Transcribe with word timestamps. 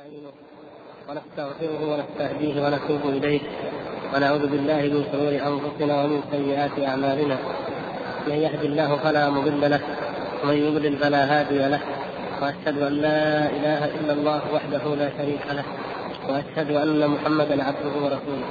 ونستعينه 0.00 0.32
ونستغفره 1.08 1.82
ونستهديه 1.92 2.54
ونتوب 2.64 3.02
إليه 3.16 3.40
ونعوذ 4.14 4.46
بالله 4.46 4.80
من 4.94 5.04
شرور 5.12 5.32
أنفسنا 5.50 5.94
ومن 6.02 6.20
سيئات 6.32 6.88
أعمالنا 6.88 7.36
من 8.26 8.34
يهد 8.34 8.62
الله 8.64 8.96
فلا 8.96 9.30
مضل 9.30 9.70
له 9.70 9.80
ومن 10.42 10.54
يضلل 10.54 10.96
فلا 10.98 11.22
هادي 11.32 11.58
له 11.58 11.80
وأشهد 12.42 12.82
أن 12.82 12.92
لا 12.92 13.50
إله 13.56 13.84
إلا 13.84 14.12
الله 14.12 14.40
وحده 14.54 14.84
لا 14.94 15.08
شريك 15.18 15.44
له 15.58 15.64
وأشهد 16.28 16.70
أن 16.70 17.08
محمدا 17.14 17.64
عبده 17.64 17.94
ورسوله 18.04 18.46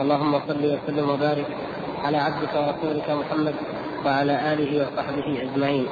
اللهم 0.00 0.32
صل 0.48 0.62
وسلم 0.74 1.10
وبارك 1.10 1.46
على 2.04 2.16
عبدك 2.16 2.54
ورسولك 2.54 3.08
محمد 3.10 3.54
وعلى 4.06 4.34
آله 4.52 4.70
وصحبه 4.82 5.42
أجمعين. 5.42 5.86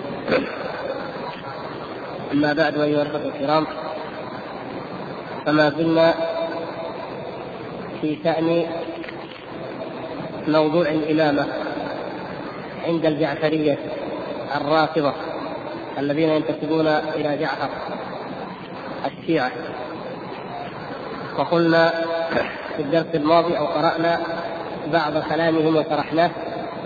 أما 2.33 2.53
بعد 2.53 2.79
أيها 2.79 3.03
الأخوة 3.03 3.27
الكرام 3.35 3.67
فما 5.47 5.71
زلنا 5.71 6.15
في 8.01 8.19
شأن 8.25 8.67
موضوع 10.49 10.89
الإمامة 10.89 11.47
عند 12.87 13.07
الجعفرية 13.07 13.79
الرافضة 14.57 15.13
الذين 15.99 16.29
ينتسبون 16.29 16.87
إلى 16.87 17.37
جعفر 17.37 17.69
الشيعة. 19.07 19.51
وقلنا 21.39 21.93
في 22.77 22.83
الدرس 22.83 23.15
الماضي 23.15 23.59
أو 23.59 23.67
قرأنا 23.67 24.21
بعض 24.93 25.13
كلامهم 25.31 25.77
وشرحناه 25.77 26.31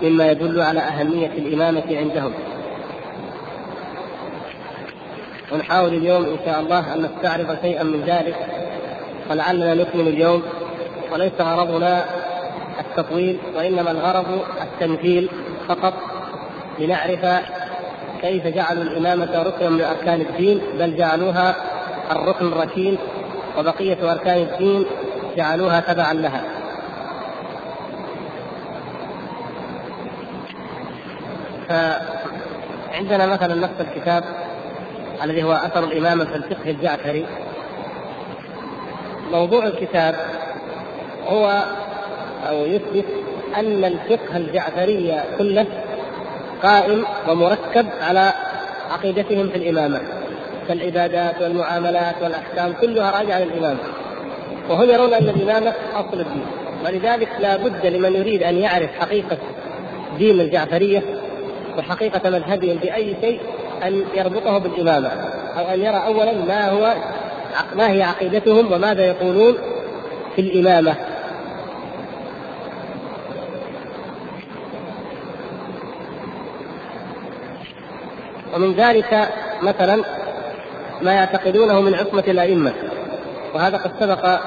مما 0.03 0.31
يدل 0.31 0.61
على 0.61 0.79
أهمية 0.79 1.27
الإمامة 1.27 1.97
عندهم. 1.97 2.33
ونحاول 5.57 5.93
اليوم 5.93 6.25
إن 6.25 6.37
شاء 6.45 6.59
الله 6.59 6.93
أن 6.93 7.01
نستعرض 7.01 7.57
شيئا 7.61 7.83
من 7.83 8.01
ذلك 8.01 8.35
ولعلنا 9.29 9.73
نكمل 9.73 10.07
اليوم. 10.07 10.43
وليس 11.13 11.33
غرضنا 11.39 12.05
التطويل 12.79 13.37
وإنما 13.55 13.91
الغرض 13.91 14.41
التمثيل 14.61 15.29
فقط 15.67 15.93
لنعرف 16.79 17.25
كيف 18.21 18.47
جعلوا 18.47 18.83
الإمامة 18.83 19.43
ركنا 19.43 19.69
من 19.69 19.81
أركان 19.81 20.21
الدين 20.21 20.61
بل 20.79 20.97
جعلوها 20.97 21.55
الركن 22.11 22.47
الركين 22.47 22.97
وبقية 23.57 24.11
أركان 24.11 24.37
الدين 24.37 24.85
جعلوها 25.37 25.79
تبعا 25.79 26.13
لها. 26.13 26.43
فعندنا 31.69 33.25
مثلا 33.25 33.55
نفس 33.55 33.81
الكتاب. 33.81 34.23
الذي 35.23 35.43
هو 35.43 35.51
أثر 35.51 35.83
الإمامة 35.83 36.25
في 36.25 36.35
الفقه 36.35 36.69
الجعفري. 36.69 37.25
موضوع 39.31 39.65
الكتاب 39.65 40.15
هو 41.27 41.63
أو 42.49 42.65
يثبت 42.65 43.05
أن 43.55 43.85
الفقه 43.85 44.37
الجعفري 44.37 45.21
كله 45.37 45.65
قائم 46.63 47.05
ومركب 47.29 47.85
على 48.01 48.33
عقيدتهم 48.91 49.49
في 49.49 49.55
الإمامة 49.57 50.01
كالعبادات 50.67 51.41
والمعاملات 51.41 52.15
والأحكام 52.21 52.73
كلها 52.81 53.19
راجعة 53.19 53.39
للإمامة 53.39 53.79
وهم 54.69 54.89
يرون 54.89 55.13
أن 55.13 55.29
الإمامة 55.29 55.73
أصل 55.93 56.19
الدين 56.19 56.45
ولذلك 56.85 57.29
لا 57.39 57.57
بد 57.57 57.85
لمن 57.85 58.15
يريد 58.15 58.43
أن 58.43 58.57
يعرف 58.57 58.89
حقيقة 58.99 59.37
دين 60.17 60.39
الجعفرية 60.41 61.03
وحقيقة 61.77 62.29
مذهبهم 62.29 62.77
بأي 62.77 63.15
شيء 63.21 63.39
أن 63.83 64.03
يربطه 64.13 64.57
بالإمامة 64.57 65.09
أو 65.57 65.73
أن 65.73 65.79
يرى 65.79 66.05
اولا 66.05 66.33
ما 66.33 66.69
هو 66.69 66.95
ما 67.75 67.91
هي 67.91 68.03
عقيدتهم 68.03 68.71
وماذا 68.71 69.05
يقولون 69.05 69.57
في 70.35 70.41
الإمامة. 70.41 70.95
ومن 78.55 78.73
ذلك 78.73 79.29
مثلا 79.61 80.03
ما 81.01 81.13
يعتقدونه 81.13 81.81
من 81.81 81.93
عصمة 81.93 82.23
الأئمة. 82.27 82.73
وهذا 83.53 83.77
قد 83.77 83.91
سبق 83.99 84.39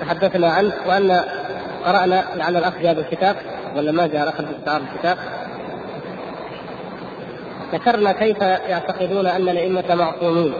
تحدثنا 0.00 0.48
عنه 0.50 0.72
وأن 0.86 1.20
قرأنا 1.84 2.24
لعل 2.36 2.56
الأخ 2.56 2.72
جاب 2.82 2.98
الكتاب 2.98 3.36
ولا 3.76 3.92
ما 3.92 4.06
جاء 4.06 4.22
الأخ 4.22 4.34
الكتاب. 4.40 5.18
ذكرنا 7.72 8.12
كيف 8.12 8.40
يعتقدون 8.42 9.26
أن 9.26 9.48
الأئمة 9.48 9.94
معصومين 9.94 10.54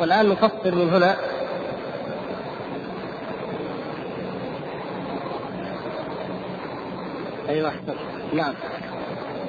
والآن 0.00 0.28
نفصل 0.28 0.74
من 0.74 0.90
هنا. 0.90 1.16
أيوه 7.48 7.68
احسن 7.68 7.94
نعم. 8.32 8.54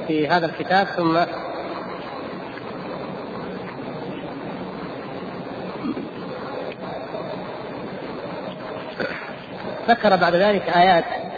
في 0.08 0.28
هذا 0.28 0.46
الكتاب 0.46 0.88
ثم 0.88 1.20
ذكر 9.90 10.16
بعد 10.16 10.36
ذلك 10.36 10.70
آيات. 10.70 11.29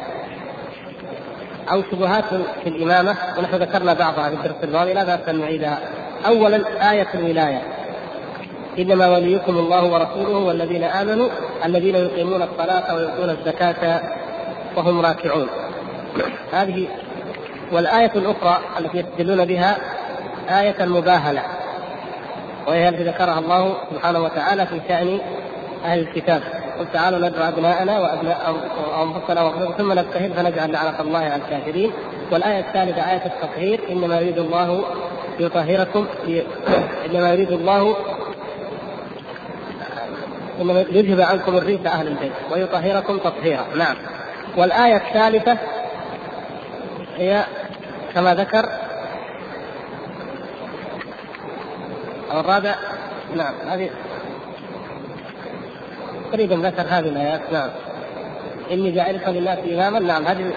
أو 1.72 1.84
شبهات 1.92 2.26
في 2.64 2.70
الإمامة 2.70 3.16
ونحن 3.38 3.56
ذكرنا 3.56 3.94
بعضها 3.94 4.30
في 4.30 4.36
الدرس 4.36 4.64
الماضي 4.64 4.94
لا 4.94 5.04
بأس 5.04 5.30
أن 5.30 5.40
نعيدها. 5.40 5.80
اولا 6.28 6.92
آية 6.92 7.08
الولاية 7.14 7.62
إنما 8.80 9.10
وليكم 9.10 9.58
الله 9.58 9.86
ورسوله 9.86 10.38
والذين 10.38 10.84
آمنوا 10.84 11.30
الذين 11.66 11.96
يقيمون 11.96 12.42
الصلاة 12.42 12.96
ويؤتون 12.96 13.30
الزكاة 13.30 14.02
وهم 14.76 15.02
راكعون. 15.02 15.48
هذه 16.52 16.88
والآية 17.72 18.12
الأخرى 18.16 18.60
التي 18.80 18.98
يستدلون 18.98 19.46
بها 19.46 19.78
آية 20.50 20.84
المباهله 20.84 21.44
وهي 22.68 22.90
التي 22.90 23.04
ذكرها 23.04 23.40
الله 23.40 23.78
سبحانه 23.92 24.20
وتعالى 24.20 24.66
في 24.66 24.82
شأن 24.88 25.20
أهل 25.86 26.00
الكتاب 26.00 26.42
قل 26.80 26.92
تعالوا 26.94 27.30
ندعو 27.30 27.48
أبناءنا 27.48 28.00
وأبناء 28.00 28.56
أنفسنا 29.04 29.74
ثم 29.78 30.00
نبتهل 30.00 30.34
فنجعل 30.34 30.72
لعنة 30.72 31.02
الله 31.02 31.20
على 31.20 31.36
الكافرين. 31.36 31.92
والآية 32.32 32.60
الثالثة 32.60 33.12
آية 33.12 33.26
التطهير 33.26 33.80
إنما 33.90 34.20
يريد 34.20 34.38
الله 34.38 34.84
ليطهركم 35.40 36.08
إنما 37.06 37.34
يريد 37.34 37.52
الله 37.52 37.96
إنما 40.62 40.80
يذهب 40.80 41.22
عنكم 41.22 41.58
الريح 41.58 41.94
أهل 41.94 42.08
البيت 42.08 42.32
ويطهركم 42.52 43.18
تطهيرا. 43.18 43.66
نعم. 43.76 43.96
والآية 44.58 44.98
الثالثة 44.98 45.58
هي 47.18 47.44
كما 48.14 48.36
ذكر 48.36 48.70
أو 52.32 52.40
الرابع. 52.40 52.76
نعم. 53.36 53.54
هذه 53.68 53.90
تقريبا 56.32 56.56
ذكر 56.56 56.82
هذه 56.82 57.10
الايات 57.10 57.42
نعم. 57.52 57.70
إني 58.72 58.92
جاعلك 58.92 59.28
للناس 59.28 59.60
اماما 59.74 60.00
نعم. 60.00 60.26
هذه 60.26 60.54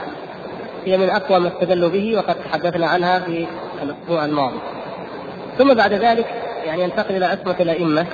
هي 0.84 0.98
من 0.98 1.10
أقوى 1.10 1.38
ما 1.38 1.48
استدلوا 1.48 1.88
به 1.88 2.16
وقد 2.16 2.34
تحدثنا 2.34 2.86
عنها 2.86 3.18
في 3.18 3.46
الأسبوع 3.82 4.24
الماضي. 4.24 4.58
ثم 5.58 5.74
بعد 5.74 5.92
ذلك 5.92 6.26
يعني 6.64 6.82
ينتقل 6.82 7.16
إلى 7.16 7.24
عصمة 7.24 7.56
الأئمة 7.60 8.06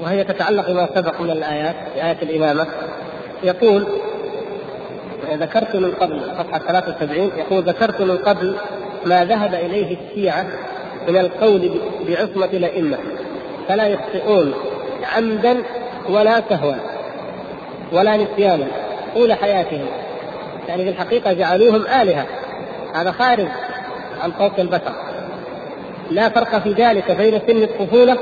وهي 0.00 0.24
تتعلق 0.24 0.70
بما 0.70 0.88
سبق 0.94 1.20
من 1.20 1.30
الآيات 1.30 1.76
في 1.94 2.04
آية 2.04 2.22
الإمامة. 2.22 2.66
يقول 3.42 3.86
ذكرت 5.32 5.76
من 5.76 5.92
قبل 5.92 6.20
صفحة 6.38 6.58
73 6.58 7.30
يقول 7.36 7.62
ذكرت 7.62 8.00
من 8.00 8.16
قبل 8.16 8.56
ما 9.06 9.24
ذهب 9.24 9.54
إليه 9.54 9.96
الشيعة 9.96 10.46
من 11.08 11.16
القول 11.16 11.70
بعصمة 12.08 12.46
الأئمة 12.52 12.98
فلا 13.68 13.86
يخطئون. 13.86 14.54
عمدا 15.14 15.62
ولا 16.08 16.42
سهوا 16.48 16.74
ولا 17.92 18.16
نسيانا 18.16 18.66
طول 19.14 19.32
حياتهم. 19.32 19.86
يعني 20.68 20.84
في 20.84 20.90
الحقيقة 20.90 21.32
جعلوهم 21.32 21.86
آلهة. 21.86 22.26
هذا 22.94 23.10
خارج 23.12 23.48
عن 24.22 24.30
فوق 24.30 24.52
البشر. 24.58 24.92
لا 26.10 26.28
فرق 26.28 26.58
في 26.58 26.72
ذلك 26.72 27.10
بين 27.10 27.40
سن 27.46 27.62
الطفولة 27.62 28.18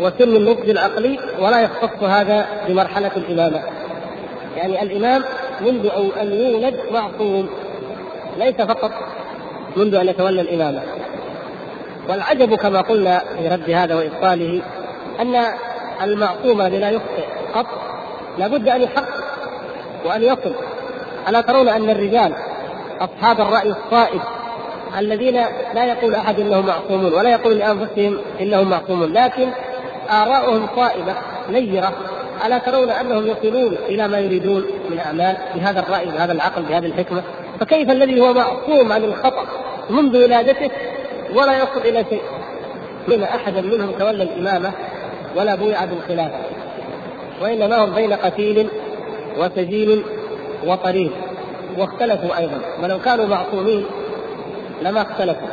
وسن 0.00 0.36
النضج 0.36 0.70
العقلي 0.70 1.18
ولا 1.38 1.60
يختص 1.60 2.02
هذا 2.02 2.46
بمرحلة 2.68 3.10
الإمامة. 3.16 3.62
يعني 4.56 4.82
الإمام 4.82 5.22
منذ 5.60 5.90
أن 6.20 6.32
يولد 6.32 6.76
معصوم 6.92 7.48
ليس 8.38 8.54
فقط 8.54 8.90
منذ 9.76 9.94
أن 9.94 10.08
يتولى 10.08 10.40
الإمامة. 10.40 10.82
والعجب 12.08 12.54
كما 12.54 12.80
قلنا 12.80 13.22
في 13.38 13.48
رد 13.48 13.70
هذا 13.70 13.94
وإبطاله 13.94 14.60
أن 15.20 15.44
المعصوم 16.04 16.60
الذي 16.60 16.78
لا 16.78 16.90
يخطئ 16.90 17.24
قط 17.54 17.66
لابد 18.38 18.68
أن 18.68 18.82
يحقق 18.82 19.24
وأن 20.04 20.22
يصل. 20.22 20.54
ألا 21.28 21.40
ترون 21.40 21.68
أن 21.68 21.90
الرجال 21.90 22.34
أصحاب 23.00 23.40
الرأي 23.40 23.68
الصائب 23.68 24.20
الذين 24.98 25.34
لا 25.74 25.84
يقول 25.84 26.14
أحد 26.14 26.40
إنهم 26.40 26.66
معصومون 26.66 27.12
ولا 27.14 27.30
يقول 27.30 27.58
لأنفسهم 27.58 28.18
إنهم 28.40 28.70
معصومون 28.70 29.12
لكن 29.12 29.48
آراؤهم 30.10 30.68
صائبة 30.76 31.14
نيرة. 31.50 31.92
ألا 32.46 32.58
ترون 32.58 32.90
أنهم 32.90 33.26
يصلون 33.26 33.76
إلى 33.88 34.08
ما 34.08 34.18
يريدون 34.18 34.64
من 34.90 34.98
أعمال 34.98 35.36
بهذا 35.54 35.80
الرأي 35.80 36.06
بهذا 36.06 36.32
العقل 36.32 36.62
بهذه 36.62 36.86
الحكمة؟ 36.86 37.22
فكيف 37.60 37.90
الذي 37.90 38.20
هو 38.20 38.32
معصوم 38.32 38.92
عن 38.92 39.04
الخطأ 39.04 39.46
منذ 39.90 40.24
ولادته 40.24 40.70
ولا 41.34 41.56
يصل 41.56 41.80
إلى 41.84 42.04
شيء؟ 42.10 42.22
من 43.08 43.22
احدا 43.22 43.60
منهم 43.60 43.90
تولى 43.90 44.22
الإمامة 44.22 44.72
ولا 45.36 45.54
بويع 45.54 45.84
بالخلافه 45.84 46.38
وإنما 47.42 47.84
هم 47.84 47.94
بين 47.94 48.12
قتيل 48.12 48.68
وسجين 49.38 50.02
وطريق 50.66 51.12
واختلفوا 51.78 52.38
أيضا. 52.38 52.60
ولو 52.82 52.98
كانوا 52.98 53.26
معصومين 53.26 53.84
لما 54.82 55.02
اختلفوا. 55.02 55.48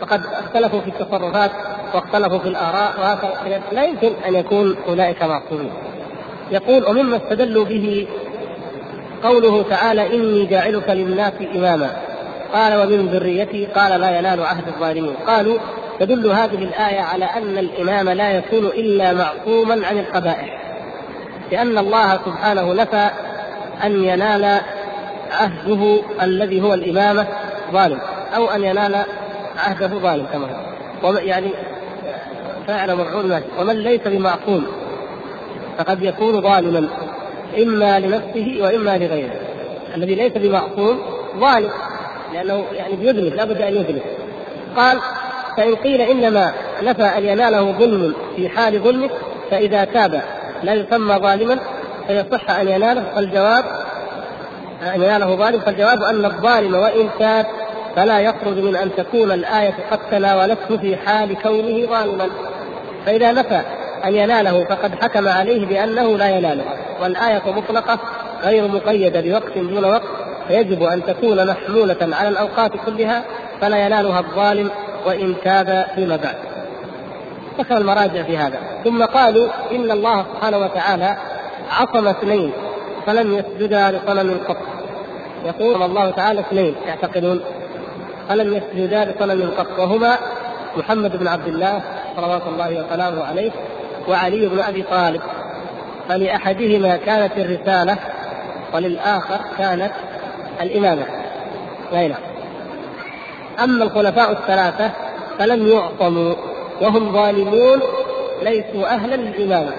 فقد 0.00 0.20
اختلفوا 0.24 0.80
في 0.80 0.88
التصرفات 0.88 1.50
واختلفوا 1.94 2.38
في 2.38 2.48
الآراء. 2.48 2.92
وهكذا 3.00 3.62
لا 3.72 3.84
يمكن 3.84 4.12
أن 4.28 4.34
يكون 4.34 4.76
اولئك 4.88 5.22
معصومين. 5.22 5.72
يقول 6.50 6.84
ومما 6.86 7.16
استدلوا 7.16 7.64
به 7.64 8.06
قوله 9.22 9.62
تعالى 9.62 10.16
إني 10.16 10.46
جاعلك 10.46 10.90
للناس 10.90 11.32
إماما 11.54 11.90
قال 12.52 12.74
ومن 12.74 13.06
ذريتي 13.06 13.66
قال 13.66 14.00
لا 14.00 14.18
ينال 14.18 14.42
عهد 14.42 14.68
الظالمين 14.68 15.14
قالوا 15.26 15.58
تدل 16.04 16.30
هذه 16.30 16.54
الآية 16.54 17.00
على 17.00 17.24
أن 17.24 17.58
الإمام 17.58 18.08
لا 18.08 18.30
يكون 18.30 18.66
إلا 18.66 19.12
معصوما 19.12 19.86
عن 19.86 19.98
القبائح. 19.98 20.62
لأن 21.52 21.78
الله 21.78 22.12
سبحانه 22.12 22.74
نفى 22.74 23.10
أن 23.84 24.04
ينال 24.04 24.60
عهده 25.30 26.00
الذي 26.22 26.60
هو 26.62 26.74
الامامه 26.74 27.26
ظالم 27.72 27.98
أو 28.36 28.50
أن 28.50 28.64
ينال 28.64 29.04
عهده 29.56 29.86
ظالم 29.86 30.26
كما 30.32 30.46
هو. 31.04 31.12
يعني 31.12 31.50
فاعل 32.66 32.96
مفعول 32.96 33.42
ومن 33.60 33.76
ليس 33.76 34.00
بمعصوم 34.06 34.66
فقد 35.78 36.02
يكون 36.02 36.40
ظالما 36.40 36.88
إما 37.62 38.00
لنفسه 38.00 38.58
وإما 38.60 38.98
لغيره. 38.98 39.40
الذي 39.96 40.14
ليس 40.14 40.32
بمعصوم 40.32 41.00
ظالم 41.38 41.70
لأنه 42.32 42.64
يعني 42.72 42.96
بيذنب 42.96 43.34
لابد 43.34 43.60
أن 43.60 43.74
يذنب 43.74 44.02
قال 44.76 44.98
فإن 45.56 45.74
قيل 45.74 46.00
إنما 46.00 46.52
نفى 46.82 47.02
أن 47.02 47.24
يناله 47.24 47.72
ظلم 47.72 48.14
في 48.36 48.48
حال 48.48 48.78
ظلمه 48.78 49.10
فإذا 49.50 49.84
تاب 49.84 50.22
لا 50.62 50.74
يسمى 50.74 51.14
ظالما 51.14 51.58
فيصح 52.06 52.50
أن 52.50 52.68
يناله 52.68 53.04
فالجواب 53.14 53.64
أن 54.94 55.02
يناله 55.02 55.36
ظالم 55.36 55.60
فالجواب 55.60 56.02
أن 56.02 56.24
الظالم 56.24 56.74
وإن 56.74 57.08
تاب 57.18 57.46
فلا 57.96 58.20
يخرج 58.20 58.58
من 58.58 58.76
أن 58.76 58.90
تكون 58.96 59.32
الآية 59.32 59.74
قد 59.90 59.98
تناولته 60.10 60.76
في 60.76 60.96
حال 60.96 61.42
كونه 61.42 61.86
ظالما. 61.86 62.28
فإذا 63.06 63.32
نفى 63.32 63.62
أن 64.04 64.14
يناله 64.14 64.64
فقد 64.64 64.94
حكم 65.02 65.28
عليه 65.28 65.66
بأنه 65.66 66.16
لا 66.16 66.28
يناله 66.28 66.64
والآية 67.02 67.42
مطلقة 67.46 67.98
غير 68.42 68.68
مقيدة 68.68 69.20
بوقت 69.20 69.58
دون 69.58 69.84
وقت 69.84 70.02
فيجب 70.48 70.82
أن 70.82 71.02
تكون 71.04 71.46
محمولة 71.46 71.96
على 72.12 72.28
الأوقات 72.28 72.72
كلها 72.86 73.24
فلا 73.60 73.86
ينالها 73.86 74.20
الظالم 74.20 74.70
وإن 75.06 75.34
تاب 75.44 75.86
فيما 75.94 76.16
بعد. 76.16 76.34
ذكر 77.58 77.76
المراجع 77.76 78.22
في 78.22 78.36
هذا. 78.38 78.58
ثم 78.84 79.04
قالوا 79.04 79.48
إن 79.70 79.90
الله 79.90 80.22
سبحانه 80.22 80.58
وتعالى 80.58 81.16
عصم 81.70 82.08
اثنين 82.08 82.52
فلم 83.06 83.38
يسجدا 83.38 83.90
لصنم 83.90 84.40
قط. 84.48 84.56
يقول 85.44 85.82
الله 85.82 86.10
تعالى 86.10 86.40
اثنين 86.40 86.74
يعتقدون. 86.86 87.40
فلم 88.28 88.54
يسجدا 88.54 89.04
لصنم 89.04 89.50
قط. 89.58 89.78
وهما 89.78 90.18
محمد 90.76 91.16
بن 91.16 91.28
عبد 91.28 91.46
الله 91.46 91.80
صلوات 92.16 92.42
الله 92.46 92.84
وسلامه 92.84 93.24
عليه 93.24 93.50
وعلي 94.08 94.48
بن 94.48 94.60
أبي 94.60 94.82
طالب. 94.82 95.20
فلأحدهما 96.08 96.96
كانت 96.96 97.32
الرسالة 97.36 97.96
وللآخر 98.74 99.40
كانت 99.58 99.92
الإمامة. 100.60 101.06
أي 101.92 102.08
نعم. 102.08 102.31
أما 103.60 103.84
الخلفاء 103.84 104.32
الثلاثة 104.32 104.90
فلم 105.38 105.66
يعصموا 105.66 106.34
وهم 106.80 107.12
ظالمون 107.12 107.80
ليسوا 108.42 108.86
أهلا 108.86 109.16
للإمامة 109.16 109.72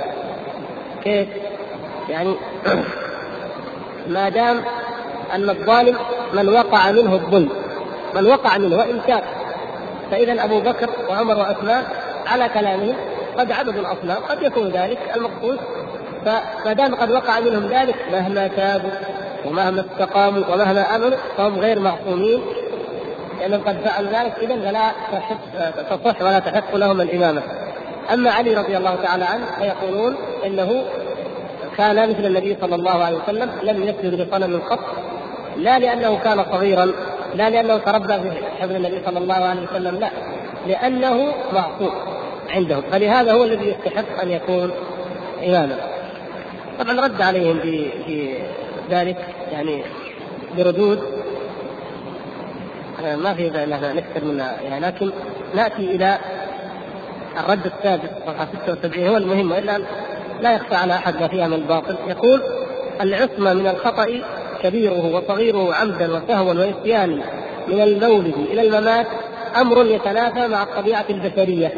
كيف؟ 1.04 1.28
يعني 2.10 2.36
ما 4.08 4.30
دام 4.30 4.62
أن 5.34 5.50
الظالم 5.50 5.98
من 6.34 6.50
وقع 6.50 6.92
منه 6.92 7.14
الظلم 7.14 7.50
من 8.16 8.26
وقع 8.28 8.58
منه 8.58 8.78
وإن 8.78 9.02
كان 9.08 9.22
فإذا 10.12 10.44
أبو 10.44 10.60
بكر 10.60 10.90
وعمر 11.10 11.38
وعثمان 11.38 11.84
على 12.28 12.50
كلامهم 12.50 12.96
قد 13.38 13.52
عبدوا 13.52 13.82
الأصنام 13.82 14.18
قد 14.30 14.42
يكون 14.44 14.70
ذلك 14.70 15.00
المقصود. 15.16 15.60
فما 16.26 16.74
دام 16.74 16.96
قد 16.96 17.12
وقع 17.12 17.40
منهم 17.40 17.68
ذلك 17.68 17.96
مهما 18.12 18.48
تابوا 18.48 18.92
ومهما 19.46 19.86
استقاموا 19.92 20.44
ومهما 20.54 20.96
آمنوا 20.96 21.18
فهم 21.38 21.60
غير 21.60 21.80
معصومين. 21.80 22.42
لانهم 23.40 23.62
قد 23.62 23.78
فعلوا 23.82 24.12
ذلك 24.12 24.34
اذا 24.42 24.56
فلا 24.56 24.92
تصح 25.90 26.22
ولا 26.22 26.40
تحق 26.40 26.76
لهم 26.76 27.02
الإمامة. 27.02 27.42
أما 28.14 28.32
علي 28.32 28.56
رضي 28.56 28.78
الله 28.78 28.96
تعالى 28.96 29.26
عنه 29.26 29.46
فيقولون 29.60 30.16
إنه 30.46 30.84
كان 31.78 32.10
مثل 32.10 32.26
النبي 32.26 32.58
صلى 32.62 32.76
الله 32.76 33.04
عليه 33.04 33.18
وسلم 33.18 33.52
لم 33.64 33.84
يسجد 33.84 34.14
لصنم 34.14 34.60
قط 34.60 34.80
لا 35.58 35.80
لأنه 35.80 36.20
كان 36.20 36.46
صغيرا 36.52 36.92
لا 37.36 37.50
لأنه 37.50 37.78
تربى 37.78 38.14
في 38.14 38.32
حفظ 38.60 38.72
النبي 38.72 39.02
صلى 39.06 39.20
الله 39.20 39.34
عليه 39.34 39.62
وسلم 39.62 40.00
لا 40.00 40.10
لأنه 40.68 41.34
معصوم 41.54 41.92
عندهم 42.50 42.82
فلهذا 42.92 43.34
هو 43.34 43.44
الذي 43.44 43.68
يستحق 43.68 44.22
أن 44.22 44.32
يكون 44.32 44.72
اماما. 45.44 45.78
طبعا 46.80 47.02
رد 47.02 47.22
عليهم 47.22 47.60
في 47.60 48.38
ذلك 48.90 49.18
يعني 49.52 49.84
بردود 50.58 51.13
ما 53.04 53.34
في 53.34 53.64
ان 53.64 53.96
نكثر 53.96 54.26
منها 54.26 54.62
يعني 54.62 54.86
لكن 54.86 55.12
نأتي 55.56 55.96
إلى 55.96 56.18
الرد 57.40 57.66
السادس 57.66 58.10
صفحه 58.28 58.48
76 58.66 59.08
هو 59.08 59.18
المهم. 59.18 59.52
وإلا 59.52 59.80
لا 60.42 60.56
يخفى 60.56 60.76
على 60.76 60.94
أحد 60.94 61.22
ما 61.22 61.28
فيها 61.28 61.48
من 61.48 61.54
الباطل. 61.54 61.98
يقول 62.08 62.42
العصمة 63.02 63.54
من 63.54 63.68
الخطأ 63.68 64.22
كبيره 64.64 65.16
وصغيره 65.16 65.74
عمدا 65.74 66.14
وسهوا 66.14 66.54
وعصيانا 66.54 67.24
من 67.68 67.82
المولد 67.82 68.36
إلى 68.38 68.62
الممات 68.62 69.08
أمر 69.62 69.86
يتنافى 69.86 70.48
مع 70.48 70.64
الطبيعة 70.64 71.06
البشرية 71.10 71.72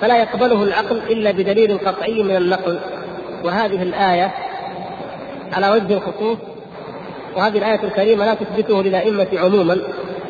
فلا 0.00 0.18
يقبله 0.18 0.62
العقل 0.62 0.96
إلا 0.96 1.30
بدليل 1.30 1.78
قطعي 1.78 2.22
من 2.22 2.36
النقل. 2.36 2.80
وهذه 3.44 3.82
الآية 3.82 4.34
على 5.52 5.70
وجه 5.70 5.94
الخصوص 5.94 6.38
وهذه 7.36 7.58
الآية 7.58 7.82
الكريمة 7.84 8.24
لا 8.24 8.34
تثبته 8.34 8.82
للأئمة 8.82 9.28
عموما 9.34 9.78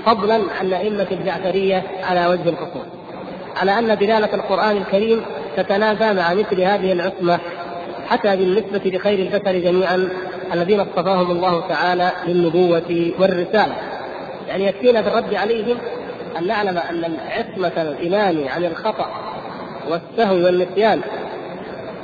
فضلا 0.07 0.35
عن 0.35 0.67
الأئمة 0.67 1.07
الجعفرية 1.11 1.83
على 2.03 2.27
وجه 2.27 2.49
الخصوص 2.49 2.87
على 3.57 3.79
أن 3.79 3.99
دلالة 3.99 4.35
القرآن 4.35 4.77
الكريم 4.77 5.23
تتنافى 5.57 6.13
مع 6.13 6.35
مثل 6.35 6.61
هذه 6.61 6.93
العصمة 6.93 7.39
حتى 8.09 8.37
بالنسبة 8.37 8.91
لخير 8.91 9.19
البشر 9.19 9.59
جميعا 9.59 10.09
الذين 10.53 10.81
اصطفاهم 10.81 11.31
الله 11.31 11.69
تعالى 11.69 12.13
للنبوة 12.27 13.13
والرسالة. 13.19 13.77
يعني 14.49 14.67
يكفينا 14.67 15.01
بالرد 15.01 15.35
عليهم 15.35 15.77
أن 16.39 16.47
نعلم 16.47 16.79
أن 16.79 17.17
عصمة 17.29 17.83
الإمام 17.83 18.49
عن 18.49 18.65
الخطأ 18.65 19.07
والسهو 19.91 20.35
والنسيان 20.35 21.01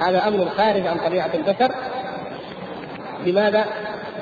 هذا 0.00 0.29
أمر 0.29 0.49
خارج 0.57 0.87
عن 0.87 0.97
طبيعة 1.07 1.31
البشر. 1.35 1.75
لماذا؟ 3.26 3.65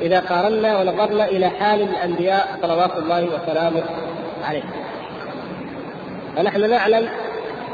إذا 0.00 0.20
قارنا 0.20 0.78
ونظرنا 0.78 1.24
إلى 1.24 1.48
حال 1.48 1.82
الأنبياء 1.82 2.58
صلوات 2.62 2.96
الله 2.96 3.24
وسلامه 3.24 3.82
عليهم. 4.44 4.70
فنحن 6.36 6.70
نعلم 6.70 7.08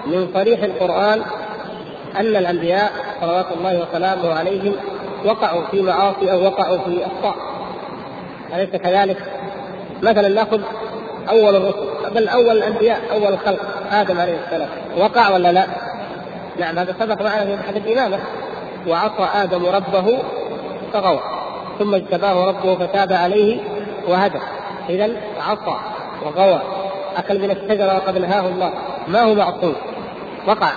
من 0.07 0.29
صريح 0.35 0.63
القرآن 0.63 1.23
أن 2.17 2.37
الأنبياء 2.37 2.93
صلوات 3.21 3.47
الله 3.57 3.81
وسلامه 3.83 4.35
عليهم 4.39 4.73
وقعوا 5.25 5.63
في 5.71 5.83
معاصي 5.83 6.33
أو 6.33 6.45
وقعوا 6.45 6.79
في 6.79 7.07
أخطاء. 7.07 7.37
أليس 8.55 8.71
كذلك؟ 8.71 9.19
مثلا 10.03 10.29
نأخذ 10.29 10.61
أول 11.29 11.57
الرسل 11.57 12.15
بل 12.15 12.29
أول 12.29 12.57
الأنبياء 12.57 13.01
أول 13.13 13.33
الخلق 13.33 13.61
آدم 13.93 14.21
عليه 14.21 14.39
السلام 14.45 14.69
وقع 14.99 15.31
ولا 15.35 15.53
لا؟ 15.53 15.67
نعم 16.59 16.79
هذا 16.79 16.97
سبق 17.01 17.23
معنا 17.23 17.45
في 17.45 17.55
احد 17.55 17.77
الإمامة 17.77 18.19
وعصى 18.89 19.29
آدم 19.35 19.67
ربه 19.67 20.19
فغوى 20.93 21.40
ثم 21.81 21.95
اجتباه 21.95 22.45
ربه 22.45 22.87
فتاب 22.87 23.13
عليه 23.13 23.61
وهدى. 24.09 24.39
إذا 24.89 25.11
عصى 25.41 25.77
وغوى 26.23 26.63
أكل 27.17 27.39
من 27.39 27.51
الشجره 27.51 27.97
وقد 27.97 28.19
نهاه 28.19 28.49
الله. 28.49 28.73
ما 29.09 29.23
هو 29.23 29.35
معصوم؟ 29.35 29.75
وقع. 30.47 30.73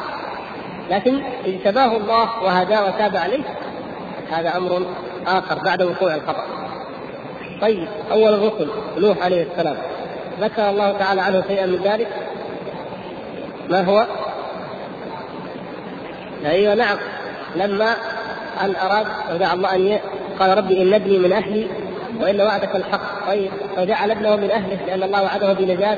لكن 0.89 1.24
اجتباه 1.45 1.98
الله 1.98 2.43
وهداه 2.43 2.86
وتاب 2.86 3.15
عليه 3.15 3.43
هذا 4.31 4.57
أمر 4.57 4.86
آخر 5.27 5.60
بعد 5.60 5.81
وقوع 5.81 6.15
الخطأ. 6.15 6.45
طيب 7.62 7.88
أول 8.12 8.33
الرسل 8.33 8.69
نوح 8.98 9.17
عليه 9.22 9.48
السلام. 9.51 9.77
ذكر 10.41 10.69
الله 10.69 10.91
تعالى 10.91 11.22
عنه 11.22 11.43
شيئا 11.48 11.65
من 11.65 11.81
ذلك؟ 11.83 12.07
ما 13.69 13.81
هو؟ 13.81 14.05
أيوه 16.45 16.74
نعم. 16.75 16.98
لما 17.55 17.95
أن 18.62 18.75
أراد 18.75 19.07
ودعا 19.33 19.53
الله 19.53 19.75
أن 19.75 20.00
قال 20.40 20.58
ربي 20.58 20.82
إن 20.82 20.94
ابني 20.94 21.18
من 21.18 21.34
أهلي 21.34 21.68
وإن 22.22 22.42
وعدك 22.42 22.75
الحق. 22.75 23.28
طيب 23.28 23.52
فجعل 23.75 24.12
ابنه 24.12 24.36
من 24.36 24.52
أهله 24.52 24.86
لأن 24.88 25.04
الله 25.04 25.24
وعده 25.24 25.54
بنجاة 25.54 25.98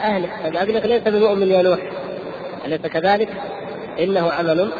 أهله. 0.00 0.28
فابنك 0.54 0.86
ليس 0.86 1.02
بمؤمن 1.02 1.50
يا 1.50 1.62
نوح. 1.62 1.78
أليس 2.66 2.80
كذلك؟ 2.80 3.28
إنه 4.00 4.30
عمل 4.30 4.70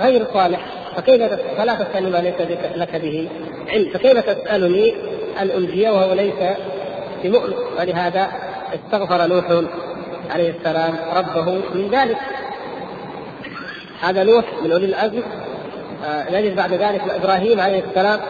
غير 0.00 0.26
صالح. 0.34 0.60
فكيف 0.96 1.22
فلا 1.58 1.74
تسألني 1.74 2.10
ما 2.10 2.18
ليس 2.18 2.34
لك 2.76 2.96
به 2.96 3.28
علم. 3.68 3.90
فكيف 3.90 4.18
تسألني 4.18 4.94
أن 5.40 5.50
أنجيه 5.50 5.90
وهو 5.90 6.12
ليس 6.12 6.34
بمؤمن؟ 7.24 7.54
ولهذا 7.80 8.28
استغفر 8.74 9.26
نوح 9.26 9.44
عليه 10.30 10.50
السلام 10.50 10.94
ربه 11.16 11.52
من 11.74 11.90
ذلك. 11.92 12.18
هذا 14.00 14.24
نوح 14.24 14.44
من 14.64 14.72
أولي 14.72 14.86
العزم. 14.86 15.22
نجد 16.30 16.56
بعد 16.56 16.72
ذلك 16.72 17.02
إبراهيم 17.10 17.60
عليه 17.60 17.82
السلام 17.90 18.20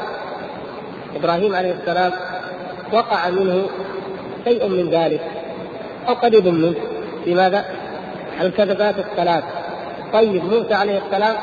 إبراهيم 1.17 1.55
عليه 1.55 1.73
السلام 1.73 2.13
وقع 2.93 3.31
منه 3.31 3.67
شيء 4.45 4.69
من 4.69 4.91
ذلك 4.91 5.21
أو 6.09 6.15
قريب 6.15 6.47
منه 6.47 6.75
في 7.25 7.35
ماذا؟ 7.35 7.65
الكذبات 8.41 8.99
الثلاث 8.99 9.45
طيب 10.13 10.45
موسى 10.45 10.75
عليه 10.75 10.99
السلام 11.07 11.37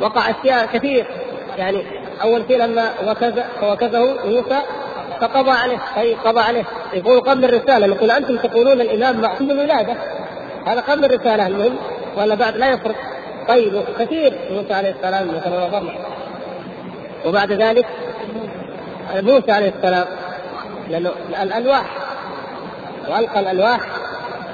وقع 0.00 0.30
أشياء 0.30 0.66
كثير 0.66 1.06
يعني 1.58 1.84
أول 2.22 2.44
شيء 2.48 2.58
لما 2.58 2.90
وكز 3.06 3.42
وكزه 3.62 4.26
موسى 4.26 4.60
فقضى 5.20 5.50
عليه 5.50 5.78
أي 5.96 6.14
قضى 6.14 6.40
عليه 6.40 6.64
يقول 6.92 7.20
قبل 7.20 7.44
الرساله 7.44 7.86
يقول 7.86 8.10
أنتم 8.10 8.36
تقولون 8.36 8.80
الإمام 8.80 9.20
معصوم 9.20 9.48
بالولاده 9.48 9.96
هذا 10.66 10.80
قبل 10.80 11.04
الرساله 11.04 11.46
المهم 11.46 11.76
ولا 12.16 12.34
بعد 12.34 12.56
لا 12.56 12.70
يفرق 12.70 13.13
طيب 13.48 13.84
كثير. 13.98 14.38
موسى 14.50 14.74
عليه 14.74 14.90
السلام 14.90 15.28
مثلا 15.28 15.64
وضرنا 15.64 15.92
وبعد 17.26 17.52
ذلك 17.52 17.86
موسى 19.14 19.52
عليه 19.52 19.72
السلام 19.78 20.06
لأنه 20.90 21.10
الألواح 21.42 21.96
وألقى 23.08 23.40
الألواح 23.40 23.80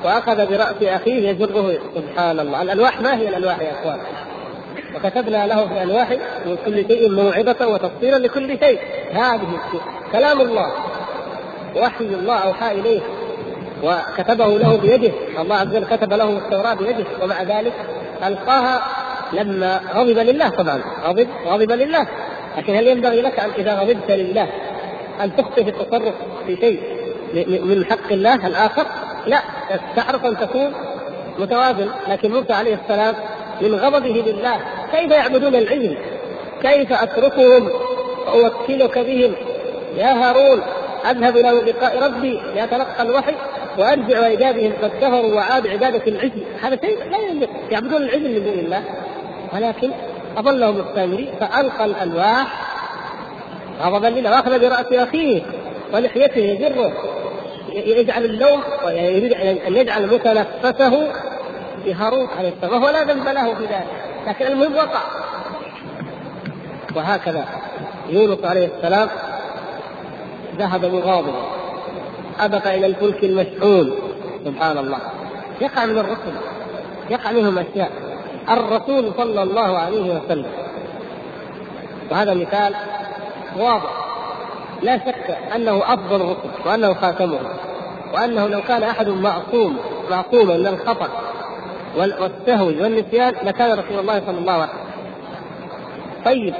وأخذ 0.05 0.47
برأس 0.47 0.83
أخيه 0.83 1.29
يجره 1.29 1.79
سبحان 1.95 2.41
الله 2.41 2.63
الألواح 2.63 3.01
ما 3.01 3.17
هي 3.17 3.29
الألواح 3.29 3.61
يا 3.61 3.73
إخوان؟ 3.81 3.99
وكتبنا 4.95 5.47
له 5.47 5.69
في 5.69 5.83
ألواح 5.83 6.11
من 6.47 6.57
كل 6.67 6.87
شيء 6.89 7.11
موعظة 7.11 7.69
وتفصيلا 7.69 8.17
لكل 8.17 8.59
شيء. 8.59 8.79
هذه 9.13 9.61
كلام 10.13 10.41
الله 10.41 10.73
وحي 11.77 12.05
الله 12.05 12.35
أوحى 12.39 12.73
إليه 12.73 13.01
وكتبه 13.83 14.59
له 14.59 14.77
بيده. 14.77 15.13
الله 15.41 15.57
عز 15.57 15.69
وجل 15.77 15.85
كتب 15.97 16.13
له 16.13 16.39
التوراة 16.39 16.75
بيده 16.75 17.05
ومع 17.23 17.43
ذلك 17.43 17.73
ألقاها 18.25 18.83
لما 19.33 19.81
غضب 19.95 20.19
لله 20.19 20.49
طبعا 20.49 20.83
غضب 21.05 21.29
غضب 21.47 21.73
لله. 21.73 22.07
لكن 22.59 22.77
هل 22.77 22.87
ينبغي 22.87 23.21
لك 23.21 23.41
أن 23.41 23.51
إذا 23.59 23.75
غضبت 23.75 24.11
لله 24.11 24.49
أن 25.21 25.37
تخطئ 25.37 25.65
في 25.65 25.71
التصرف 25.71 26.15
في 26.47 26.57
شيء 26.57 26.81
من 27.65 27.85
حق 27.85 28.13
الله 28.13 28.47
الآخر؟ 28.47 28.87
لا 29.27 29.43
تعرف 29.97 30.25
أن 30.25 30.37
تكون 30.39 30.73
متوازن. 31.39 31.89
لكن 32.09 32.31
موسى 32.31 32.53
عليه 32.53 32.75
السلام 32.75 33.15
من 33.61 33.75
غضبه 33.75 34.25
لله 34.27 34.61
كيف 34.93 35.11
يعبدون 35.11 35.55
العلم؟ 35.55 35.97
كيف 36.63 36.93
أتركهم 36.93 37.71
وأوكلك 38.27 38.99
بهم؟ 38.99 39.35
يا 39.97 40.13
هارون 40.13 40.61
أذهب 41.11 41.37
إلى 41.37 41.51
لقاء 41.51 42.03
ربي 42.03 42.41
لاتلقى 42.55 43.03
الوحي. 43.03 43.35
وأرجع 43.79 44.51
بهم 44.51 44.73
قد 44.83 44.91
كفروا 44.91 45.35
وعادوا 45.35 45.71
عبادة 45.71 46.03
العجل. 46.07 46.43
هذا 46.63 46.79
شيء 46.81 46.99
لا 47.11 47.19
يملك 47.19 47.49
يعبدون 47.71 48.03
العجل 48.03 48.35
من 48.39 48.45
دون 48.45 48.59
الله. 48.59 48.85
ولكن 49.53 49.91
أضلهم 50.37 50.81
السامري 50.81 51.29
فألقى 51.41 51.85
الألواح 51.85 52.47
غضبا 53.83 54.07
لله. 54.07 54.31
وأخذ 54.31 54.61
برأس 54.61 54.93
أخيه 54.93 55.43
ولحيته 55.95 56.39
يجره. 56.39 56.93
يجعل 57.73 58.25
اللوم 58.25 58.61
ويريد 58.87 59.33
أن 59.33 59.77
يجعل 59.77 60.07
متنفسه 60.07 61.13
بهارون 61.85 62.29
عليه 62.39 62.49
السلام. 62.49 62.83
وهو 62.83 62.91
لا 62.91 63.05
ذنب 63.05 63.29
له 63.29 63.55
في 63.55 63.63
ذلك. 63.63 63.87
لكن 64.27 64.47
المهم 64.47 64.75
وقع. 64.75 65.01
وهكذا 66.97 67.45
يونس 68.09 68.45
عليه 68.45 68.67
السلام 68.67 69.09
ذهب 70.59 70.85
مغاضبا 70.85 71.60
أبق 72.45 72.67
إلى 72.67 72.87
الفلك 72.87 73.25
المشحون. 73.25 73.93
سبحان 74.45 74.79
الله. 74.79 74.99
يقع 75.61 75.87
من 75.87 75.99
الرسل. 75.99 76.35
يقع 77.11 77.33
منهم 77.33 77.59
أشياء. 77.59 77.91
الرسول 78.51 79.13
صلى 79.17 79.43
الله 79.43 79.79
عليه 79.79 80.21
وسلم. 80.21 80.53
وهذا 82.11 82.35
مثال 82.35 82.75
واضح. 83.59 84.07
لا 84.83 84.99
شك 84.99 85.39
أنه 85.55 85.83
أفضل 85.87 86.17
الرسل 86.17 86.49
وأنه 86.67 86.95
خاتمهم. 86.95 87.49
وأنه 88.15 88.47
لو 88.47 88.63
كان 88.63 88.83
أحد 88.83 89.09
معصوم 89.09 89.77
معصوما 90.11 90.57
من 90.57 90.67
الخطأ 90.67 91.09
والسهو 91.97 92.67
والنسيان 92.67 93.35
لكان 93.43 93.79
رسول 93.79 93.99
الله 93.99 94.21
صلى 94.27 94.39
الله 94.39 94.53
عليه 94.53 94.63
وسلم. 94.63 94.81
طيب. 96.25 96.55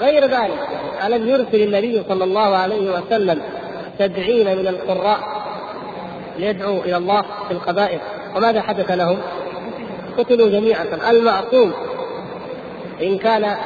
غير 0.00 0.24
ذلك 0.24 0.68
ألم 1.06 1.28
يرسل 1.28 1.62
النبي 1.62 2.02
صلى 2.08 2.24
الله 2.24 2.56
عليه 2.56 2.90
وسلم 2.90 3.42
سبعين 4.00 4.58
من 4.58 4.68
القراء 4.68 5.18
ليدعوا 6.38 6.80
إلى 6.84 6.96
الله 6.96 7.22
في 7.22 7.50
القبائل. 7.50 8.00
وماذا 8.36 8.62
حدث 8.62 8.90
لهم؟ 8.90 9.18
قتلوا 10.18 10.48
جميعا. 10.48 10.84
المعصوم 11.10 11.72
إن 13.02 13.18
كان 13.18 13.56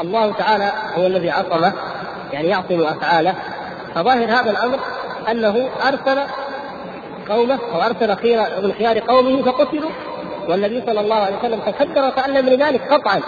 الله 0.00 0.32
تعالى 0.32 0.72
هو 0.98 1.06
الذي 1.06 1.30
عصمه 1.30 1.72
يعني 2.32 2.48
يعصم 2.48 2.80
أفعاله 2.80 3.34
فظاهر 3.94 4.24
هذا 4.24 4.50
الأمر 4.50 4.78
أنه 5.30 5.68
أرسل 5.88 6.20
قومه 7.28 7.58
أو 7.74 7.82
أرسل 7.82 8.16
خير 8.16 8.40
من 8.62 8.72
خيار 8.72 8.98
قومه 8.98 9.42
فقتلوا. 9.42 9.90
والنبي 10.48 10.82
صلى 10.86 11.00
الله 11.00 11.16
عليه 11.16 11.36
وسلم 11.38 11.60
تكبر 11.60 12.06
وتعلم 12.06 12.48
لذلك 12.48 12.92
قطعا. 12.92 13.20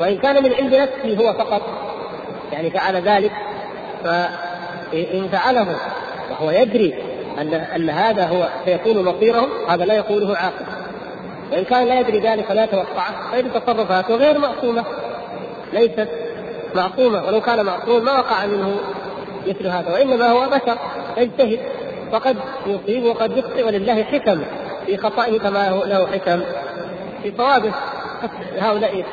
وإن 0.00 0.18
كان 0.18 0.42
من 0.42 0.54
عند 0.54 0.74
نفسه 0.74 1.16
هو 1.16 1.32
فقط 1.32 1.62
يعني 2.52 2.70
فعل 2.70 2.96
ذلك 2.96 3.32
فان 4.92 5.28
فعله 5.28 5.76
وهو 6.30 6.50
يدري 6.50 6.94
ان 7.38 7.54
أن 7.54 7.90
هذا 7.90 8.26
هو 8.26 8.48
سيكون 8.64 9.04
مصيرهم 9.04 9.48
هذا 9.68 9.84
لا 9.84 9.94
يقوله 9.94 10.36
عاقل 10.36 10.64
وإن 11.52 11.64
كان 11.64 11.86
لا 11.86 12.00
يدري 12.00 12.20
ذلك 12.20 12.50
ولا 12.50 12.64
يتوقعه 12.64 13.30
فإن 13.32 13.52
تصرفاته 13.52 14.14
غير 14.14 14.38
معصومة. 14.38 14.84
ليست 15.72 16.08
معصومة 16.74 17.26
ولو 17.26 17.40
كان 17.40 17.64
معصوم 17.64 18.04
ما 18.04 18.12
وقع 18.12 18.46
منه 18.46 18.80
مثل 19.46 19.66
هذا 19.66 19.92
وإنما 19.92 20.26
هو 20.26 20.48
بشر. 20.48 20.78
يجتهد 21.16 21.60
وقد 22.12 22.36
يصيب 22.66 23.04
وقد 23.04 23.36
يخطئ 23.36 23.66
ولله 23.66 24.02
حكم 24.02 24.42
في 24.86 24.96
خطئه 24.96 25.38
كما 25.38 25.82
له 25.86 26.06
حكم 26.06 26.40
في 27.22 27.32
صوابه. 27.36 27.72
هؤلاء 28.58 29.04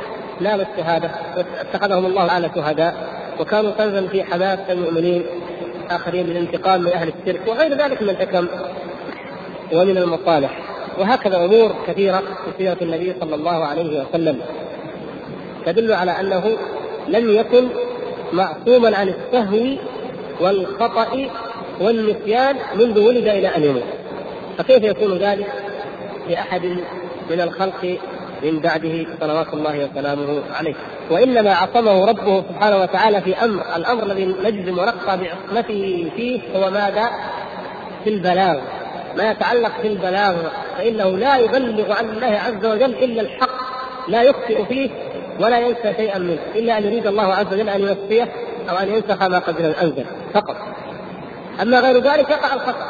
نالوا 0.42 0.66
الشهادة 0.74 1.12
واتخذهم 1.38 2.06
الله 2.06 2.28
تعالى 2.28 2.50
شهداء 2.56 2.96
وكانوا 3.40 3.72
كنزا 3.72 4.08
في 4.08 4.24
حماة 4.24 4.60
المؤمنين. 4.70 5.26
آخرين 5.92 6.26
للانتقام 6.28 6.82
من 6.82 6.92
أهل 6.92 7.14
الشرك 7.22 7.48
وغير 7.48 7.74
ذلك 7.74 8.02
من 8.02 8.10
الحكم 8.10 8.48
ومن 9.74 9.98
المصالح. 9.98 10.60
وهكذا 10.98 11.46
أمور 11.46 11.76
كثيرة 11.88 12.18
في 12.18 12.52
سيرة 12.58 12.78
النبي 12.82 13.16
صلى 13.20 13.36
الله 13.36 13.66
عليه 13.66 14.04
وسلم. 14.04 14.40
تدل 15.66 15.94
على 15.94 16.12
أنه 16.12 16.58
لم 17.08 17.32
يكن 17.32 17.68
معصوما 18.34 18.98
عن 18.98 19.10
السهو 19.10 19.78
والخطأ 20.42 21.30
والنسيان 21.82 22.56
منذ 22.76 23.00
ولد 23.00 23.28
إلى 23.28 23.48
أن 23.48 23.64
يموت. 23.64 23.84
فكيف 24.58 24.84
يكون 24.84 25.18
ذلك 25.18 25.48
لأحد 26.30 26.66
من 27.30 27.42
الخلق 27.42 27.98
من 28.44 28.60
بعده 28.60 29.06
صلوات 29.20 29.54
الله 29.54 29.90
وسلامه 29.92 30.42
عليه. 30.54 30.74
وإنما 31.12 31.54
عصمه 31.54 32.06
ربه 32.06 32.44
سبحانه 32.50 32.82
وتعالى 32.82 33.22
في 33.22 33.36
أمر 33.36 33.64
الأمر 33.76 34.04
الذي 34.04 34.26
نجزم 34.26 34.80
ونقطع 34.80 35.16
بعصمته 35.16 36.12
فيه 36.16 36.42
هو 36.56 36.70
ماذا؟ 36.70 37.10
في 38.04 38.10
البلاغ. 38.10 38.60
ما 39.18 39.32
يتعلق 39.32 39.72
في 39.82 39.88
البلاغ. 39.88 40.36
فإنه 40.78 41.10
لا 41.10 41.38
يبلغ 41.38 41.94
عن 41.94 42.10
الله 42.10 42.40
عز 42.40 42.66
وجل 42.66 42.94
إلا 42.94 43.22
الحق 43.22 43.60
لا 44.08 44.24
يخطئ 44.24 44.66
فيه 44.66 44.90
ولا 45.40 45.60
ينسى 45.60 45.94
شيئا 45.98 46.18
منه 46.18 46.40
إلا 46.56 46.78
أن 46.78 46.84
يريد 46.84 47.08
الله 47.08 47.34
عز 47.34 47.54
وجل 47.54 47.70
أن 47.70 47.82
يوفيه 47.82 48.32
أو 48.70 48.78
أن 48.78 48.94
ينسخ 48.94 49.24
ما 49.24 49.40
قد 49.40 49.62
انزل 49.62 50.06
فقط. 50.34 50.56
أما 51.62 51.80
غير 51.80 51.98
ذلك 51.98 52.30
يقع 52.30 52.54
الخطأ. 52.54 52.88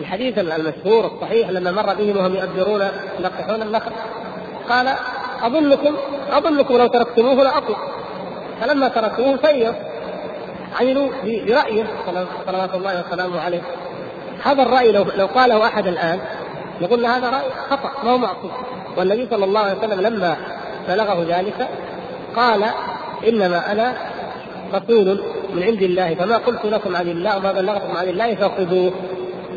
الحديث 0.00 0.38
المشهور 0.38 1.06
الصحيح 1.06 1.50
لما 1.50 1.70
مر 1.70 1.94
بهم 1.94 2.16
وهم 2.16 2.34
يؤجرون 2.34 2.88
يلقحون 3.18 3.62
النخل. 3.62 3.90
قال 4.70 4.94
اظنكم 5.42 5.96
أظنكم 6.30 6.76
لو 6.76 6.86
تركتموه 6.86 7.34
لاطلق 7.34 7.78
فلما 8.60 8.88
تركوه 8.88 9.38
سير. 9.42 9.74
عملوا 10.80 11.08
برأيه 11.24 11.84
صلوات 12.46 12.74
الله 12.74 13.04
وسلامه 13.06 13.40
عليه. 13.40 13.62
هذا 14.44 14.62
الرأي 14.62 14.92
لو 14.92 15.04
لو 15.16 15.26
قاله 15.26 15.66
أحد 15.66 15.86
الآن 15.86 16.20
نقول 16.80 17.06
هذا 17.06 17.30
رأي 17.30 17.50
خطأ 17.70 18.04
ما 18.04 18.10
هو 18.10 18.18
معصوم 18.18 18.50
والنبي 18.96 19.28
صلى 19.30 19.44
الله 19.44 19.60
عليه 19.60 19.78
وسلم 19.78 20.00
لما 20.00 20.36
بلغه 20.88 21.26
ذلك 21.28 21.68
قال 22.36 22.64
إنما 23.28 23.72
أنا 23.72 23.94
رسول 24.74 25.24
من 25.54 25.62
عند 25.62 25.82
الله 25.82 26.14
فما 26.14 26.36
قلت 26.36 26.64
لكم 26.64 26.96
عن 26.96 27.08
الله 27.08 27.36
وما 27.36 27.52
بلغتكم 27.52 27.96
عن 27.96 28.08
الله 28.08 28.34
فخذوه 28.34 28.92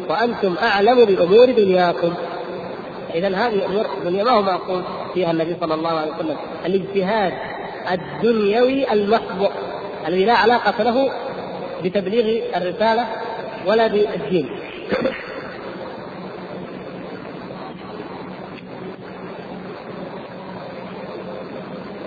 وأنتم 0.09 0.55
أعلم 0.63 1.05
بأمور 1.05 1.45
دنياكم. 1.45 2.13
إذا 3.15 3.27
هذه 3.27 3.53
الأمور 3.53 3.85
الدنيا 3.97 4.23
ما 4.23 4.31
هو 4.31 4.41
معقول. 4.41 4.83
فيها 5.13 5.31
النبي 5.31 5.55
صلى 5.61 5.73
الله 5.73 5.89
عليه 5.89 6.11
وسلم. 6.11 6.37
الاجتهاد 6.65 7.33
الدنيوي 7.91 8.93
المحض 8.93 9.51
الذي 10.07 10.25
لا 10.25 10.33
علاقة 10.33 10.83
له 10.83 11.11
بتبليغ 11.83 12.57
الرسالة 12.57 13.07
ولا 13.65 13.87
بالدين. 13.87 14.49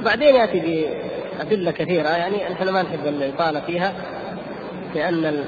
بعدين 0.04 0.34
يأتي 0.34 0.60
بأدلة 1.38 1.70
كثيرة 1.70 2.08
يعني 2.08 2.36
نحن 2.52 2.68
ما 2.68 2.82
نحب 2.82 3.06
الإطالة 3.06 3.60
فيها 3.60 3.92
لأن 4.94 5.44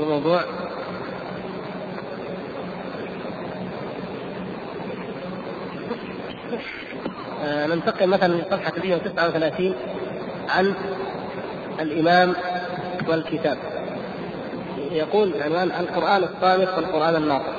الموضوع 0.00 0.40
ننتقل 7.44 8.06
مثلا 8.06 8.28
من 8.28 8.42
صفحة 8.50 8.72
139 8.84 9.74
عن 10.48 10.74
الإمام 11.80 12.34
والكتاب. 13.08 13.58
يقول 14.92 15.32
عنوان 15.42 15.70
القرآن 15.80 16.22
الصامت 16.22 16.68
والقرآن 16.76 17.16
الناطق. 17.16 17.52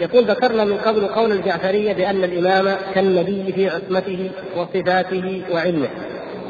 يقول 0.00 0.24
ذكرنا 0.24 0.64
من 0.64 0.76
قبل 0.76 1.06
قول 1.06 1.32
الجعفرية 1.32 1.92
بأن 1.92 2.24
الإمام 2.24 2.76
كالنبي 2.94 3.52
في 3.52 3.68
عصمته 3.68 4.30
وصفاته 4.56 5.42
وعلمه. 5.52 5.88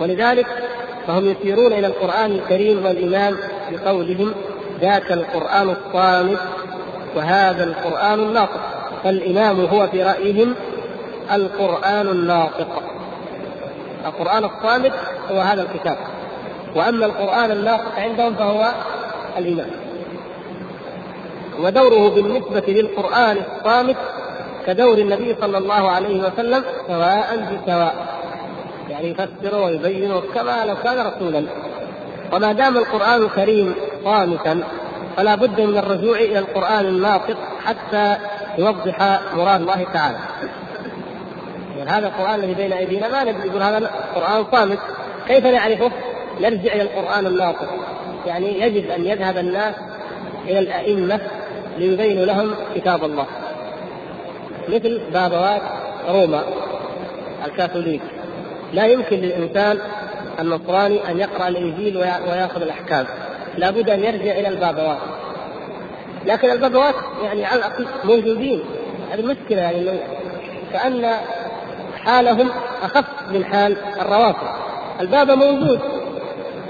ولذلك 0.01 0.47
فهم 1.07 1.31
يشيرون 1.31 1.73
إلى 1.73 1.87
القرآن 1.87 2.33
الكريم 2.33 2.85
والإمام 2.85 3.37
بقولهم 3.73 4.35
ذاك 4.81 5.13
القرآن 5.13 5.71
الصامت 5.71 6.41
وهذا 7.17 7.65
القرآن 7.65 8.21
الناطق. 8.21 8.61
فالإمام 9.05 9.61
هو 9.61 9.89
في 9.89 10.03
رأيهم 10.03 10.55
القرآن 11.33 12.09
الناطق. 12.09 12.83
القرآن 14.07 14.45
الصامت 14.45 14.93
هو 15.31 15.41
هذا 15.41 15.63
الكتاب. 15.63 15.97
وأما 16.77 17.07
القرآن 17.07 17.51
الناطق 17.51 17.99
عندهم 17.99 18.35
فهو 18.35 18.73
الإمام 19.39 19.71
ودوره 21.61 22.09
بالنسبة 22.11 22.63
للقرآن 22.69 23.37
الصامت 23.37 23.97
كدور 24.67 24.99
النبي 24.99 25.37
صلى 25.41 25.59
الله 25.59 25.91
عليه 25.91 26.23
وسلم 26.23 26.65
سواء 26.87 27.37
بسواء. 27.37 27.95
يعني 28.91 29.11
يفسر 29.11 29.55
ويبين 29.55 30.21
كما 30.35 30.65
لو 30.65 30.75
كان 30.85 31.07
رسولا. 31.07 31.45
وما 32.33 32.53
دام 32.53 32.77
القرآن 32.77 33.23
الكريم 33.23 33.75
صامتا 34.05 34.63
فلا 35.17 35.35
بد 35.35 35.61
من 35.61 35.79
الرجوع 35.79 36.17
إلى 36.17 36.39
القرآن 36.39 36.87
الناطق 36.87 37.37
حتى 37.65 38.17
يوضح 38.59 39.21
مراد 39.35 39.61
الله 39.61 39.87
تعالى. 39.93 40.19
يعني 41.81 41.93
هذا 41.93 42.07
القرآن 42.07 42.35
الذي 42.35 42.55
بين 42.55 42.73
أيدينا 42.73 43.09
ما 43.09 43.25
نقول 43.25 43.63
هذا 43.63 43.79
القرآن 43.79 44.45
صامت. 44.53 44.79
كيف 45.29 45.47
نعرفه؟ 45.47 45.91
نرجع 46.41 46.73
إلى 46.73 46.83
القرآن 46.83 47.27
الناطق. 47.27 47.69
يعني 48.27 48.61
يجب 48.61 48.91
أن 48.91 49.07
يذهب 49.07 49.39
الناس 49.39 49.75
إلى 50.45 50.59
الأئمة 50.59 51.21
ليبين 51.79 52.25
لهم 52.25 52.55
كتاب 52.75 53.05
الله. 53.05 53.27
مثل 54.69 55.01
بابوات 55.13 55.63
روما 56.09 56.43
الكاثوليك. 57.47 58.03
لا 58.73 58.87
يمكن 58.87 59.17
للإنسان 59.17 59.79
النصراني 60.41 61.11
أن 61.11 61.19
يقرأ 61.19 61.49
الإنجيل 61.49 61.97
ويأخذ 61.97 62.63
الأحكام. 62.63 63.07
لابد 63.59 63.91
أن 63.91 64.05
يرجع 64.05 64.33
إلى 64.33 64.49
البابوات. 64.49 64.99
لكن 66.27 66.51
البابوات 66.51 66.95
يعني 67.25 67.45
على 67.45 67.59
الأقل 67.59 67.87
موجودين. 68.05 68.61
هذه 69.13 69.23
مشكلة 69.23 69.61
يعني 69.61 69.99
كأن 70.73 71.11
حالهم 72.05 72.51
أخف 72.83 73.05
من 73.31 73.45
حال 73.45 73.77
الروافض. 74.01 74.49
الباب 75.01 75.31
موجود 75.31 75.81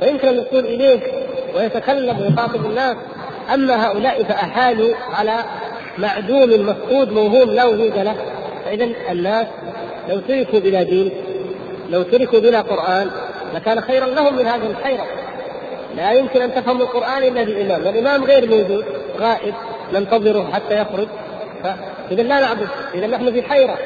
ويمكن 0.02 0.28
الوصول 0.28 0.64
إليه 0.64 1.00
ويتكلم 1.56 2.20
ويخاطب 2.20 2.66
الناس. 2.66 2.96
أما 3.54 3.86
هؤلاء 3.86 4.24
فأحالوا 4.24 4.94
على 5.18 5.34
معدوم 5.98 6.66
مفقود 6.66 7.12
موهوم 7.12 7.50
لا 7.50 7.64
وجود 7.64 7.98
له. 7.98 8.16
فاذا 8.64 8.88
الناس 9.10 9.46
لو 10.08 10.20
تركوا 10.20 10.58
بلا 10.58 10.82
دين 10.82 11.10
لو 11.90 12.02
تركوا 12.02 12.38
بلا 12.38 12.60
قرآن 12.60 13.10
لكان 13.54 13.80
خيرا 13.80 14.06
لهم 14.06 14.36
من 14.36 14.46
هذه 14.46 14.66
الحيره 14.66 15.06
لا 15.96 16.12
يمكن 16.12 16.42
أن 16.42 16.54
تفهموا 16.54 16.82
القرآن 16.82 17.22
إلا 17.22 17.44
بالإمام. 17.44 17.86
والامام 17.86 18.24
غير 18.24 18.50
موجود 18.50 18.84
غائب 19.20 19.54
ننتظره 19.92 20.50
حتى 20.52 20.80
يخرج. 20.80 21.08
فاذا 21.62 22.22
لا 22.22 22.40
نعبد 22.40 22.68
اذا 22.94 23.06
نحن 23.06 23.32
في 23.32 23.42
حيره 23.42 23.78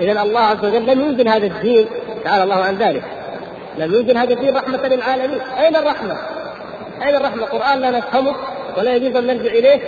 فاذا 0.00 0.22
الله 0.22 0.40
عز 0.40 0.64
وجل 0.64 0.86
لم 0.86 1.00
ينزل 1.00 1.28
هذا 1.28 1.46
الدين 1.46 1.86
تعالى 2.24 2.42
الله 2.44 2.64
عن 2.64 2.76
ذلك 2.76 3.02
لم 3.78 3.94
ينزل 3.94 4.18
هذا 4.18 4.32
الدين 4.32 4.56
رحمة 4.56 4.88
للعالمين 4.88 5.40
أين 5.40 5.76
الرحمة؟ 5.76 6.16
أين 7.02 7.16
الرحمة؟ 7.16 7.42
القرآن 7.42 7.80
لا 7.80 7.90
نفهمه 7.90 8.34
ولا 8.78 8.96
يجوز 8.96 9.16
أن 9.16 9.26
نرجع 9.26 9.50
إليه 9.50 9.80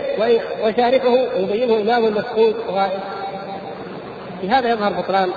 وشارحه 0.64 1.08
ويبينه 1.08 1.80
إمام 1.80 2.14
مفقود 2.14 2.54
وغائب. 2.68 3.00
في 4.40 4.50
هذا 4.50 4.70
يظهر 4.70 4.92
بطلان 4.92 5.30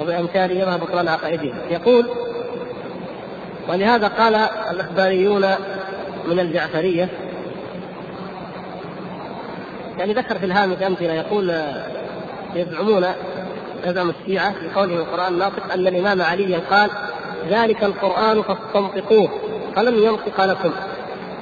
وبأمثاله 0.00 0.60
يظهر 0.60 0.78
بطلان 0.78 1.08
عقائدهم 1.08 1.54
يقول 1.70 2.10
ولهذا 3.68 4.08
قال 4.08 4.34
الإخباريون 4.70 5.46
من 6.26 6.40
الجعفرية 6.40 7.08
يعني 9.98 10.12
ذكر 10.12 10.38
في 10.38 10.46
الهامش 10.46 10.82
أمثلة 10.82 11.12
يقول 11.12 11.54
يزعمون 12.54 13.06
يزعم 13.86 14.10
الشيعة 14.10 14.54
بقوله 14.62 14.94
القرآن 14.94 15.32
الناطق 15.32 15.72
أن 15.72 15.86
الإمام 15.86 16.22
علي 16.22 16.56
قال 16.56 16.90
ذلك 17.48 17.84
القرآن 17.84 18.42
فاستنطقوه 18.42 19.30
فلم 19.76 20.02
ينطق 20.02 20.44
لكم. 20.44 20.70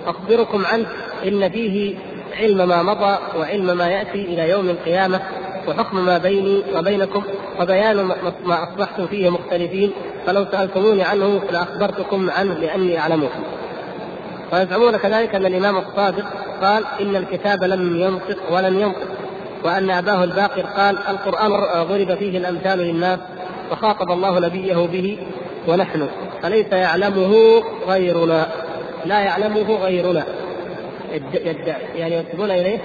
أخبركم 0.06 0.66
عنه 0.66 0.86
إن 1.24 1.50
فيه 1.50 1.94
علم 2.40 2.68
ما 2.68 2.82
مضى 2.82 3.18
وعلم 3.38 3.76
ما 3.78 3.88
يأتي 3.88 4.22
إلى 4.22 4.50
يوم 4.50 4.70
القيامة 4.70 5.20
وحكم 5.68 6.06
ما 6.06 6.18
بيني 6.18 6.62
وبينكم 6.74 7.22
وبيان 7.60 7.96
ما 8.44 8.62
أصبحتم 8.62 9.06
فيه 9.06 9.30
مختلفين 9.30 9.92
فلو 10.26 10.46
سألتموني 10.52 11.02
عنه 11.02 11.42
لأخبرتكم 11.50 12.30
عنه 12.30 12.54
لأني 12.54 12.98
أعلمه. 12.98 13.28
ويزعمون 14.52 14.96
كذلك 14.96 15.34
أن 15.34 15.46
الإمام 15.46 15.76
الصادق 15.76 16.24
قال 16.62 16.84
إن 17.00 17.16
الكتاب 17.16 17.64
لم 17.64 18.00
ينطق 18.00 18.38
ولن 18.52 18.80
ينطق. 18.80 19.08
وأن 19.64 19.90
أباه 19.90 20.24
الباقر 20.24 20.62
قال 20.62 20.98
القرآن 21.08 21.50
ضرب 21.84 22.18
فيه 22.18 22.38
الأمثال 22.38 22.78
للناس 22.78 23.18
وخاطب 23.72 24.10
الله 24.10 24.40
نبيه 24.40 24.76
به 24.76 25.18
ونحن. 25.68 26.08
فليس 26.42 26.72
يعلمه 26.72 27.62
غيرنا؟ 27.86 28.48
لا 29.06 29.20
يعلمه 29.20 29.76
غيرنا. 29.76 30.24
يدعي. 31.34 31.82
يعني 31.94 32.16
ينسبون 32.16 32.50
إليه 32.50 32.78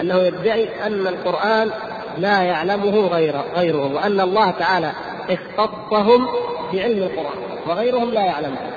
أنه 0.00 0.18
يدعي 0.18 0.68
أن 0.86 1.06
القرآن 1.06 1.70
لا 2.18 2.42
يعلمه 2.42 3.06
غير 3.06 3.34
غيره 3.56 3.94
وأن 3.94 4.20
الله 4.20 4.50
تعالى 4.50 4.92
اختصهم 5.30 6.26
بعلم 6.72 7.02
القرآن 7.02 7.38
وغيرهم 7.66 8.10
لا 8.10 8.20
يعلمه. 8.20 8.73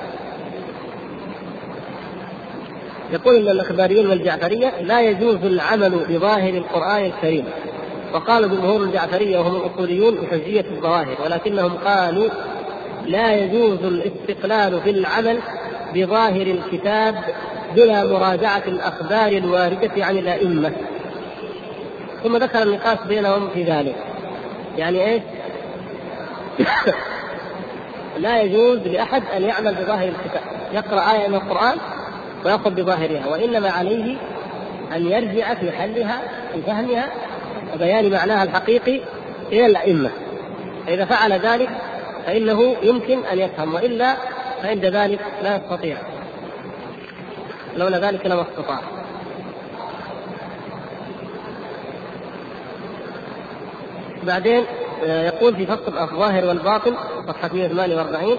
يقول 3.12 3.36
إن 3.36 3.48
الأخباريون 3.48 4.06
والجعفرية 4.06 4.80
لا 4.80 5.00
يجوز 5.00 5.44
العمل 5.44 6.06
بظاهر 6.08 6.54
القرآن 6.54 7.04
الكريم. 7.04 7.44
وقال 8.14 8.50
جمهور 8.50 8.82
الجعفرية 8.82 9.38
وهم 9.38 9.56
الأصوليون 9.56 10.14
بحجيه 10.14 10.64
الظواهر 10.70 11.16
ولكنهم 11.24 11.72
قالوا 11.72 12.28
لا 13.06 13.34
يجوز 13.34 13.84
الاستقلال 13.84 14.80
في 14.80 14.90
العمل 14.90 15.38
بظاهر 15.94 16.46
الكتاب 16.46 17.14
دون 17.76 18.10
مراجعة 18.10 18.62
الأخبار 18.66 19.32
الواردة 19.32 20.04
عن 20.04 20.18
الأئمة. 20.18 20.72
ثم 22.22 22.36
ذكر 22.36 22.62
النقاش 22.62 22.98
بينهم 23.08 23.48
في 23.54 23.62
ذلك. 23.62 23.96
يعني 24.76 25.06
إيش؟ 25.06 25.22
لا 28.18 28.42
يجوز 28.42 28.78
لأحد 28.78 29.22
أن 29.36 29.42
يعمل 29.42 29.74
بظاهر 29.74 30.08
الكتاب. 30.08 30.42
يقرأ 30.72 31.12
آية 31.12 31.28
من 31.28 31.34
القرآن 31.34 31.78
ويأخذ 32.44 32.70
بظاهرها 32.70 33.26
وإنما 33.26 33.70
عليه 33.70 34.16
أن 34.96 35.06
يرجع 35.06 35.54
في 35.54 35.72
حلها 35.72 36.20
في 36.52 36.62
فهمها 36.62 37.08
وبيان 37.74 38.10
معناها 38.10 38.42
الحقيقي 38.42 39.00
إلى 39.52 39.66
الأئمة. 39.66 40.10
فإذا 40.86 41.04
فعل 41.04 41.32
ذلك 41.32 41.68
فإنه 42.26 42.76
يمكن 42.82 43.24
أن 43.24 43.38
يفهم 43.38 43.74
وإلا 43.74 44.16
فعند 44.62 44.84
ذلك 44.84 45.20
لا 45.42 45.56
يستطيع. 45.56 45.96
لولا 47.76 47.98
ذلك 47.98 48.26
لما 48.26 48.42
استطاع. 48.42 48.80
بعدين 54.22 54.64
آه، 55.04 55.26
يقول 55.26 55.56
في 55.56 55.66
فصل 55.66 55.98
الظاهر 55.98 56.44
والباطن 56.44 56.94
صفحة 57.28 57.50
148 57.54 58.38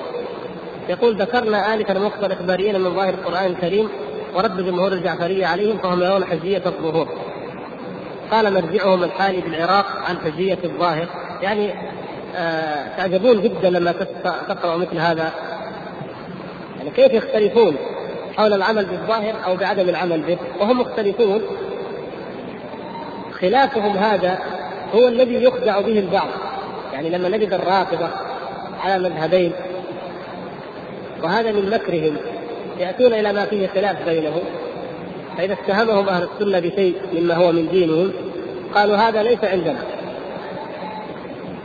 يقول 0.90 1.22
ذكرنا 1.22 1.74
آنفا 1.74 2.00
وقت 2.00 2.24
الإخباريين 2.24 2.82
من 2.82 2.96
ظاهر 2.96 3.14
القرآن 3.14 3.46
الكريم 3.46 3.90
ورد 4.36 4.66
جمهور 4.66 4.94
الجعفرية 4.94 5.46
عليهم 5.46 5.78
فهم 5.78 6.04
يرون 6.04 6.26
حجية 6.26 6.62
الظهور. 6.66 7.08
قال 8.32 8.54
مرجعهم 8.54 9.04
الحالي 9.04 9.42
بالعراق 9.42 9.86
عن 10.10 10.18
حجية 10.18 10.58
الظاهر. 10.64 11.08
يعني 11.42 11.74
آه 12.36 12.98
تعجبون 12.98 13.42
جدا 13.42 13.70
لما 13.70 13.92
تقرأوا 14.48 14.78
مثل 14.78 14.98
هذا. 14.98 15.32
يعني 16.78 16.90
كيف 16.90 17.14
يختلفون 17.14 17.76
حول 18.38 18.54
العمل 18.54 18.86
بالظاهر 18.86 19.34
أو 19.46 19.56
بعدم 19.56 19.90
العمل 19.90 20.22
به؟ 20.22 20.38
وهم 20.60 20.80
مختلفون. 20.80 21.42
خلافهم 23.42 23.98
هذا 23.98 24.40
هو 24.96 25.08
الذي 25.08 25.44
يخدع 25.44 25.82
به 25.82 26.00
البعض. 26.00 26.30
يعني 26.94 27.10
لما 27.10 27.30
نجد 27.30 27.54
الرافضة 27.54 28.10
على 28.84 29.10
مذهبين 29.10 29.54
وهذا 31.24 31.52
من 31.52 31.70
مكرهم. 31.70 32.16
يأتون 32.80 33.14
إلى 33.14 33.34
ما 33.34 33.46
فيه 33.46 33.68
خلاف 33.68 34.06
بينهم. 34.06 34.42
فإذا 35.38 35.54
اتهمهم 35.54 36.10
أهل 36.10 36.24
السنة 36.24 36.60
بشيء 36.60 36.96
مما 37.14 37.36
هو 37.36 37.52
من 37.52 37.68
دينهم 37.72 38.12
قالوا 38.76 38.96
هذا 38.96 39.24
ليس 39.24 39.44
عندنا. 39.44 39.80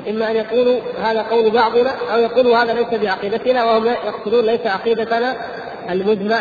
إما 0.08 0.30
أن 0.30 0.36
يقولوا 0.36 0.80
هذا 1.02 1.22
قول 1.22 1.50
بعضنا 1.50 1.90
أو 2.14 2.18
يقولوا 2.18 2.56
هذا 2.56 2.72
ليس 2.72 3.00
بعقيدتنا 3.02 3.64
وهم 3.64 3.86
يقصدون 3.86 4.44
ليس 4.44 4.66
عقيدتنا 4.66 5.36
المجمع 5.90 6.40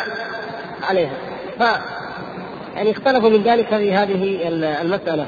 عليها. 0.90 1.14
ف 1.60 1.64
يعني 2.76 2.92
اختلفوا 2.92 3.30
من 3.30 3.44
ذلك 3.44 3.68
في 3.68 3.94
هذه 3.94 4.48
المسألة. 4.82 5.26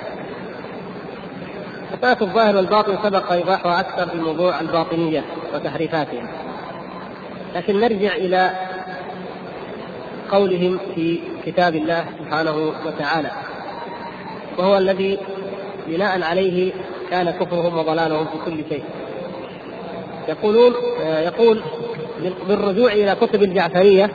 مسألة 1.98 2.18
الظاهر 2.22 2.56
والباطن 2.56 2.98
سبق 3.04 3.32
إيضاحها 3.32 3.80
أكثر 3.80 4.10
في 4.10 4.18
موضوع 4.18 4.60
الباطنية 4.60 5.24
وتحريفاتها. 5.56 6.45
لكن 7.56 7.80
نرجع 7.80 8.16
إلى 8.16 8.52
قولهم 10.32 10.80
في 10.96 11.20
كتاب 11.46 11.76
الله 11.76 12.06
سبحانه 12.20 12.74
وتعالى 12.86 13.32
وهو 14.58 14.78
الذي 14.78 15.18
بناء 15.88 16.24
عليه 16.24 16.72
كان 17.10 17.32
كفرهم 17.32 17.78
وضلالهم 17.78 18.26
في 18.26 18.46
كل 18.46 18.58
شيء. 18.70 18.84
يقولون 20.28 20.74
يقول 21.00 21.62
بالرجوع 22.48 22.92
إلى 22.92 23.16
كتب 23.22 23.44
الجعفرية 23.44 24.10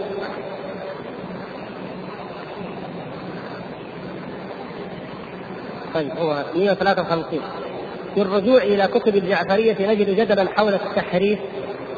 طيب 5.95 6.11
هو 6.19 6.45
153 6.57 7.41
بالرجوع 8.17 8.63
إلى 8.63 8.87
كتب 8.87 9.17
الجعفرية 9.17 9.77
نجد 9.93 10.11
جدلا 10.21 10.49
حول 10.57 10.75
التحريف 10.75 11.39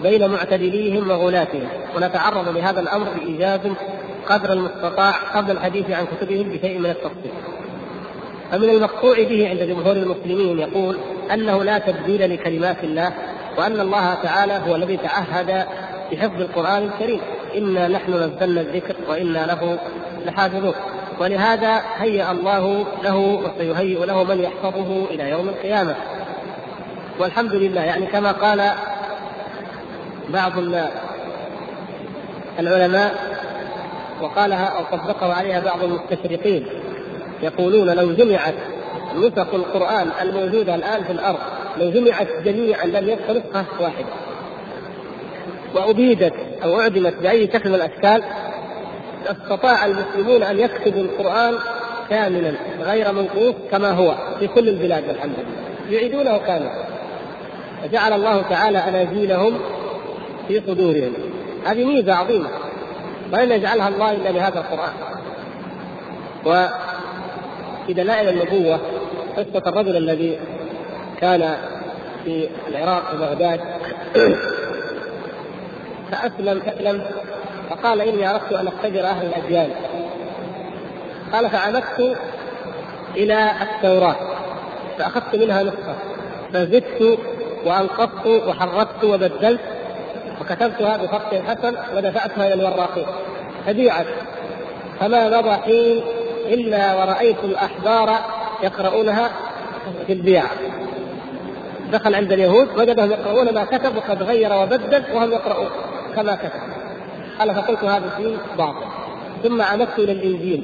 بين 0.02 0.30
معتدليهم 0.30 1.10
وغلاتهم. 1.10 1.68
ونتعرض 1.96 2.48
لهذا 2.48 2.80
الأمر 2.80 3.06
بإيجاز 3.08 3.60
قدر 4.26 4.52
المستطاع 4.52 5.10
قبل 5.34 5.50
الحديث 5.50 5.90
عن 5.90 6.06
كتبهم 6.06 6.48
بشيء 6.48 6.78
من 6.78 6.90
التفصيل. 6.90 7.32
فمن 8.52 8.70
المقطوع 8.70 9.14
به 9.14 9.48
عند 9.48 9.62
جمهور 9.62 9.92
المسلمين 9.92 10.58
يقول 10.58 10.96
أنه 11.32 11.64
لا 11.64 11.78
تبديل 11.78 12.34
لكلمات 12.34 12.84
الله 12.84 13.12
وأن 13.58 13.80
الله 13.80 14.14
تعالى 14.14 14.60
هو 14.68 14.76
الذي 14.76 14.96
تعهد 14.96 15.66
بحفظ 16.12 16.40
القرآن 16.40 16.82
الكريم. 16.82 17.20
إنا 17.56 17.88
نحن 17.88 18.12
نزلنا 18.12 18.60
الذكر 18.60 18.94
وإنا 19.08 19.46
له 19.46 19.78
لحافظون. 20.26 20.74
ولهذا 21.20 21.82
هيأ 21.98 22.30
الله 22.30 22.86
له 23.04 23.16
وسيهيئ 23.16 24.06
له 24.06 24.24
من 24.24 24.40
يحفظه 24.40 25.04
إلى 25.10 25.30
يوم 25.30 25.48
القيامة. 25.48 25.94
والحمد 27.18 27.54
لله 27.54 27.80
يعني 27.80 28.06
كما 28.06 28.32
قال 28.32 28.72
بعض 30.32 30.52
العلماء 32.58 33.14
وقالها 34.22 34.64
أو 34.66 34.98
طبقه 34.98 35.32
عليها 35.32 35.60
بعض 35.60 35.84
المستشرقين 35.84 36.66
يقولون 37.42 37.90
لو 37.90 38.12
جمعت 38.12 38.54
نسخ 39.16 39.54
القرآن 39.54 40.08
الموجودة 40.22 40.74
الآن 40.74 41.04
في 41.04 41.12
الأرض 41.12 41.38
لو 41.80 41.90
جمعت 41.90 42.28
جميعا 42.44 42.86
لم 42.86 43.08
يبق 43.08 43.30
نسخة 43.30 43.66
واحدة. 43.80 44.06
وأبيدت 45.74 46.34
أو 46.64 46.80
أعدمت 46.80 47.14
بأي 47.22 47.46
شكل 47.46 47.68
من 47.68 47.74
الأشكال 47.74 48.22
استطاع 49.26 49.86
المسلمون 49.86 50.42
أن 50.42 50.60
يكتبوا 50.60 51.02
القرآن 51.02 51.54
كاملا 52.10 52.52
غير 52.80 53.12
منقوص 53.12 53.54
كما 53.70 53.90
هو 53.90 54.14
في 54.38 54.46
كل 54.46 54.68
البلاد 54.68 55.08
الحمد 55.08 55.32
لله. 55.38 55.98
يعيدونه 55.98 56.38
كاملا. 56.38 56.84
فجعل 57.82 58.12
الله 58.12 58.42
تعالى 58.42 58.78
اناجيلهم 58.78 59.58
في 60.52 60.62
صدورهم. 60.66 61.12
هذه 61.66 61.84
ميزة 61.84 62.14
عظيمة. 62.14 62.48
ولن 63.32 63.52
يجعلها 63.52 63.88
الله 63.88 64.12
إلا 64.12 64.30
بهذا 64.30 64.58
القرآن. 64.58 64.92
وفي 66.46 67.92
دلائل 67.92 68.28
النبوة 68.28 68.80
قصة 69.36 69.68
الرجل 69.68 69.96
الذي 69.96 70.38
كان 71.20 71.56
في 72.24 72.48
العراق 72.68 73.02
وبغداد 73.14 73.60
فأسلم 76.10 76.62
اسلم 76.66 77.06
فقال 77.70 78.00
إني 78.00 78.30
أردت 78.30 78.52
أن 78.52 78.66
اختبر 78.66 79.00
أهل 79.00 79.26
الأديان. 79.26 79.70
قال 81.32 81.50
فعمدت 81.50 82.16
إلى 83.16 83.50
التوراة. 83.62 84.16
فأخذت 84.98 85.36
منها 85.36 85.62
نسخة. 85.62 85.94
فزدت 86.52 87.18
وأنقصت 87.66 88.26
وحرفت 88.26 89.04
وبدلت 89.04 89.60
وكتبتها 90.40 90.96
بخط 90.96 91.34
حسن 91.34 91.76
ودفعتها 91.96 92.54
إلى 92.54 92.54
الوراقين 92.54 93.06
فبيعت 93.66 94.06
فما 95.00 95.40
مضى 95.40 95.52
حين 95.52 96.02
إلا 96.46 96.94
ورأيت 96.94 97.44
الأحبار 97.44 98.18
يقرؤونها 98.62 99.30
في 100.06 100.12
البيع. 100.12 100.44
دخل 101.92 102.14
عند 102.14 102.32
اليهود 102.32 102.68
وجدهم 102.78 103.10
يقرؤون 103.10 103.54
ما 103.54 103.64
كتب 103.64 103.96
وقد 103.96 104.22
غير 104.22 104.52
وبدل 104.52 105.04
وهم 105.14 105.32
يقرؤون 105.32 105.70
كما 106.16 106.34
كتب. 106.34 106.60
قال 107.38 107.54
فقلت 107.54 107.84
هذا 107.84 108.04
الدين 108.06 108.38
باطل 108.58 108.86
ثم 109.42 109.62
عمدت 109.62 109.98
إلى 109.98 110.12
الإنجيل. 110.12 110.62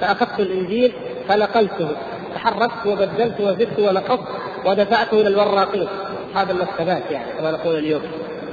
فأخذت 0.00 0.40
الإنجيل 0.40 0.92
فنقلته. 1.28 1.88
تحركت 2.34 2.86
وبدلت 2.86 3.40
وزدت 3.40 3.78
ونقصت 3.78 4.28
ودفعته 4.66 5.20
إلى 5.20 5.28
الوراقين. 5.28 5.88
اصحاب 6.30 6.50
المكتبات 6.50 7.10
يعني 7.10 7.32
كما 7.38 7.50
نقول 7.50 7.78
اليوم. 7.78 8.02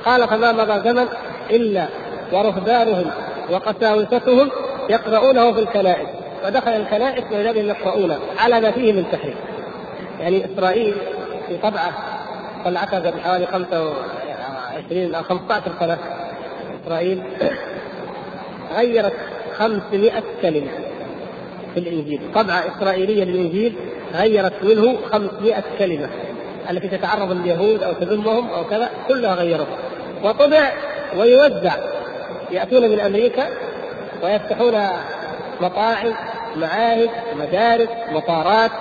قال 0.06 0.28
فما 0.28 0.52
مضى 0.52 0.90
زمن 0.90 1.08
إلا 1.50 1.88
ورهبانهم 2.32 3.12
وقساوستهم 3.52 4.52
يقرؤونه 4.90 5.54
في 5.54 5.60
الكنائس. 5.60 6.08
فدخل 6.44 6.72
الكنائس 6.72 7.24
وجدهم 7.32 7.66
يقرؤون 7.66 8.20
على 8.38 8.62
ما 8.62 8.72
فيه 8.72 8.94
من 8.94 9.06
تحريف. 9.12 9.36
يعني 10.20 10.46
إسرائيل 10.46 10.96
في 11.48 11.58
طبعة 11.58 11.92
طلعتها 12.66 13.00
قبل 13.00 13.20
حوالي 13.20 13.46
25 13.46 15.16
أو 15.16 15.24
15 15.24 15.72
سنة. 15.80 15.98
إسرائيل 16.84 17.24
غيرت 18.76 19.14
500 19.58 20.24
كلمة 20.42 20.72
في 21.74 21.80
الإنجيل. 21.80 22.22
طبعة 22.36 22.64
إسرائيلية 22.78 23.24
للإنجيل 23.24 23.74
غيرت 24.14 24.64
منه 24.64 24.98
500 25.12 25.64
كلمة. 25.80 26.10
التي 26.70 26.88
تتعرض 26.88 27.32
لليهود 27.32 27.84
أو 27.84 27.94
تذمهم 27.94 28.50
أو 28.50 28.64
كذا 28.64 28.90
كلها 29.08 29.36
غيروا 29.36 29.66
وطبع 30.24 30.72
ويوزع 31.18 31.74
يأتون 32.52 32.90
من 32.90 33.00
أمريكا 33.00 33.48
ويفتحون 34.24 34.74
مطاعم 35.62 36.14
معاهد 36.56 37.10
مدارس 37.36 37.90
مطارات 38.12 38.72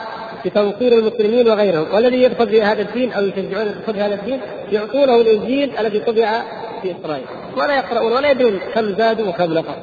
لتنصير 0.44 0.92
المسلمين 0.92 1.48
وغيرهم. 1.48 1.87
والذي 1.94 2.22
يدخل 2.22 2.48
في 2.48 2.62
هذا 2.62 2.83
الدين 2.83 3.12
أو 3.12 3.24
يشجعون 3.24 3.66
يدخل 3.66 3.94
في 3.94 4.01
هذا 4.01 4.14
الدين 4.14 4.40
يعطونه 4.72 5.16
الإنجيل 5.16 5.79
الذي 5.79 6.01
طبع 6.01 6.42
في 6.83 6.94
إسرائيل. 7.01 7.27
ولا 7.57 7.77
يقرؤون 7.77 8.12
ولا 8.12 8.31
يدرون 8.31 8.61
كم 8.74 8.94
زادوا 8.94 9.29
وكم 9.29 9.53
نقصوا. 9.53 9.83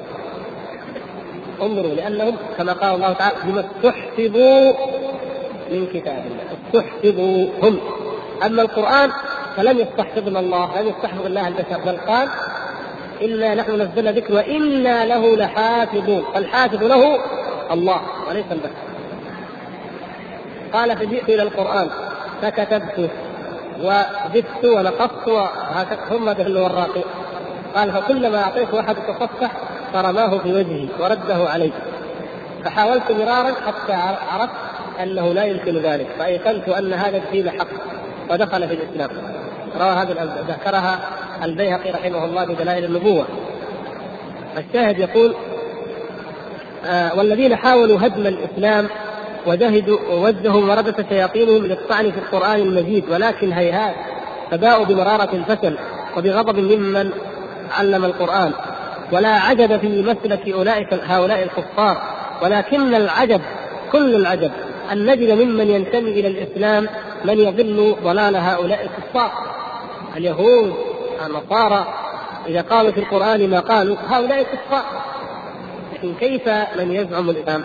انظروا 1.62 1.96
لأنهم 1.96 2.36
كما 2.58 2.74
قال 2.74 2.96
الله 2.96 3.14
تعالى 3.14 3.36
بما 3.44 3.60
استحفظوا 3.60 4.74
من 5.72 5.88
كتاب 5.94 6.24
الله. 6.26 6.44
استحفظوا 6.54 7.48
هم 7.64 7.80
أما 8.46 8.62
القرآن 8.62 9.12
فلم 9.58 9.80
يستحفظنا 9.80 10.40
الله 10.40 10.82
لم 10.82 10.88
يستحفظ 10.88 11.26
الله 11.26 11.48
البشر 11.48 11.80
بل 11.86 11.98
قال 11.98 12.30
إنا 13.22 13.56
نحن 13.56 13.82
نزلنا 13.82 14.12
ذكر 14.12 14.34
وإنا 14.34 15.06
له 15.06 15.36
لحافظون. 15.36 16.24
فالحافظ 16.34 16.84
له 16.84 17.20
الله 17.72 18.02
وليس 18.30 18.46
البشر 18.52 18.70
قال 20.74 20.98
فجئت 20.98 21.30
إلى 21.30 21.44
القرآن 21.44 21.90
فكتبته 22.42 23.10
وزدت 23.82 24.66
ونقصت 24.66 25.40
ثم 26.10 26.30
ذل 26.30 26.58
والراقي. 26.58 27.04
قال 27.76 27.92
فكلما 27.92 28.44
أعطيت 28.44 28.74
واحد 28.74 28.96
تصفح 28.96 29.52
فرماه 29.94 30.38
في 30.38 30.54
وجهي 30.54 30.88
ورده 31.00 31.50
علي. 31.50 31.72
فحاولت 32.64 33.12
مرارا 33.12 33.54
حتى 33.68 33.94
عرفت 34.32 34.56
أنه 35.04 35.34
لا 35.34 35.44
يمكن 35.44 35.78
ذلك. 35.78 36.08
فأيقنت 36.20 36.70
أن 36.70 36.94
هذا 36.94 37.18
الدين 37.18 37.50
حق. 37.50 37.95
ودخل 38.30 38.68
في 38.68 38.74
الإسلام. 38.74 39.10
روى 39.80 39.90
هذا 39.90 40.44
ذكرها 40.48 41.00
البيهقي 41.44 41.92
رحمه 41.92 42.26
الله 42.26 42.46
بدلائل 42.46 42.86
النبوة. 42.86 43.26
الشاهد 44.58 45.00
يقول 45.00 45.34
آه 46.86 47.18
والذين 47.18 47.56
حاولوا 47.56 47.98
هدم 48.02 48.28
الإسلام 48.28 48.88
وجهدوا 49.48 50.00
ووجهوا 50.10 50.62
مردة 50.62 51.06
شياطينهم 51.10 51.66
للطعن 51.66 52.12
في 52.12 52.18
القرآن 52.18 52.60
المجيد 52.60 53.04
ولكن 53.10 53.52
هيهات 53.52 53.96
فباءوا 54.52 54.86
بمرارة 54.86 55.30
الفشل 55.36 55.78
وبغضب 56.18 56.60
ممن 56.60 57.12
علم 57.72 58.06
القرآن. 58.06 58.52
ولا 59.12 59.30
عجب 59.30 59.80
في 59.80 60.02
مسلك 60.02 60.50
أولئك 60.50 60.94
هؤلاء 60.94 61.44
الكفار. 61.44 62.02
ولكن 62.42 62.96
العجب 62.96 63.42
كل 63.92 64.16
العجب 64.16 64.52
أن 64.92 65.06
نجد 65.06 65.32
ممن 65.32 65.70
ينتمي 65.70 66.12
إلى 66.12 66.28
الإسلام 66.28 66.88
من 67.26 67.40
يضل 67.40 67.96
ضلال 68.04 68.36
هؤلاء 68.36 68.84
الكفار. 68.84 69.32
اليهود 70.18 70.74
النصارى 71.26 71.88
إذا 72.48 72.62
قالوا 72.62 72.92
في 72.92 73.00
القرآن 73.00 73.50
ما 73.50 73.60
قالوا 73.60 73.96
هؤلاء 74.08 74.44
كفار 74.44 74.84
لكن 75.94 76.14
كيف 76.20 76.48
من 76.48 76.92
يزعم 76.92 77.30
الإسلام؟ 77.30 77.64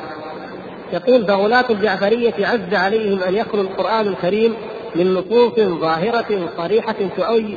يقول 0.92 1.26
فغلاة 1.26 1.64
الجعفرية 1.70 2.46
عز 2.46 2.74
عليهم 2.74 3.22
أن 3.22 3.34
يخلو 3.34 3.60
القرآن 3.60 4.06
الكريم 4.06 4.54
من 4.94 5.14
نصوص 5.14 5.60
ظاهرة 5.60 6.48
صريحة 6.56 6.96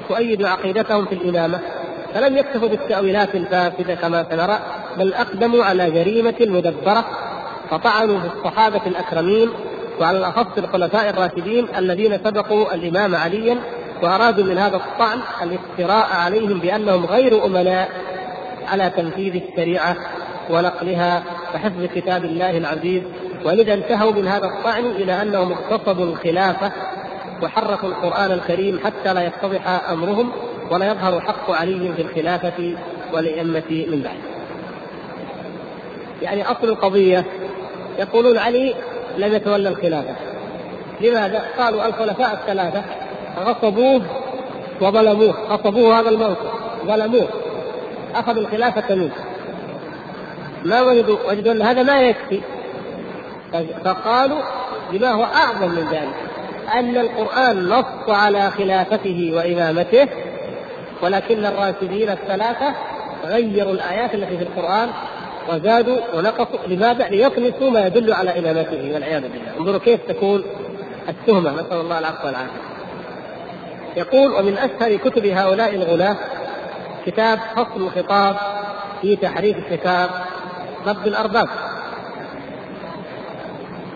تؤيد 0.10 0.46
عقيدتهم 0.46 1.06
في 1.06 1.16
الإمامة. 1.16 1.60
فلم 2.14 2.38
يكتفوا 2.38 2.68
بالتأويلات 2.68 3.36
الفاسدة 3.36 3.96
كما 3.96 4.26
سنرى 4.30 4.60
بل 4.98 5.14
أقدموا 5.14 5.64
على 5.64 5.92
جريمة 5.92 6.36
مدبرة 6.42 7.06
فطعنوا 7.70 8.20
في 8.20 8.28
الصحابة 8.38 8.82
الأكرمين 8.88 9.50
وعلى 10.00 10.18
الأخص 10.18 10.58
الخلفاء 10.58 11.10
الراشدين 11.10 11.68
الذين 11.78 12.18
سبقوا 12.24 12.74
الإمام 12.74 13.16
عليا 13.16 13.58
وأرادوا 14.02 14.46
من 14.46 14.58
هذا 14.58 14.76
الطعن 14.76 15.20
الافتراء 15.42 16.08
عليهم 16.12 16.60
بأنهم 16.60 17.06
غير 17.06 17.46
أمناء 17.46 17.90
على 18.68 18.90
تنفيذ 18.90 19.42
الشريعة 19.44 19.96
ونقلها 20.50 21.24
وحفظ 21.56 21.86
كتاب 21.96 22.26
الله 22.26 22.58
العزيز 22.58 23.02
ولذا 23.46 23.74
انتهوا 23.74 24.12
من 24.12 24.28
هذا 24.28 24.46
الطعن 24.46 24.86
إلى 24.86 25.22
أنهم 25.22 25.52
اغتصبوا 25.52 26.06
الخلافة 26.06 26.72
وحرفوا 27.44 27.90
القرآن 27.90 28.32
الكريم 28.32 28.80
حتى 28.84 29.14
لا 29.14 29.28
يتضح 29.28 29.92
أمرهم 29.92 30.32
ولا 30.72 30.92
يظهر 30.92 31.22
حق 31.22 31.52
علي 31.52 31.94
في 31.96 32.02
الخلافة 32.02 32.76
والأئمة 33.14 33.86
من 33.92 34.02
بعد. 34.04 34.18
يعني 36.22 36.44
أصل 36.44 36.70
القضية 36.70 37.26
يقولون 38.00 38.38
علي 38.38 38.76
لم 39.18 39.34
يتولى 39.34 39.70
الخلافة. 39.70 40.16
لماذا؟ 41.02 41.44
قالوا 41.58 41.86
الخلفاء 41.86 42.34
الثلاثة 42.34 42.84
غصبوه 43.40 44.02
وظلموه، 44.82 45.34
غصبوه 45.50 46.00
هذا 46.00 46.10
الموقف، 46.10 46.52
ظلموه. 46.86 47.28
أخذوا 48.16 48.42
الخلافة 48.42 48.96
منه. 48.96 49.12
ما 50.66 50.82
وجدوا 50.82 51.18
وجدوا 51.28 51.52
أن 51.52 51.62
هذا 51.62 51.84
ما 51.84 52.02
يكفي. 52.02 52.42
فقالوا 53.86 54.42
بما 54.92 55.12
هو 55.12 55.24
أعظم 55.24 55.70
من 55.70 55.88
ذلك 55.92 56.16
أن 56.74 56.98
القرآن 56.98 57.70
نص 57.70 58.10
على 58.10 58.52
خلافته 58.52 59.32
وإمامته 59.36 60.08
ولكن 61.02 61.46
الراشدين 61.46 62.10
الثلاثة 62.10 62.74
غيروا 63.26 63.74
الآيات 63.74 64.14
التي 64.14 64.38
في 64.38 64.44
القرآن 64.44 64.90
وزادوا 65.50 65.98
ونقصوا. 66.14 66.68
لماذا؟ 66.68 67.10
ليطمسوا 67.10 67.70
ما 67.70 67.88
يدل 67.88 68.14
على 68.14 68.40
إمامته 68.40 68.94
والعياذ 68.94 69.22
بالله. 69.22 69.58
انظروا 69.60 69.80
كيف 69.80 70.00
تكون 70.08 70.44
التهمة. 71.10 71.52
نسأل 71.52 71.78
الله 71.82 72.00
العفو 72.00 72.28
والعافية. 72.28 72.62
يقول 73.98 74.32
ومن 74.32 74.58
أشهر 74.58 74.96
كتب 74.96 75.26
هؤلاء 75.26 75.76
الغلاة 75.76 76.16
كتاب 77.06 77.40
فصل 77.56 77.82
الخطاب 77.82 78.36
في 79.02 79.16
تحريف 79.16 79.58
الكتاب 79.58 80.10
ضد 80.86 81.08
الأرباب. 81.08 81.48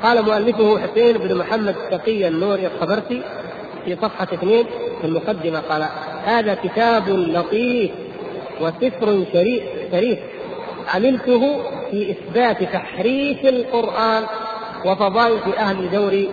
قال 0.04 0.26
مؤلفه 0.26 0.80
حسين 0.80 1.18
بن 1.18 1.36
محمد 1.36 1.76
تقي 1.92 2.28
النوري 2.28 2.68
الخبرتي 2.68 3.22
في 3.86 3.96
صفحة 3.96 4.28
اثنين 4.34 4.66
في 5.02 5.08
المقدمة 5.08 5.60
قال 5.60 5.86
هذا 6.26 6.54
كتاب 6.54 7.10
لطيف 7.10 7.92
وسفر 8.62 9.26
شريف 9.34 9.64
شريف. 9.92 10.20
عملته 10.88 11.64
في 11.92 12.12
إثبات 12.12 12.64
تحريف 12.64 13.46
القرآن 13.46 14.24
وفضائح 14.86 15.60
أهل 15.60 15.80
الجور 15.80 16.26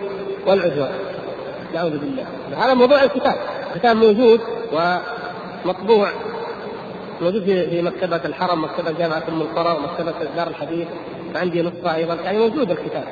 والعدوان. 0.47 0.93
نعوذ 1.75 1.99
بالله. 1.99 2.25
هذا 2.57 2.75
موضوع 2.75 3.03
الكتاب. 3.03 3.37
الكتاب 3.75 3.97
موجود 3.97 4.40
ومطبوع. 4.73 6.11
موجود 7.21 7.45
في 7.45 7.83
مكتبة 7.83 8.21
الحرم 8.25 8.64
مكتبة 8.64 8.93
جامعة 8.93 9.23
أم 9.29 9.40
القرى 9.40 9.79
ومكتبة 9.79 10.14
دار 10.37 10.47
الحديث. 10.47 10.88
وعندي 11.35 11.62
نسخة 11.62 11.95
أيضا. 11.95 12.14
يعني 12.14 12.38
موجود 12.38 12.71
الكتاب. 12.71 13.05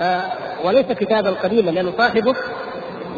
آه 0.00 0.22
وليس 0.64 0.86
كتابا 0.86 1.30
قديما 1.30 1.70
لأنه 1.70 1.92
صاحبه 1.98 2.34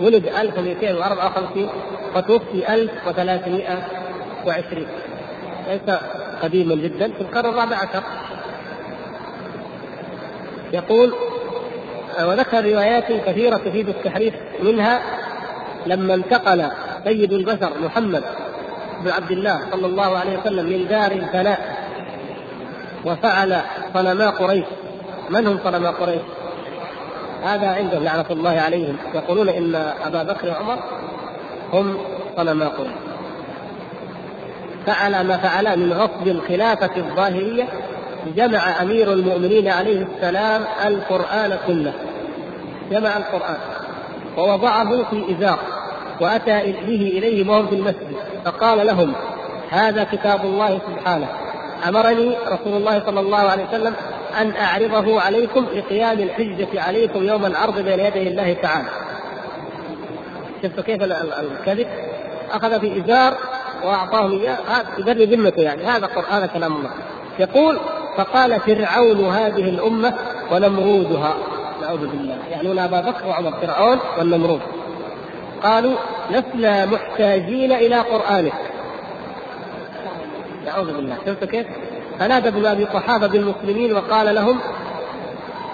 ولد 0.03 0.27
1254 0.27 1.69
وتوفي 2.17 2.75
1320 2.75 4.87
ليس 5.69 5.81
قديما 6.43 6.75
جدا 6.75 7.13
في 7.13 7.21
القرن 7.21 7.51
الرابع 7.51 7.77
عشر. 7.77 8.03
يقول 10.73 11.15
وذكر 12.23 12.65
روايات 12.65 13.13
كثيرة 13.27 13.57
تفيد 13.57 13.89
التحريف 13.89 14.35
منها 14.63 15.01
لما 15.87 16.15
انتقل 16.15 16.71
سيد 17.05 17.33
البشر 17.33 17.71
محمد 17.81 18.25
بن 19.05 19.11
عبد 19.11 19.31
الله 19.31 19.61
صلى 19.71 19.87
الله 19.87 20.19
عليه 20.19 20.39
وسلم 20.39 20.67
من 20.67 20.89
دار 20.89 21.13
الفناء 21.13 21.89
وفعل 23.05 23.61
صنما 23.95 24.31
قريش. 24.31 24.65
من 25.31 25.47
هم 25.47 25.59
صنما 25.65 25.91
قريش؟ 25.91 26.23
هذا 27.45 27.69
عندهم 27.69 28.05
لعنة 28.05 28.27
الله 28.31 28.61
عليهم. 28.61 28.97
يقولون 29.15 29.49
إن 29.49 29.75
أبا 30.07 30.23
بكر 30.23 30.49
وعمر 30.49 30.79
هم 31.73 31.99
صنما 32.37 32.69
قريش. 32.69 33.08
فعل 34.89 35.27
ما 35.27 35.37
فعل 35.37 35.79
من 35.79 35.93
غصب 35.93 36.29
الخلافة 36.29 36.97
الظاهرية 36.97 37.65
جمع 38.37 38.83
أمير 38.83 39.13
المؤمنين 39.13 39.69
عليه 39.69 40.07
السلام 40.07 40.65
القرآن 40.87 41.59
كله. 41.67 41.93
جمع 42.91 43.17
القرآن. 43.17 43.57
ووضعه 44.37 45.11
في 45.11 45.37
إزار 45.37 45.59
وأتى 46.21 46.73
به 46.73 47.13
إليه 47.19 47.51
وهم 47.51 47.67
في 47.67 47.75
المسجد 47.75 48.17
فقال 48.45 48.87
لهم 48.87 49.13
هذا 49.71 50.05
كتاب 50.05 50.45
الله 50.45 50.79
سبحانه. 50.79 51.29
أمرني 51.89 52.37
رسول 52.47 52.77
الله 52.77 53.03
صلى 53.07 53.21
الله 53.21 53.39
عليه 53.39 53.65
وسلم 53.69 53.95
أن 54.41 54.53
أعرضه 54.57 55.21
عليكم 55.21 55.67
لقيام 55.75 56.19
الحجة 56.19 56.83
عليكم 56.83 57.25
يوم 57.25 57.47
العرض 57.47 57.79
بين 57.79 58.01
يدي 58.01 58.29
الله 58.29 58.53
تعالى. 58.53 58.89
شفتوا 60.63 60.83
كيف 60.83 61.03
الكذب؟ 61.03 61.87
أخذ 62.53 62.81
في 62.81 63.01
إزار 63.01 63.39
وأعطاهم 63.85 64.41
إياه 64.41 64.57
يبرر 64.99 65.25
ذمته 65.25 65.63
يعني 65.63 65.85
هذا 65.85 66.07
قرآن 66.07 66.47
كلام 66.47 66.77
الله. 66.77 66.91
يقول 67.39 67.79
فقال 68.17 68.61
فرعون 68.61 69.25
هذه 69.25 69.69
الأمة 69.69 70.15
ونمرودها. 70.53 71.35
نعوذ 71.83 72.07
بالله. 72.07 72.39
يعنون 72.51 72.79
أبا 72.79 73.01
بكر 73.01 73.27
وعمر 73.27 73.53
فرعون 73.53 73.99
والنمرود. 74.19 74.61
قالوا 75.63 75.97
لسنا 76.31 76.87
محتاجين 76.87 77.73
إلى 77.73 77.97
قرآنك. 77.97 78.53
نعوذ 80.67 80.97
بالله. 80.97 81.17
شفتوا 81.27 81.49
كيف؟ 81.49 81.67
فنادى 82.19 82.49
ابن 82.49 82.67
أبي 82.67 82.85
قحافه 82.85 83.27
بالمسلمين 83.27 83.93
وقال 83.93 84.35
لهم 84.35 84.59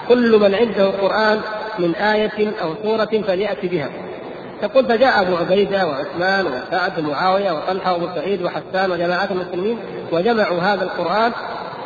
كل 0.09 0.39
من 0.39 0.55
عنده 0.55 0.85
قران 0.85 1.41
من 1.79 1.95
آية 1.95 2.53
أو 2.61 2.73
سورة 2.83 3.23
فليأتي 3.27 3.67
بها. 3.67 3.89
تقول 4.61 4.85
فجاء 4.85 5.21
أبو 5.21 5.35
عبيدة 5.35 5.87
وعثمان 5.87 6.45
وسعد 6.45 6.99
ومعاوية 6.99 7.51
وطلحة 7.51 7.93
وأبو 7.93 8.07
سعيد 8.15 8.41
وحسان 8.41 8.91
وجماعات 8.91 9.31
المسلمين 9.31 9.79
وجمعوا 10.11 10.61
هذا 10.61 10.83
القرآن 10.83 11.31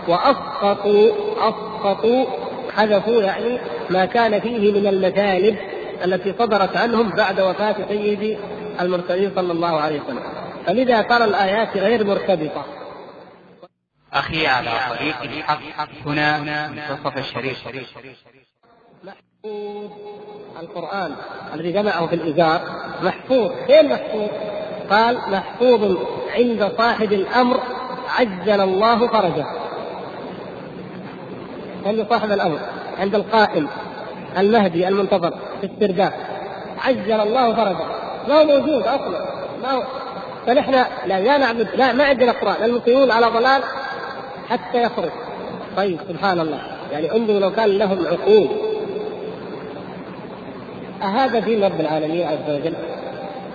وأسقطوا 0.08 1.12
أسقطوا 1.50 2.26
حذفوا 2.76 3.22
يعني 3.22 3.60
ما 3.90 4.06
كان 4.06 4.40
فيه 4.40 4.72
من 4.72 4.88
المثالب 4.88 5.58
التي 6.06 6.34
صدرت 6.40 6.78
عنهم 6.78 7.10
بعد 7.10 7.40
وفاة 7.40 7.76
سيد 7.88 8.40
المرسلين 8.82 9.32
صلى 9.36 9.52
الله 9.52 9.82
عليه 9.82 10.02
وسلم. 10.02 10.24
فلذا 10.66 11.02
ترى 11.02 11.24
الآيات 11.24 11.78
غير 11.78 12.06
مرتبطة. 12.06 12.66
أخي 14.14 14.48
على 14.48 14.72
طريق 14.90 15.22
الحق 15.22 15.90
هنا 16.06 16.38
منتصف 16.68 17.18
الشريف. 17.18 17.58
القرآن 20.62 21.12
الذي 21.54 21.72
جمعه 21.72 22.08
في 22.08 22.16
الإزار 22.16 22.62
محفوظ 23.02 23.52
فين 23.68 23.90
محفوظ؟ 23.90 24.30
قال 24.90 25.18
محفوظ 25.28 25.98
عند 26.36 26.72
صاحب 26.78 27.14
الأمر 27.14 27.60
عجل 28.20 28.62
الله 28.62 29.08
فرجه. 29.08 29.46
عند 31.86 32.08
صاحب 32.10 32.32
الأمر 32.32 32.60
عند 33.00 33.16
القائم 33.16 33.68
المهدي 34.38 34.88
المنتظر 34.88 35.34
في 35.62 35.68
استرداد 35.68 36.14
عجل 36.78 37.22
الله 37.22 37.56
فرجه. 37.56 37.86
ما 38.28 38.36
هو 38.36 38.44
موجود 38.44 38.82
أصلا؟ 38.82 39.26
ما 39.64 39.72
هو؟ 39.72 39.84
فنحن 40.48 40.72
لا, 40.72 41.20
لا 41.20 41.38
نعبد 41.38 41.68
لا 41.76 41.94
ما 41.94 42.04
عندنا 42.04 42.32
قرآن. 42.32 42.64
المسلمون 42.64 43.12
على 43.12 43.26
ضلال 43.26 43.62
حتى 44.50 44.84
يخرج. 44.84 45.12
طيب 45.78 46.00
سبحان 46.10 46.40
الله. 46.40 46.62
يعني 46.92 47.12
انظروا 47.12 47.40
لو 47.40 47.52
كان 47.52 47.70
لهم 47.70 48.08
عقول. 48.08 48.69
أهذا 51.04 51.40
دين 51.40 51.64
رب 51.64 51.80
العالمين 51.80 52.28
عز 52.28 52.56
وجل؟ 52.56 52.74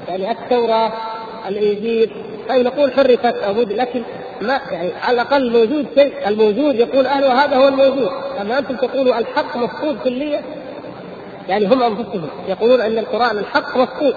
يعني 0.09 0.31
التوراة 0.31 0.93
الإنجيل 1.49 2.11
طيب 2.49 2.67
نقول 2.67 2.93
حرفت 2.93 3.35
أو 3.37 3.53
لكن 3.63 4.03
ما 4.41 4.61
يعني 4.71 4.93
على 5.03 5.15
الأقل 5.23 5.53
موجود 5.53 5.87
شيء 5.95 6.29
الموجود 6.29 6.75
يقول 6.75 7.07
أهله 7.07 7.45
هذا 7.45 7.57
هو 7.57 7.69
الموجود. 7.69 8.11
أما 8.41 8.59
أنتم 8.59 8.77
تقولوا 8.77 9.19
الحق 9.19 9.57
مفقود 9.57 9.99
كليا 10.05 10.43
يعني 11.49 11.67
هم 11.67 11.83
أنفسهم 11.83 12.29
يقولون 12.49 12.81
أن 12.81 12.99
القرآن 12.99 13.39
الحق 13.39 13.77
مفقود. 13.77 14.15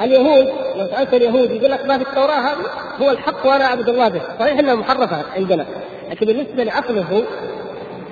اليهود 0.00 0.46
لو 0.76 0.86
سألت 0.86 1.14
اليهود 1.14 1.50
يقول 1.50 1.70
لك 1.70 1.86
ما 1.86 1.98
في 1.98 2.04
التوراة 2.04 2.40
هذا 2.40 2.70
هو 3.00 3.10
الحق 3.10 3.46
وأنا 3.46 3.64
أعبد 3.64 3.88
الله 3.88 4.08
به. 4.08 4.20
صحيح 4.40 4.58
أنها 4.58 4.74
محرفة 4.74 5.24
عندنا 5.36 5.66
لكن 6.10 6.26
بالنسبة 6.26 6.64
لعقله 6.64 7.22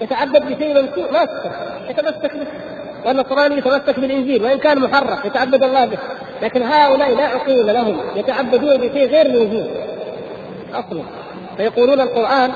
يتعبد 0.00 0.42
بشيء 0.42 0.82
ممسوح 0.82 1.12
ما 1.12 1.28
يتمسك 1.88 2.36
به. 2.36 2.46
والنصراني 3.06 3.58
يتمسك 3.58 4.00
بالانجيل 4.00 4.42
وإن 4.44 4.58
كان 4.58 4.80
محرف 4.80 5.24
يتعبد 5.24 5.62
الله 5.62 5.86
به. 5.86 5.98
لكن 6.42 6.62
هؤلاء 6.62 7.14
لا 7.14 7.26
عقول 7.26 7.66
لهم 7.66 8.00
يتعبدون 8.16 8.76
بشيء 8.76 9.08
غير 9.08 9.28
موجود. 9.28 9.70
أصلا. 10.74 11.02
فيقولون 11.56 12.00
القرآن 12.00 12.52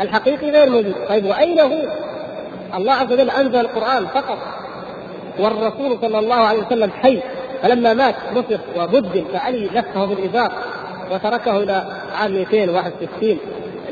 الحقيقي 0.00 0.50
غير 0.50 0.70
موجود. 0.70 0.94
طيب 1.08 1.24
وأين 1.26 1.60
هو؟ 1.60 1.82
الله 2.74 2.92
عز 2.92 3.12
وجل 3.12 3.30
أنزل 3.30 3.60
القرآن 3.60 4.06
فقط. 4.06 4.38
والرسول 5.38 5.98
صلى 6.00 6.18
الله 6.18 6.34
عليه 6.34 6.58
وسلم 6.58 6.90
حي. 6.90 7.20
فلما 7.62 7.94
مات 7.94 8.14
نفخ 8.34 8.60
وبدل 8.76 9.24
فعلي 9.32 9.66
لفه 9.66 10.04
بالإزار 10.04 10.52
وتركه 11.10 11.56
إلى 11.56 11.86
عام 12.14 12.32
261 12.32 13.38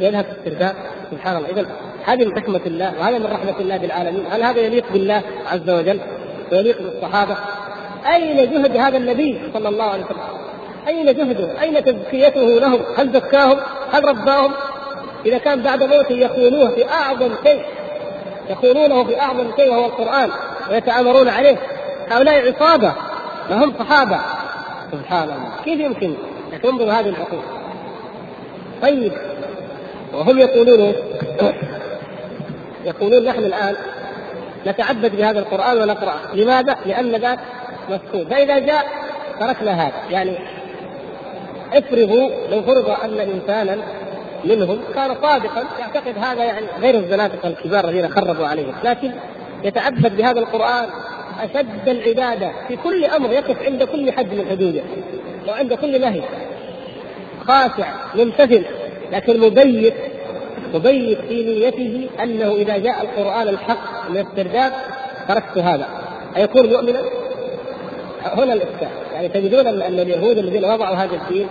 ليذهب 0.00 0.24
في 0.24 0.30
السرداب. 0.30 0.74
سبحان 1.10 1.36
الله. 1.36 1.48
اذا 1.48 1.66
هذه 2.04 2.24
من 2.24 2.36
حكمة 2.40 2.60
الله 2.66 2.92
وهذا 2.98 3.18
من 3.18 3.26
رحمة 3.26 3.60
الله 3.60 3.76
بالعالمين. 3.76 4.26
هل 4.30 4.42
هذا 4.42 4.60
يليق 4.60 4.84
بالله 4.92 5.22
عز 5.52 5.70
وجل؟ 5.70 6.00
ويليق 6.52 6.82
بالصحابة؟ 6.82 7.36
أين 8.14 8.36
جهد 8.36 8.76
هذا 8.76 8.96
النبي 8.96 9.40
صلى 9.54 9.68
الله 9.68 9.84
عليه 9.84 10.04
وسلم؟ 10.04 10.18
أين 10.88 11.06
جهده؟ 11.06 11.62
أين 11.62 11.84
تزكيته 11.84 12.40
لهم؟ 12.40 12.80
هل 12.98 13.12
زكاهم؟ 13.12 13.58
هل 13.92 14.08
رباهم؟ 14.08 14.52
إذا 15.26 15.38
كان 15.38 15.62
بعد 15.62 15.82
موته 15.82 16.12
يخونوه 16.12 16.68
في 16.68 16.88
أعظم 16.88 17.30
شيء 17.44 17.62
يخونونه 18.50 19.04
في 19.04 19.20
أعظم 19.20 19.50
شيء 19.56 19.70
وهو 19.70 19.86
القرآن 19.86 20.30
ويتآمرون 20.70 21.28
عليه 21.28 21.56
هؤلاء 22.10 22.52
عصابة 22.52 22.92
لهم 23.50 23.74
صحابة؟ 23.78 24.20
سبحان 24.92 25.22
الله. 25.22 25.50
كيف 25.64 25.80
يمكن 25.80 26.14
انظروا 26.64 26.92
هذه 26.92 27.08
العقول؟ 27.08 27.42
طيب 28.82 29.12
وهم 30.14 30.38
يقولون 30.38 30.94
يقولون 32.84 33.24
نحن 33.24 33.38
الآن 33.38 33.74
نتعبد 34.66 35.16
بهذا 35.16 35.38
القرآن 35.38 35.78
ونقراه، 35.78 36.34
لماذا؟ 36.34 36.76
لأن 36.86 37.10
ذاك 37.10 37.38
مفقود، 37.90 38.28
فإذا 38.28 38.58
جاء 38.58 38.86
تركنا 39.40 39.72
هذا، 39.72 39.92
يعني 40.10 40.38
افرضوا 41.72 42.30
لو 42.50 42.62
فرض 42.62 42.90
أن 43.04 43.18
إنسانا 43.18 43.76
منهم 44.44 44.80
كان 44.94 45.14
صادقا 45.22 45.64
يعتقد 45.80 46.18
هذا 46.18 46.44
يعني 46.44 46.66
غير 46.80 46.94
الزنادقة 46.94 47.48
الكبار 47.48 47.88
الذين 47.88 48.08
خربوا 48.08 48.46
عليه، 48.46 48.72
لكن 48.84 49.12
يتعبد 49.64 50.16
بهذا 50.16 50.40
القرآن 50.40 50.86
أشد 51.40 51.88
العبادة 51.88 52.50
في 52.68 52.76
كل 52.76 53.04
أمر 53.04 53.32
يقف 53.32 53.62
عند 53.62 53.82
كل 53.82 54.12
حد 54.12 54.34
من 54.34 54.46
حدوده 54.50 54.82
وعند 55.48 55.74
كل 55.74 56.00
نهي. 56.00 56.22
خاشع 57.46 57.92
ممتثل 58.14 58.64
لكن 59.12 59.40
مبيت 59.40 59.94
مبيت 60.74 61.18
في 61.18 61.44
نيته 61.44 62.08
أنه 62.22 62.54
إذا 62.54 62.76
جاء 62.76 63.02
القرآن 63.02 63.48
الحق 63.48 64.10
من 64.10 64.18
السرداب 64.18 64.72
تركت 65.28 65.58
هذا. 65.58 65.88
ايكون 66.36 66.66
مؤمنا؟ 66.66 67.00
هنا 68.22 68.52
الاشكال 68.52 68.88
يعني 69.12 69.28
تجدون 69.28 69.66
ان 69.66 69.98
اليهود 69.98 70.38
الذين 70.38 70.64
وضعوا 70.64 70.96
هذا 70.96 71.14
الدين 71.14 71.46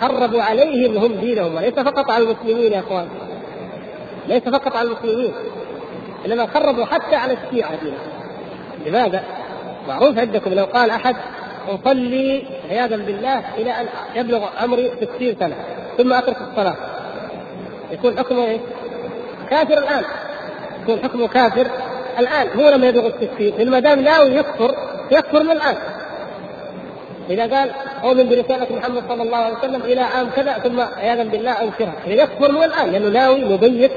خربوا 0.00 0.42
عليهم 0.42 0.96
هم 0.96 1.14
دينهم. 1.14 1.54
وليس 1.54 1.74
فقط 1.74 2.10
على 2.10 2.24
المسلمين 2.24 2.72
يا 2.72 2.80
أخوان. 2.80 3.08
ليس 4.28 4.42
فقط 4.42 4.76
على 4.76 4.88
المسلمين. 4.88 5.32
إنما 6.26 6.46
خربوا 6.46 6.84
حتى 6.84 7.16
على 7.16 7.32
الشيعة 7.32 7.76
دينهم. 7.82 7.98
لماذا؟ 8.86 9.22
معروف 9.88 10.18
عندكم 10.18 10.54
لو 10.54 10.64
قال 10.64 10.90
أحد 10.90 11.16
أصلي 11.68 12.42
عياذا 12.70 12.96
بالله 12.96 13.54
إلى 13.58 13.70
أن 13.70 13.86
يبلغ 14.14 14.44
عمري 14.62 14.90
60 15.16 15.36
سنة 15.40 15.54
ثم 15.98 16.12
أترك 16.12 16.36
الصلاة. 16.50 16.76
يكون 17.90 18.18
حكمه 18.18 18.44
إيه؟ 18.44 18.60
كافر 19.50 19.78
الآن. 19.78 20.04
يكون 20.82 20.98
حكمه 21.04 21.28
كافر 21.28 21.66
الآن. 22.18 22.48
هو 22.60 22.68
لما 22.68 22.86
يبلغ 22.86 23.06
الستين 23.06 23.54
لأن 23.58 23.70
ما 23.70 23.78
دام 23.78 24.00
ناوي 24.00 24.30
يكفر 24.30 24.74
يكفر 25.10 25.42
من 25.42 25.50
الان 25.50 25.76
إذا 27.30 27.56
قال 27.56 27.70
أؤمن 28.04 28.28
برسالة 28.28 28.76
محمد 28.76 29.02
صلى 29.08 29.22
الله 29.22 29.36
عليه 29.36 29.58
وسلم 29.58 29.82
إلى 29.82 30.00
عام 30.00 30.30
كذا 30.36 30.52
ثم 30.52 30.80
عياذا 30.80 31.22
بالله 31.24 31.62
أنكرها. 31.62 31.94
يكفر 32.06 32.52
من 32.52 32.62
الان 32.62 32.90
لأنه 32.90 33.08
ناوي 33.08 33.44
مبيت 33.44 33.92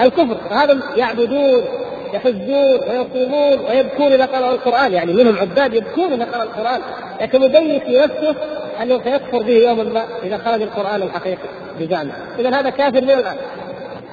الكفر 0.00 0.36
فهذا 0.50 0.80
يعبدون. 0.96 1.64
يحجون 2.12 2.78
ويصومون 2.88 3.70
ويبكون 3.70 4.12
إذا 4.12 4.26
قرأوا 4.26 4.52
القرآن. 4.52 4.92
يعني 4.92 5.12
منهم 5.12 5.38
عباد 5.38 5.74
يبكون 5.74 6.12
إذا 6.12 6.24
قرأوا 6.24 6.42
القرآن. 6.42 6.80
لكن 7.20 7.40
مبيت 7.40 7.82
في 7.82 8.00
نفسه 8.00 8.34
أنه 8.82 9.02
سيكفر 9.04 9.42
به 9.42 9.52
يوما 9.52 9.84
ما 9.84 10.04
إذا 10.22 10.38
خرج 10.38 10.62
القرآن 10.62 11.02
الحقيقي 11.02 11.48
بزعمه 11.80 12.12
اذا 12.38 12.60
هذا 12.60 12.70
كافر 12.70 13.02
من 13.02 13.10
الآن. 13.10 13.36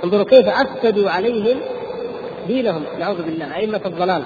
انظروا 0.03 0.25
كيف 0.25 0.47
أفسدوا 0.47 1.10
عليهم 1.10 1.58
دينهم. 2.47 2.84
نعوذ 2.99 3.21
بالله. 3.21 3.55
أئمة 3.55 3.81
الضلال. 3.86 4.23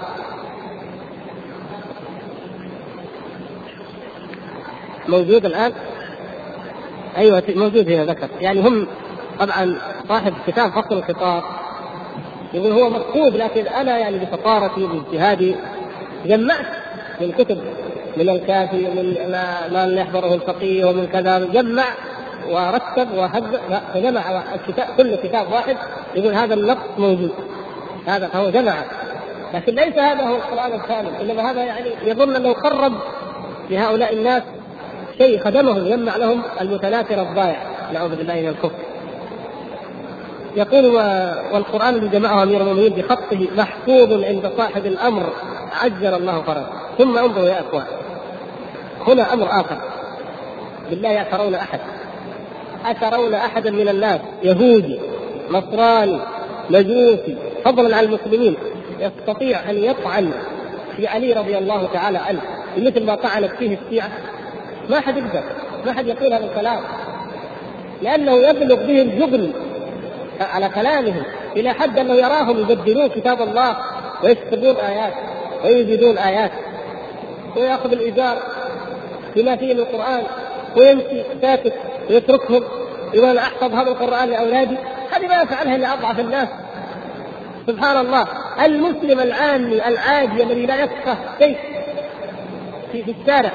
موجود 5.08 5.45
الآن؟ 5.45 5.73
أيوه 7.17 7.43
موجود 7.47 7.89
هنا 7.89 8.05
ذكر. 8.05 8.29
يعني 8.41 8.62
هم 8.62 8.88
طبعا 9.39 9.75
صاحب 10.10 10.34
كتاب 10.47 10.71
فصل 10.71 10.97
الخطاب. 10.97 11.43
يقول 12.54 12.72
هو 12.72 12.90
مفقود 12.90 13.36
لكن 13.36 13.68
أنا 13.68 13.98
يعني 13.98 14.18
بفطارتي 14.18 14.88
باجتهادي 14.88 15.56
جمعت 16.26 16.66
من 17.22 17.32
كتب 17.32 17.58
من 18.18 18.30
الكافي 18.30 18.88
ومن 18.88 19.32
ما 19.72 20.02
يحضره 20.02 20.34
الفقيه 20.34 20.86
ومن 20.86 21.08
كذا 21.08 21.40
جمع 21.40 21.86
ورتب 22.50 23.12
وهذب 23.18 23.60
فجمع 23.94 24.44
الكتاب 24.56 24.88
كل 24.98 25.16
كتاب 25.16 25.52
واحد 25.52 25.78
يقول 26.16 26.34
هذا 26.34 26.54
النص 26.54 26.78
موجود 26.98 27.32
هذا 28.08 28.28
فهو 28.28 28.50
جمع. 28.50 28.74
لكن 29.54 29.76
ليس 29.76 29.98
هذا 29.98 30.24
هو 30.24 30.36
القرآن 30.36 30.74
الكامل 30.74 31.10
إنما 31.22 31.52
هذا 31.52 31.64
يعني 31.64 31.90
يظن 32.06 32.36
أنه 32.36 32.54
قرب 32.54 32.94
لهؤلاء 33.70 34.14
الناس 34.14 34.44
شيء 35.18 35.40
خدمهم 35.40 35.86
يجمع 35.86 36.18
لهم 36.18 36.42
المتناثر 36.62 37.22
الضائع 37.22 37.64
نعوذ 37.94 38.16
بالله 38.16 38.34
من 38.34 38.48
الكفر. 38.48 38.88
يقول 40.56 40.86
والقرآن 41.54 41.96
الذي 41.96 42.08
جمعه 42.08 42.44
أمير 42.44 42.62
المؤمنين 42.62 42.94
بخطه 42.94 43.48
محفوظ 43.58 44.24
عند 44.24 44.52
صاحب 44.58 44.86
الأمر 44.86 45.34
عجل 45.84 46.14
الله 46.14 46.42
فرجه. 46.42 46.66
ثم 46.98 47.18
انظروا 47.18 47.48
يا 47.48 47.62
إخوان 47.62 47.86
هنا 49.08 49.34
أمر 49.34 49.48
آخر. 49.48 49.78
بالله 50.90 51.22
أترون 51.22 51.56
أحد؟ 51.56 51.80
أترون 52.86 53.34
أحدا 53.34 53.72
من 53.72 53.89
الناس؟ 53.89 54.22
يهودي 54.43 55.00
نصراني 55.52 56.20
مجوسي؟ 56.70 57.36
فضلا 57.66 57.97
عن 57.97 58.04
المسلمين. 58.04 58.56
يستطيع 59.00 59.70
أن 59.70 59.84
يطعن 59.84 60.32
في 60.97 61.08
علي 61.08 61.34
رضي 61.34 61.58
الله 61.58 61.88
تعالى 61.93 62.18
عنه 62.18 62.41
بمثل 62.78 63.06
ما 63.06 63.16
طعنت 63.16 63.52
فيه 63.60 63.78
الشيعة؟ 63.86 64.10
ما 64.89 65.00
حد 65.00 65.18
يقدر 65.18 65.43
ما 65.86 65.93
حد 65.93 66.08
يقول 66.08 66.34
هذا 66.34 66.45
الكلام. 66.45 66.80
لأنه 68.02 68.32
يبلغ 68.32 68.76
به 68.76 69.02
الجبن 69.02 69.52
على 70.40 70.70
كلامهم 70.70 71.24
إلى 71.56 71.74
حد 71.74 72.00
انه 72.00 72.14
يراهم 72.14 72.60
يبدلون 72.60 73.08
كتاب 73.08 73.42
الله 73.42 73.78
ويكتبون 74.24 74.76
آيات 74.76 75.14
ويزيدون 75.64 76.18
آيات. 76.18 76.52
ويأخذ 77.56 77.92
الإيجار 77.92 78.38
بما 79.36 79.56
فيه 79.56 79.74
من 79.74 79.80
القرآن 79.80 80.24
ويمشي 80.78 81.24
ساكت 81.42 81.74
ويتركهم 82.10 82.64
يقول 83.14 83.30
أنا 83.30 83.42
أحفظ 83.42 83.74
هذا 83.74 83.92
القرآن 83.92 84.30
لأولادي. 84.30 84.78
هذه 85.12 85.28
ما 85.28 85.42
يفعلها 85.42 85.76
إلا 85.76 85.94
أضعف 85.94 86.20
الناس. 86.20 86.48
سبحان 87.68 88.06
الله. 88.06 88.28
المسلم 88.66 89.20
العامي 89.20 89.88
العادي 89.88 90.44
الذي 90.44 90.66
لا 90.66 90.84
يفقه 90.84 91.18
شيء 91.40 91.58
في, 92.92 93.04
في 93.04 93.16
الشارع. 93.22 93.52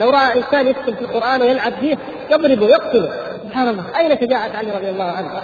لو 0.00 0.10
رأى 0.10 0.38
إنسان 0.38 0.68
يكتب 0.68 0.94
في 0.94 1.00
القرآن 1.00 1.42
ويلعب 1.42 1.72
فيه 1.72 1.96
يضربه 2.30 2.66
يقتله. 2.68 3.12
سبحان 3.44 3.68
الله. 3.68 3.84
أين 3.98 4.20
شجاعة 4.20 4.50
علي 4.56 4.70
رضي 4.70 4.90
الله 4.90 5.04
عنه؟ 5.04 5.42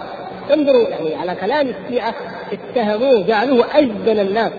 انظروا 0.52 0.88
يعني 0.88 1.14
على 1.14 1.34
كلام 1.34 1.68
الشيعة 1.68 2.14
اتهموه 2.52 3.22
جعلوه 3.22 3.66
اجبن 3.74 4.18
الناس 4.18 4.52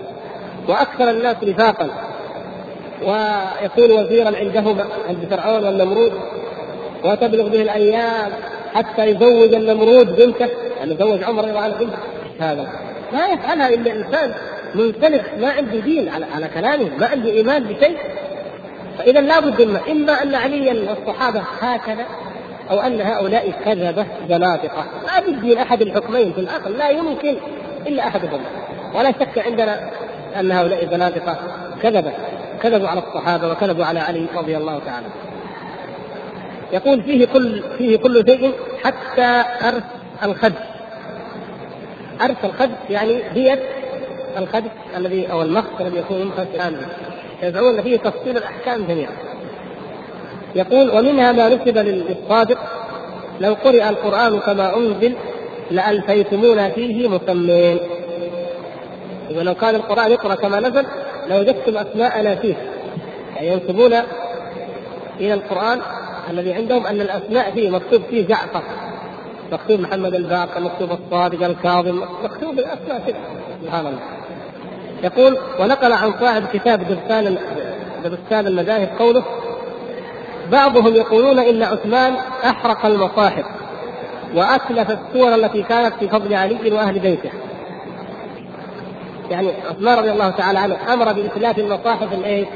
وأكثر 0.68 1.10
الناس 1.10 1.36
نفاقا 1.42 1.88
ويكون 3.02 3.92
وزيرا 3.92 4.36
عندهما 4.36 4.84
عند 5.08 5.26
فرعون 5.30 5.64
والنمرود 5.64 6.12
وتبلغ 7.04 7.48
به 7.48 7.62
الأيام 7.62 8.30
حتى 8.74 9.06
يزوج 9.06 9.54
النمرود 9.54 10.16
بنته. 10.16 10.48
يعني 10.78 10.96
زوج 10.96 11.24
عمر 11.24 11.42
رضي 11.42 11.50
الله 11.50 11.68
بنته. 11.68 11.98
هذا 12.40 12.66
ما 13.12 13.26
يفعلها 13.26 13.68
إلا 13.68 13.92
إنسان 13.92 14.34
منسلخ 14.74 15.22
ما 15.38 15.50
عنده 15.50 15.78
دين 15.78 16.08
على 16.08 16.26
على 16.34 16.48
كلامه 16.48 16.90
ما 16.98 17.06
عنده 17.06 17.30
إيمان 17.30 17.64
بشيء. 17.64 17.98
فاذا 18.98 19.20
لابد 19.20 19.60
إما, 19.88 20.22
أن 20.22 20.34
عليا 20.34 20.90
والصحابة 20.90 21.42
هكذا 21.60 22.06
أو 22.70 22.80
أن 22.80 23.00
هؤلاء 23.00 23.50
كذبه 23.64 24.06
زنادقة. 24.28 24.84
لا 25.06 25.20
بد 25.20 25.44
من 25.44 25.58
احد 25.58 25.82
الحكمين 25.82 26.32
في 26.32 26.40
العقل 26.40 26.72
لا 26.72 26.88
يمكن 26.88 27.36
إلا 27.86 28.08
احدهما 28.08 28.40
ولا 28.94 29.12
شك 29.12 29.38
عندنا 29.38 29.90
أن 30.40 30.52
هؤلاء 30.52 30.90
زنادقه 30.90 31.38
كذبه 31.82 32.12
كذبوا 32.62 32.88
على 32.88 33.02
الصحابة 33.08 33.48
وكذبوا 33.48 33.84
على 33.84 34.00
علي 34.00 34.26
رضي 34.36 34.56
الله 34.56 34.80
تعالى 34.86 35.06
يقول 36.72 37.02
فيه 37.02 37.26
كل 37.26 37.64
فيه 37.78 37.96
كل 37.96 38.24
شيء 38.26 38.52
حتى 38.84 39.44
أرث 39.68 39.84
الخد. 40.22 40.52
أرث 42.22 42.44
الخد 42.44 42.70
يعني 42.90 43.22
هي 43.30 43.58
الخد 44.36 44.64
الذي 44.96 45.32
أو 45.32 45.42
المخ 45.42 45.64
الذي 45.80 45.98
يكون 45.98 46.24
منفصلا 46.24 46.72
يزعمون 47.42 47.82
فيه 47.82 47.96
تفصيل 47.96 48.36
الأحكام 48.36 48.86
جميعا. 48.86 49.12
يقول 50.54 50.90
ومنها 50.90 51.32
ما 51.32 51.48
نسب 51.48 51.78
للصادق 51.78 52.58
لو 53.40 53.54
قرئ 53.54 53.88
القرآن 53.88 54.40
كما 54.40 54.76
أنزل 54.76 55.14
لألفيتمونا 55.70 56.68
فيه 56.68 57.08
مسمين. 57.08 57.78
ولو 59.36 59.54
كان 59.54 59.74
القرآن 59.74 60.10
يقرأ 60.10 60.34
كما 60.34 60.60
نزل 60.60 60.86
لوجدتم 61.28 61.76
أسماءنا 61.76 62.34
فيه 62.34 62.54
يعني 63.36 63.48
ينسبون 63.48 63.92
إلى 65.20 65.34
القرآن 65.34 65.80
الذي 66.30 66.52
عندهم 66.52 66.86
أن 66.86 67.00
الأسماء 67.00 67.50
فيه 67.50 67.70
مكتوب 67.70 68.02
فيه 68.10 68.26
جعفر 68.26 68.62
مكتوب 69.52 69.80
محمد 69.80 70.14
الباقر 70.14 70.60
مكتوب 70.60 70.90
الصادق 70.92 71.44
الكاظم 71.46 72.02
مكتوب 72.24 72.58
الأسماء 72.58 73.02
كده 73.06 73.16
سبحان 73.62 73.86
الله. 73.86 74.00
يقول 75.04 75.38
ونقل 75.60 75.92
عن 75.92 76.12
صاحب 76.20 76.42
كتاب 76.52 76.88
دبستان 76.88 77.38
دبستان 78.04 78.46
المذاهب 78.46 78.88
قوله 78.98 79.24
بعضهم 80.50 80.94
يقولون 80.94 81.38
إن 81.38 81.62
عثمان 81.62 82.14
أحرق 82.44 82.86
المصاحف 82.86 83.44
وأتلف 84.34 84.90
السور 84.90 85.34
التي 85.34 85.62
كانت 85.62 85.94
في 86.00 86.08
فضل 86.08 86.34
علي 86.34 86.72
وأهل 86.72 86.98
بيته. 86.98 87.30
يعني 89.30 89.52
عثمان 89.70 89.98
رضي 89.98 90.10
الله 90.12 90.30
تعالى 90.30 90.58
عنه 90.58 90.76
أمر 90.92 91.12
بإتلاف 91.12 91.58
المصاحف 91.58 92.12
الايه؟ 92.12 92.46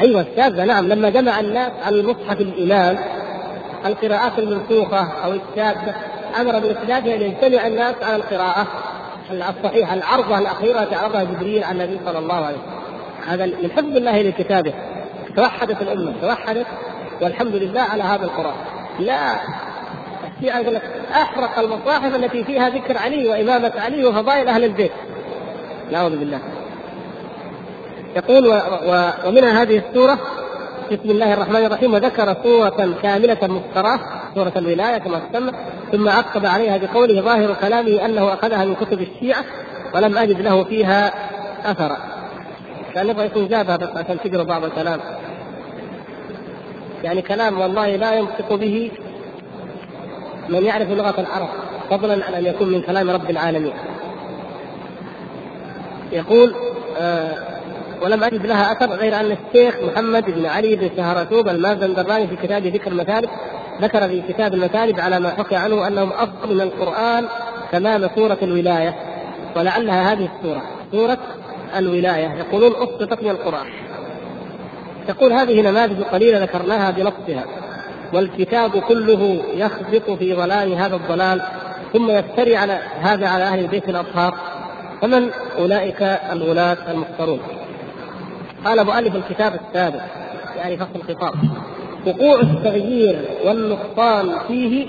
أيوه 0.00 0.20
الشاذه 0.20 0.64
نعم 0.64 0.88
لما 0.88 1.10
جمع 1.10 1.40
الناس 1.40 1.72
على 1.86 2.00
المصحف 2.00 2.40
الإمام 2.40 2.98
القراءات 3.86 4.38
المنسوخة 4.38 5.08
أو 5.24 5.32
الشاذة 5.32 5.94
أمر 6.40 6.58
باتلافها 6.58 7.16
ليجتمع 7.16 7.66
الناس 7.66 7.94
على 8.02 8.16
القراءة 8.16 8.66
الصحيحة 9.30 9.94
العرضة 9.94 10.38
الأخيرة 10.38 10.82
التي 10.82 10.94
عرضها 10.94 11.24
جبريل 11.24 11.64
على 11.64 11.84
النبي 11.84 12.00
صلى 12.06 12.18
الله 12.18 12.34
عليه 12.34 12.56
وسلم. 12.56 12.78
هذا 13.28 13.46
من 13.46 13.70
حفظ 13.70 13.96
الله 13.96 14.22
لكتابه 14.22 14.72
توحدت 15.38 15.82
الأمة 15.82 16.12
توحدت 16.20 16.66
والحمد 17.22 17.54
لله 17.54 17.80
على 17.80 18.02
هذا 18.02 18.24
القرآن. 18.24 18.56
لا 18.98 19.32
الشيعة 20.36 20.58
يقول 20.58 20.74
لك 20.74 20.82
أحرق 21.12 21.58
المصاحف 21.58 22.14
التي 22.14 22.44
فيها 22.44 22.68
ذكر 22.68 22.98
علي 22.98 23.28
وإمامة 23.28 23.72
علي 23.76 24.04
وفضائل 24.04 24.48
أهل 24.48 24.64
البيت. 24.64 24.92
نعوذ 25.92 26.16
بالله. 26.16 26.38
يقول 28.16 28.46
و 28.46 28.52
و 28.86 29.10
ومنها 29.26 29.62
هذه 29.62 29.82
السورة 29.88 30.18
بسم 30.92 31.10
الله 31.10 31.34
الرحمن 31.34 31.64
الرحيم 31.64 31.94
وذكر 31.94 32.36
سورة 32.42 32.94
كاملة 33.02 33.38
مفتراه 33.42 34.00
سورة 34.34 34.52
الولاية 34.56 34.98
كما 34.98 35.18
تسمى 35.18 35.52
ثم 35.92 36.08
عقب 36.08 36.46
عليها 36.46 36.76
بقوله 36.76 37.20
ظاهر 37.20 37.54
كلامه 37.60 38.04
أنه 38.04 38.34
أخذها 38.34 38.64
من 38.64 38.74
كتب 38.74 39.00
الشيعة 39.00 39.44
ولم 39.94 40.18
أجد 40.18 40.40
له 40.40 40.64
فيها 40.64 41.12
أثرا. 41.64 41.96
كان 42.94 43.08
يبغى 43.08 43.26
يكون 43.26 43.48
جابها 43.48 43.76
بس 43.76 43.88
عشان 43.96 44.18
تقروا 44.24 44.44
بعض 44.44 44.64
الكلام. 44.64 45.00
يعني 47.04 47.22
كلام 47.22 47.60
والله 47.60 47.96
لا 47.96 48.14
ينطق 48.14 48.54
به 48.54 48.90
من 50.48 50.64
يعرف 50.64 50.90
لغة 50.90 51.20
العرب 51.20 51.48
فضلا 51.90 52.24
عن 52.24 52.34
أن 52.34 52.46
يكون 52.46 52.68
من 52.68 52.82
كلام 52.82 53.10
رب 53.10 53.30
العالمين. 53.30 53.72
يقول 56.12 56.54
آه 56.98 57.34
ولم 58.02 58.24
أجد 58.24 58.46
لها 58.46 58.72
أثر 58.72 58.86
غير 58.86 59.20
أن 59.20 59.32
الشيخ 59.32 59.76
محمد 59.82 60.24
بن 60.24 60.46
علي 60.46 60.76
بن 60.76 60.90
شهرتوب 60.96 61.48
المازندراني 61.48 62.26
في 62.26 62.36
كتاب 62.36 62.66
ذكر 62.66 62.90
المثالب 62.90 63.30
ذكر 63.80 64.08
في 64.08 64.22
كتاب 64.28 64.54
المثالب 64.54 65.00
على 65.00 65.20
ما 65.20 65.30
حكى 65.30 65.56
عنه 65.56 65.86
أنهم 65.86 66.12
أفضل 66.12 66.54
من 66.54 66.60
القرآن 66.60 67.28
تمام 67.72 68.10
سورة 68.14 68.38
الولاية 68.42 68.94
ولعلها 69.56 70.12
هذه 70.12 70.28
السورة 70.36 70.62
سورة 70.92 71.18
الولاية. 71.76 72.34
يقولون 72.34 72.72
أسقطت 72.72 73.22
من 73.22 73.30
القرآن. 73.30 73.66
تقول 75.08 75.32
هذه 75.32 75.60
نماذج 75.60 76.02
قليلة 76.02 76.38
ذكرناها 76.38 76.90
بنصها 76.90 77.44
والكتاب 78.12 78.70
كله 78.70 79.42
يخبط 79.54 80.10
في 80.18 80.34
ظلام 80.34 80.72
هذا 80.72 80.96
الضلال 80.96 81.42
ثم 81.92 82.10
يفتري 82.10 82.56
على 82.56 82.78
هذا 83.00 83.28
على 83.28 83.44
أهل 83.44 83.58
البيت 83.58 83.88
الأطهار 83.88 84.34
فمن 85.02 85.30
أولئك 85.58 86.02
الولاة 86.02 86.76
المختارون؟ 86.90 87.40
قال 88.64 88.86
مؤلف 88.86 89.16
الكتاب 89.16 89.60
السابق 89.66 90.00
يعني 90.56 90.76
فصل 90.76 90.90
الخطاب 90.96 91.34
وقوع 92.06 92.40
التغيير 92.40 93.24
والنقصان 93.44 94.38
فيه 94.48 94.86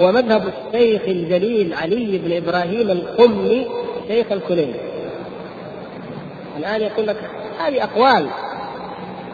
هو 0.00 0.12
مذهب 0.12 0.42
الشيخ 0.46 1.02
الجليل 1.02 1.74
علي 1.74 2.18
بن 2.18 2.36
إبراهيم 2.36 2.90
القمي 2.90 3.66
شيخ 4.08 4.32
الكلين 4.32 4.74
الآن 6.58 6.80
يقول 6.80 7.06
لك 7.06 7.16
هذه 7.58 7.84
أقوال 7.84 8.28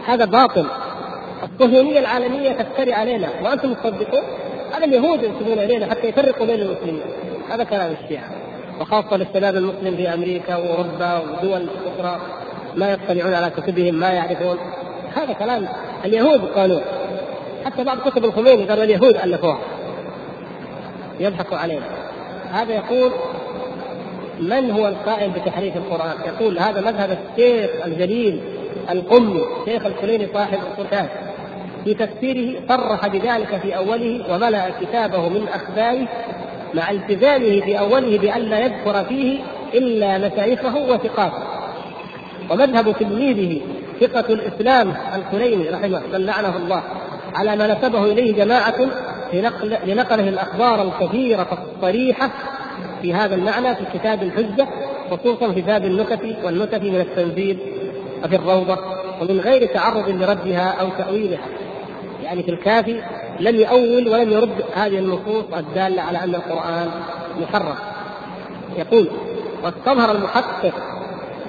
هذا 0.07 0.25
باطل. 0.25 0.67
الصهيونيه 1.43 1.99
العالمية 1.99 2.53
تفتري 2.53 2.93
علينا. 2.93 3.29
وأنتم 3.43 3.75
تصدقون؟ 3.75 4.23
هذا 4.73 4.85
اليهود 4.85 5.23
ينسبون 5.23 5.59
إلينا 5.59 5.91
حتى 5.91 6.09
يفرقوا 6.09 6.47
بين 6.47 6.61
المسلمين. 6.61 7.03
هذا 7.51 7.65
كلام 7.65 7.95
الشيعة. 8.03 8.31
وخاصة 8.81 9.17
للشباب 9.17 9.57
المسلم 9.57 9.97
في 9.97 10.15
أمريكا 10.15 10.57
وأوروبا 10.57 11.19
ودول 11.19 11.67
أخرى. 11.87 12.21
ما 12.77 12.93
يطلعون 12.93 13.35
على 13.35 13.51
كتبهم 13.51 13.95
ما 13.95 14.11
يعرفون. 14.11 14.59
هذا 15.17 15.33
كلام 15.33 15.69
اليهود 16.05 16.45
قالوا 16.45 16.81
حتى 17.65 17.85
بعض 17.85 17.99
كتب 17.99 18.25
الخميني 18.25 18.65
قالوا 18.65 18.85
اليهود 18.85 19.17
الفوها 19.17 19.59
يضحكوا 21.21 21.57
علينا. 21.57 21.87
هذا 22.53 22.75
يقول 22.75 23.13
من 24.41 24.71
هو 24.71 24.89
القائم 24.89 25.33
بتحريف 25.33 25.77
القرآن؟ 25.77 26.15
يقول 26.27 26.59
هذا 26.59 26.81
مذهب 26.81 27.19
الشيخ 27.19 27.71
الجليل 27.87 28.41
القمي 28.91 29.41
شيخ 29.65 29.87
الكليني 29.87 30.29
صاحب 30.35 30.59
القران 30.59 31.09
في 31.85 31.95
تفسيره 31.95 32.61
صرح 32.69 33.07
بذلك 33.07 33.57
في 33.63 33.77
أوله 33.77 34.35
وملأ 34.35 34.71
كتابه 34.81 35.29
من 35.29 35.49
أخباره 35.49 36.09
مع 36.75 36.91
التزامه 36.91 37.61
في 37.61 37.79
أوله 37.79 38.19
بألا 38.19 38.59
يذكر 38.59 39.05
فيه 39.05 39.39
إلا 39.75 40.19
مشايخه 40.19 40.77
وثقاته. 40.77 41.43
ومذهب 42.51 42.95
تلميذه 42.99 43.61
ثقة 44.01 44.33
الإسلام 44.33 44.95
الكليني 45.15 45.69
رحمه 45.69 46.03
من 46.13 46.27
لعنه 46.27 46.57
الله 46.57 46.83
على 47.35 47.57
ما 47.57 47.75
نسبه 47.75 48.05
إليه 48.05 48.35
جماعة 48.35 48.75
لنقل 49.33 49.77
لنقله 49.87 50.29
الأخبار 50.29 50.83
الكثيرة 50.83 51.47
الصريحة 51.77 52.31
في 53.03 53.15
هذا 53.15 53.35
المعنى 53.35 53.75
في 53.75 53.85
كتاب 53.95 54.23
الحجة 54.23 54.67
خصوصا 55.11 55.53
في 55.53 55.61
باب 55.61 55.85
النكت 55.85 56.21
والنكت 56.45 56.83
من 56.83 57.01
التنزيل 57.01 57.59
وفي 58.25 58.37
الروضة 58.37 58.79
ومن 59.21 59.41
غير 59.41 59.67
تعرض 59.67 60.09
لردها 60.09 60.75
أو 60.81 60.89
تأويلها. 60.99 61.47
يعني 62.23 62.43
في 62.43 62.51
الكافي 62.51 63.03
لم 63.41 63.57
يؤول 63.57 64.09
ولم 64.09 64.33
يرد 64.33 64.65
هذه 64.75 64.99
النصوص 64.99 65.45
الدالة 65.57 66.03
على 66.03 66.25
أن 66.25 66.35
القرآن 66.35 66.91
محرف 67.41 67.79
يقول 68.79 69.09
واستظهر 69.65 70.17
المحقق 70.17 70.73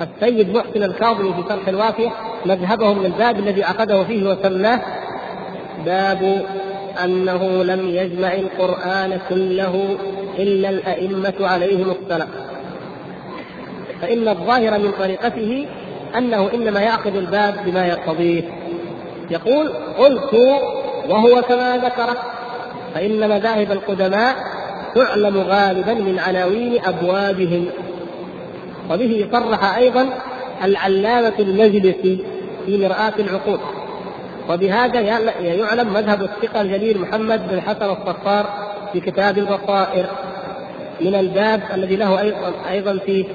السيد 0.01 0.49
محسن 0.49 0.83
الكاظمي 0.83 1.33
في 1.33 1.43
شرح 1.49 1.67
الوافية 1.67 2.09
مذهبه 2.45 2.93
من 2.93 3.05
الباب 3.05 3.39
الذي 3.39 3.63
عقده 3.63 4.03
فيه 4.03 4.29
وسماه 4.29 4.81
باب 5.85 6.45
أنه 7.03 7.63
لم 7.63 7.89
يجمع 7.89 8.33
القرآن 8.33 9.19
كله 9.29 9.97
إلا 10.39 10.69
الأئمة 10.69 11.33
عليهم 11.39 11.91
السلام. 11.91 12.27
فإن 14.01 14.27
الظاهر 14.27 14.79
من 14.79 14.91
طريقته 14.99 15.67
أنه 16.17 16.49
إنما 16.53 16.79
يعقد 16.79 17.15
الباب 17.15 17.55
بما 17.65 17.85
يقتضيه. 17.87 18.43
يقول 19.29 19.73
قلت 19.97 20.33
وهو 21.09 21.41
كما 21.41 21.77
ذكر 21.77 22.17
فإن 22.93 23.29
مذاهب 23.29 23.71
القدماء 23.71 24.35
تعلم 24.95 25.37
غالبا 25.37 25.93
من 25.93 26.19
عناوين 26.19 26.85
أبوابهم. 26.85 27.65
وبه 28.91 29.27
صرح 29.31 29.77
أيضا 29.77 30.09
العلامة 30.63 31.33
المجلسي 31.39 32.25
في 32.65 32.77
مرآة 32.77 33.13
العقول 33.19 33.59
وبهذا 34.49 34.99
يعلم 35.41 35.93
مذهب 35.93 36.21
الثقة 36.21 36.61
الجليل 36.61 37.01
محمد 37.01 37.47
بن 37.47 37.61
حسن 37.61 37.89
الصفار 37.89 38.45
في 38.93 38.99
كتاب 38.99 39.37
البصائر. 39.37 40.05
من 41.01 41.15
الباب 41.15 41.61
الذي 41.73 41.95
له 41.95 42.33
أيضا 42.69 42.97
فيه 42.97 43.25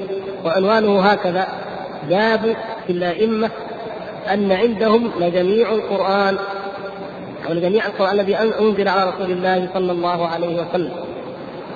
وعنوانه 0.45 1.01
هكذا 1.01 1.47
باب 2.09 2.57
في 2.87 2.93
الأئمة 2.93 3.51
أن 4.33 4.53
عندهم 4.53 5.11
لجميع 5.21 5.73
القرآن 5.73 6.39
أو 7.49 7.53
لجميع 7.53 7.87
القرآن 7.87 8.21
الذي 8.21 8.37
أنزل 8.37 8.89
على 8.89 9.11
رسول 9.11 9.31
الله 9.31 9.69
صلى 9.75 9.93
الله 9.93 10.27
عليه 10.27 10.63
وسلم. 10.63 10.93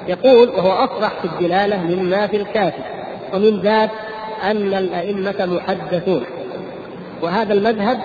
يقول 0.08 0.48
وهو 0.48 0.70
أصرح 0.70 1.12
في 1.22 1.24
الدلالة 1.24 1.76
مما 1.76 2.26
في 2.26 2.36
الكافي 2.36 2.82
ومن 3.34 3.60
ذات 3.60 3.90
أن 4.42 4.74
الأئمة 4.74 5.46
محدثون. 5.46 6.24
وهذا 7.22 7.52
المذهب 7.52 8.00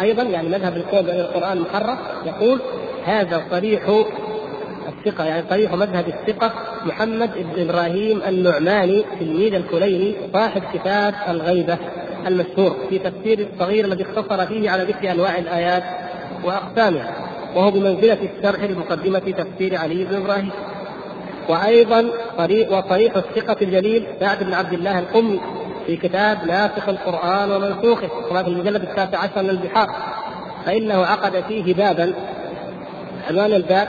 أيضا 0.00 0.22
يعني 0.22 0.48
مذهب 0.48 0.76
القول 0.76 1.02
بأن 1.02 1.20
القرآن 1.20 1.60
محرف 1.60 1.98
يقول 2.26 2.60
هذا 3.04 3.42
صريح 3.50 3.82
الثقة 5.06 5.24
يعني 5.24 5.44
صريح 5.50 5.72
مذهب 5.72 6.08
الثقة 6.08 6.52
محمد 6.84 7.30
بن 7.34 7.62
إبراهيم 7.62 8.22
النعماني 8.28 9.04
تلميذ 9.20 9.54
الكليني 9.54 10.14
صاحب 10.32 10.62
كتاب 10.74 11.14
الغيبة 11.28 11.78
المشهور 12.26 12.76
في 12.90 12.98
تفسير 12.98 13.48
الصغير 13.52 13.84
الذي 13.84 14.02
اختصر 14.02 14.46
فيه 14.46 14.70
على 14.70 14.82
ذكر 14.82 15.10
أنواع 15.10 15.38
الآيات 15.38 15.82
وأقسامها 16.44 17.12
وهو 17.54 17.70
بمنزلة 17.70 18.18
الشرح 18.38 18.64
لمقدمة 18.64 19.18
تفسير 19.18 19.76
علي 19.76 20.04
بن 20.04 20.16
إبراهيم. 20.16 20.50
وأيضا 21.48 22.10
طريق 22.38 22.72
وطريق 22.72 23.16
الثقة 23.16 23.56
الجليل 23.62 24.06
سعد 24.20 24.44
بن 24.44 24.54
عبد 24.54 24.72
الله 24.72 24.98
القمي 24.98 25.40
في 25.86 25.96
كتاب 25.96 26.38
ناسخ 26.46 26.88
القرآن 26.88 27.50
ومنسوخه 27.50 28.08
في 28.28 28.48
المجلد 28.48 28.82
التاسع 28.82 29.18
عشر 29.18 29.42
من 29.42 29.50
البحار. 29.50 29.90
فإنه 30.66 31.06
عقد 31.06 31.44
فيه 31.48 31.74
بابا 31.74 32.14
عنوان 33.28 33.52
الباب 33.52 33.88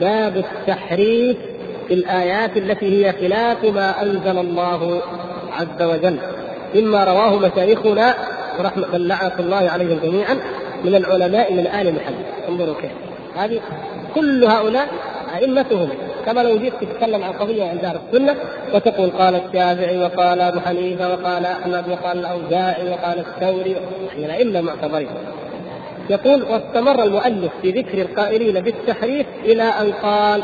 باب 0.00 0.36
التحريف 0.36 1.36
في 1.88 1.94
الآيات 1.94 2.56
التي 2.56 3.06
هي 3.06 3.12
خلاف 3.12 3.64
ما 3.64 4.02
أنزل 4.02 4.38
الله 4.38 5.02
عز 5.52 5.82
وجل. 5.82 6.18
مما 6.74 7.04
رواه 7.04 7.38
مشايخنا 7.38 8.14
رحمة 8.60 8.96
لعنة 8.98 9.38
الله 9.38 9.70
عليهم 9.70 9.98
جميعا 10.02 10.34
من 10.84 10.94
العلماء 10.94 11.52
من 11.52 11.66
آل 11.66 11.94
محمد. 11.94 12.24
انظروا 12.48 12.74
كيف. 12.82 12.92
هذه 13.36 13.60
كل 14.14 14.44
هؤلاء 14.44 14.88
أئمتهم. 15.34 15.88
كما 16.26 16.40
لو 16.40 16.58
جيت 16.58 16.72
تتكلم 16.80 17.22
عن 17.22 17.32
قضية 17.32 17.64
عند 17.64 17.84
أهل 17.84 17.98
السنة 18.08 18.34
وتقول 18.74 19.10
قال 19.10 19.34
الشافعي 19.34 19.98
وقال 19.98 20.40
أبو 20.40 20.60
حنيفة 20.60 21.12
وقال 21.12 21.46
أحمد 21.46 21.88
وقال 21.88 22.18
الأوزاعي 22.18 22.88
وقال 22.90 23.18
الثوري 23.18 23.76
من 24.18 24.24
الأئمة 24.24 24.58
المعتبرين 24.58 25.08
يقول 26.10 26.42
واستمر 26.42 27.02
المؤلف 27.02 27.52
في 27.62 27.70
ذكر 27.70 27.98
القائلين 28.00 28.60
بالتحريف 28.60 29.26
إلى 29.44 29.62
أن 29.62 29.92
قال 29.92 30.42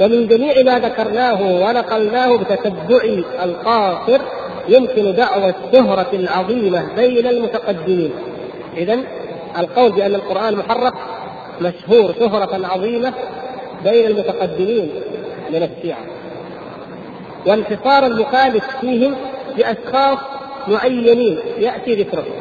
ومن 0.00 0.28
جميع 0.28 0.54
ما 0.64 0.78
ذكرناه 0.78 1.42
ونقلناه 1.42 2.36
بتتبع 2.36 3.02
القاصر 3.42 4.20
يمكن 4.68 5.14
دعوى 5.14 5.54
الشهرة 5.64 6.08
العظيمة 6.12 6.86
بين 6.96 7.26
المتقدمين. 7.26 8.10
إذا 8.76 8.98
القول 9.58 9.92
بأن 9.92 10.14
القرآن 10.14 10.56
محرف 10.56 10.94
مشهور 11.60 12.14
شهرة 12.20 12.66
عظيمة 12.66 13.12
بين 13.84 14.06
المتقدمين 14.06 14.90
من 15.50 15.62
الشيعة 15.62 16.04
وانحصار 17.46 18.06
المخالف 18.06 18.64
فيهم 18.80 19.14
بأشخاص 19.56 20.18
معينين 20.68 21.38
يأتي 21.58 21.94
ذكرهم 21.94 22.32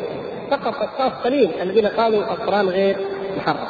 فقط 0.51 0.75
أشخاص 0.75 1.11
قليل 1.23 1.49
الذين 1.61 1.87
قالوا 1.87 2.19
القرآن 2.19 2.69
غير 2.69 2.97
محرم. 3.37 3.67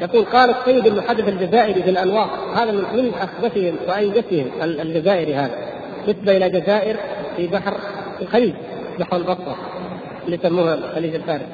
يقول 0.00 0.24
قال 0.24 0.50
السيد 0.50 0.86
المحدث 0.86 1.28
الجزائري 1.28 1.82
في 1.82 1.90
الأنوار 1.90 2.30
هذا 2.54 2.70
من 2.70 2.84
من 2.94 3.12
أخبثهم 3.20 3.76
وأنجسهم 3.88 4.50
الجزائري 4.62 5.34
هذا. 5.34 5.58
نسبة 6.08 6.36
إلى 6.36 6.50
جزائر 6.50 6.96
في 7.36 7.46
بحر 7.46 7.74
الخليج 8.22 8.54
بحر 8.98 9.16
البصرة 9.16 9.56
اللي 10.24 10.36
يسموها 10.36 10.78
خليج 10.94 11.14
الفارس. 11.14 11.46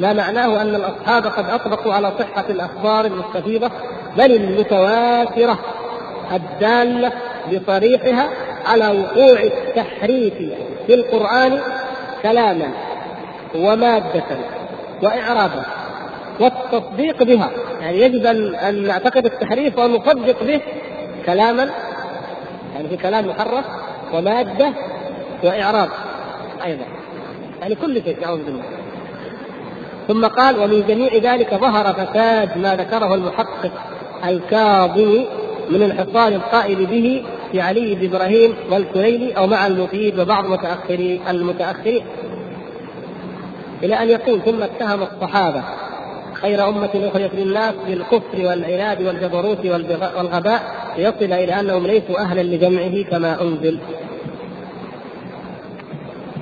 ما 0.00 0.12
معناه 0.12 0.62
أن 0.62 0.74
الأصحاب 0.74 1.26
قد 1.26 1.50
أطبقوا 1.50 1.92
على 1.92 2.12
صحة 2.18 2.44
الأخبار 2.50 3.04
المستفيضة 3.04 3.70
بل 4.16 4.32
المتواترة 4.32 5.58
الدالة 6.32 7.12
بصريحها 7.52 8.28
على 8.66 8.88
وقوع 8.88 9.40
التحريف 9.40 10.34
في 10.86 10.94
القرآن 10.94 11.60
كلاما. 12.22 12.87
ومادة 13.54 14.24
وإعرابا 15.02 15.62
والتصديق 16.40 17.22
بها. 17.22 17.50
يعني 17.80 18.00
يجب 18.00 18.26
ان 18.26 18.82
نعتقد 18.86 19.26
التحريف 19.26 19.78
وان 19.78 19.90
نصدق 19.90 20.42
به 20.42 20.60
كلاما 21.26 21.70
يعني 22.74 22.88
في 22.88 22.96
كلام 22.96 23.26
محرف 23.28 23.64
ومادة 24.14 24.72
وإعراب 25.44 25.88
أيضا. 26.64 26.84
يعني 27.60 27.74
كل 27.74 28.02
شيء 28.02 28.20
نعوذ 28.20 28.44
بالله. 28.44 28.62
ثم 30.08 30.26
قال 30.26 30.58
ومن 30.58 30.84
جميع 30.88 31.34
ذلك 31.34 31.54
ظهر 31.54 31.94
فساد 31.94 32.58
ما 32.58 32.76
ذكره 32.76 33.14
المحقق 33.14 33.72
الكاظمي 34.24 35.26
من 35.70 35.82
انحصار 35.82 36.28
القائل 36.28 36.86
به 36.86 37.24
في 37.52 37.60
علي 37.60 37.94
بن 37.94 38.06
إبراهيم 38.06 38.54
والكليني 38.70 39.38
أو 39.38 39.46
مع 39.46 39.66
المفيد 39.66 40.20
وبعض 40.20 40.46
متاخري 40.46 41.20
المتأخرين. 41.28 42.04
إلى 43.82 44.02
أن 44.02 44.08
يقول 44.08 44.42
ثم 44.42 44.62
اتهم 44.62 45.02
الصحابة 45.02 45.62
خير 46.42 46.68
أمة 46.68 46.90
أخرجت 46.94 47.34
للناس 47.34 47.74
بالكفر 47.86 48.46
والعناد 48.46 49.02
والجبروت 49.02 49.66
والغباء 49.66 50.62
ليصل 50.98 51.32
إلى 51.32 51.60
أنهم 51.60 51.86
ليسوا 51.86 52.18
أهلا 52.18 52.40
لجمعه 52.40 53.02
كما 53.10 53.42
أنزل. 53.42 53.78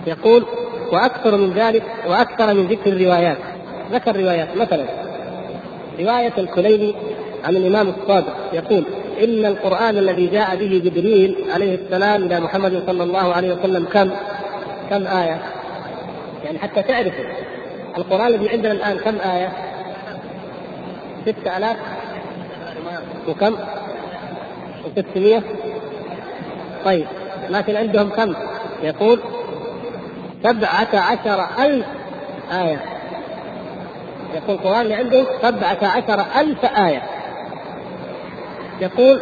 يقول 0.07 0.45
وأكثر 0.93 1.37
من 1.37 1.53
ذلك 1.53 1.82
وأكثر 2.09 2.55
من 2.55 2.66
ذكر 2.66 2.93
الروايات. 2.93 3.39
ذكر 3.93 4.16
روايات 4.16 4.57
مثلا. 4.57 4.84
رواية 6.01 6.32
الكليني 6.39 6.95
عن 7.45 7.57
الإمام 7.57 7.89
الصادق 7.89 8.37
يقول 8.53 8.84
إن 9.24 9.47
القرآن 9.47 9.99
الذي 9.99 10.26
جاء 10.26 10.57
به 10.57 10.82
جبريل 10.84 11.37
عليه 11.55 11.74
السلام 11.74 12.22
إلى 12.22 12.41
محمد 12.41 12.82
صلى 12.87 13.03
الله 13.03 13.34
عليه 13.34 13.55
وسلم 13.55 13.84
كم؟ 13.84 14.11
كم 14.91 15.07
آية؟ 15.07 15.43
يعني 16.47 16.59
حتى 16.59 16.82
تعرفوا. 16.82 17.24
القرآن 17.99 18.26
الذي 18.26 18.49
عندنا 18.49 18.72
الآن 18.72 18.99
كم 18.99 19.18
آية؟ 19.18 19.53
ستة 21.26 21.57
آلاف. 21.57 21.76
وكم؟ 23.28 23.57
وستمية 24.97 25.42
طيب 26.84 27.07
لكن 27.51 27.76
عندهم 27.76 28.11
كم؟ 28.11 28.34
يقول 28.82 29.20
سبعة 30.42 30.88
عشر 30.94 31.47
ألف 31.64 31.86
آية. 32.53 32.80
يقول 34.34 34.57
القرآن 34.57 34.80
اللي 34.80 34.94
عنده 34.94 35.26
سبعة 35.42 35.78
عشر 35.82 36.24
ألف 36.40 36.64
آية. 36.64 37.03
يقول 38.80 39.20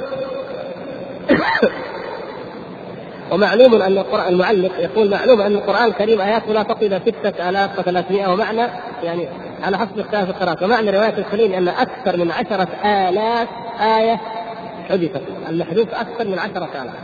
ومعلوم 3.30 3.82
أن 3.82 3.98
القرآن 3.98 4.32
المعلق 4.32 4.72
يقول 4.78 5.10
معلوم 5.10 5.40
أن 5.40 5.52
القرآن 5.52 5.84
الكريم 5.84 6.20
آياته 6.20 6.52
لا 6.52 6.62
تصل 6.62 7.00
آلاف 7.48 7.78
وثلاثمائة 7.78 8.32
ومعنى 8.32 8.66
يعني 9.02 9.28
على 9.62 9.78
حسب 9.78 9.98
اختلاف 9.98 10.28
القراءات 10.28 10.62
ومعنى 10.62 10.90
رواية 10.90 11.18
الخليل 11.18 11.52
أن 11.52 11.68
أكثر 11.68 12.16
من 12.16 12.30
عشرة 12.30 12.68
آلاف 12.84 13.48
آية 13.80 14.20
حذفت. 14.88 15.22
المحذوف 15.48 15.94
أكثر 15.94 16.28
من 16.28 16.38
عشرة 16.38 16.68
آلاف. 16.82 16.94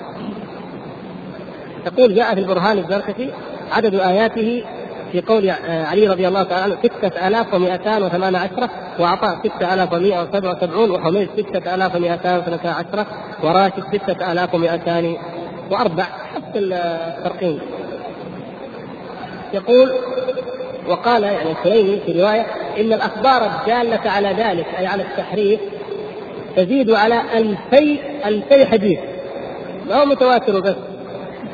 يقول 1.87 2.15
جاء 2.15 2.35
في 2.35 2.41
البرهان 2.41 2.79
الزركشي 2.79 3.31
عدد 3.73 3.95
آياته 3.95 4.65
في 5.13 5.21
قول 5.21 5.51
علي 5.69 6.07
رضي 6.09 6.29
الله 6.29 6.43
تعالى 6.43 6.65
عنه 6.65 6.77
ستة 6.83 7.29
آلاف 7.29 7.55
ومئتان 7.55 8.03
وثمان 8.03 8.37
عشرة 8.37 8.71
وعطاء 9.01 9.39
ستة 9.39 9.75
آلاف 9.75 9.93
ومئة 9.93 10.23
وسبعة 10.23 10.57
وسبعون 10.57 10.91
وحميد 10.91 11.29
ستة 11.37 11.75
آلاف 11.75 11.95
ومئتان 11.95 12.39
وثلاثة 12.39 12.71
عشرة 12.71 13.07
وراشد 13.43 13.85
ستة 13.97 14.33
آلاف 14.33 14.55
ومئتان 14.55 15.17
وأربع 15.71 16.05
حتى 16.05 16.59
الترقيم. 16.59 17.61
يقول 19.55 19.93
وقال 20.89 21.23
يعني 21.23 21.51
الكليني 21.51 22.01
في 22.07 22.21
رواية 22.23 22.47
إن 22.81 22.93
الأخبار 22.93 23.47
الدالة 23.47 24.11
على 24.11 24.29
ذلك 24.29 24.67
أي 24.79 24.87
على 24.87 25.03
التحريف 25.03 25.61
تزيد 26.57 26.91
على 26.91 27.23
ألفي 27.35 27.99
ألفي 28.27 28.67
حديث. 28.67 28.99
ما 29.89 29.95
هو 29.95 30.05
متواتر 30.05 30.61
بس؟ 30.61 30.77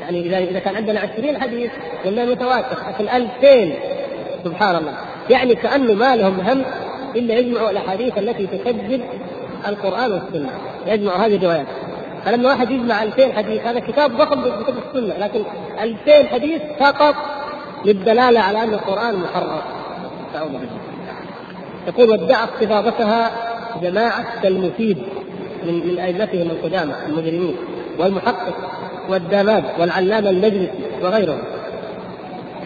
يعني 0.01 0.21
إذا 0.21 0.39
إذا 0.39 0.59
كان 0.59 0.77
عندنا 0.77 1.01
20 1.01 1.41
حديث 1.41 1.71
قلنا 2.05 2.25
متواتر 2.25 2.77
لكن 2.89 3.09
2000 3.09 3.75
سبحان 4.45 4.77
الله. 4.77 4.95
يعني 5.31 5.55
كأنه 5.55 5.95
ما 5.95 6.17
لهم 6.17 6.41
هم 6.41 6.65
إلا 7.17 7.35
يجمعوا 7.39 7.71
الأحاديث 7.71 8.19
التي 8.19 8.47
تكذب 8.47 9.03
القرآن 9.69 10.13
والسنة. 10.13 10.51
يجمعوا 10.87 11.19
هذه 11.19 11.37
الروايات. 11.37 11.67
فلما 12.27 12.49
واحد 12.49 12.71
يجمع 12.71 13.03
2000 13.03 13.33
حديث 13.33 13.67
هذا 13.67 13.81
كتاب 13.81 14.17
ضخم 14.17 14.41
بكتب 14.41 14.75
السنة 14.89 15.19
لكن 15.19 15.43
2000 15.81 16.27
حديث 16.29 16.63
فقط 16.81 17.15
للدلالة 17.85 18.41
على 18.41 18.63
أن 18.63 18.75
القرآن 18.75 19.17
محرم. 19.17 19.61
أعوذ 20.37 20.51
بالله. 20.51 20.69
يقول 21.87 22.11
وادعت 22.11 22.49
استفاضتها 22.55 23.31
جماعة 23.83 24.43
كالمفيد 24.43 24.99
من 25.65 25.87
من 25.87 25.99
أئمتهم 25.99 26.51
القدامى 26.51 26.93
المجرمين 27.07 27.57
والمحقق 27.99 28.55
والداماد 29.09 29.65
والعلامة 29.79 30.31
المجلسي 30.31 30.71
وغيرهم. 31.03 31.43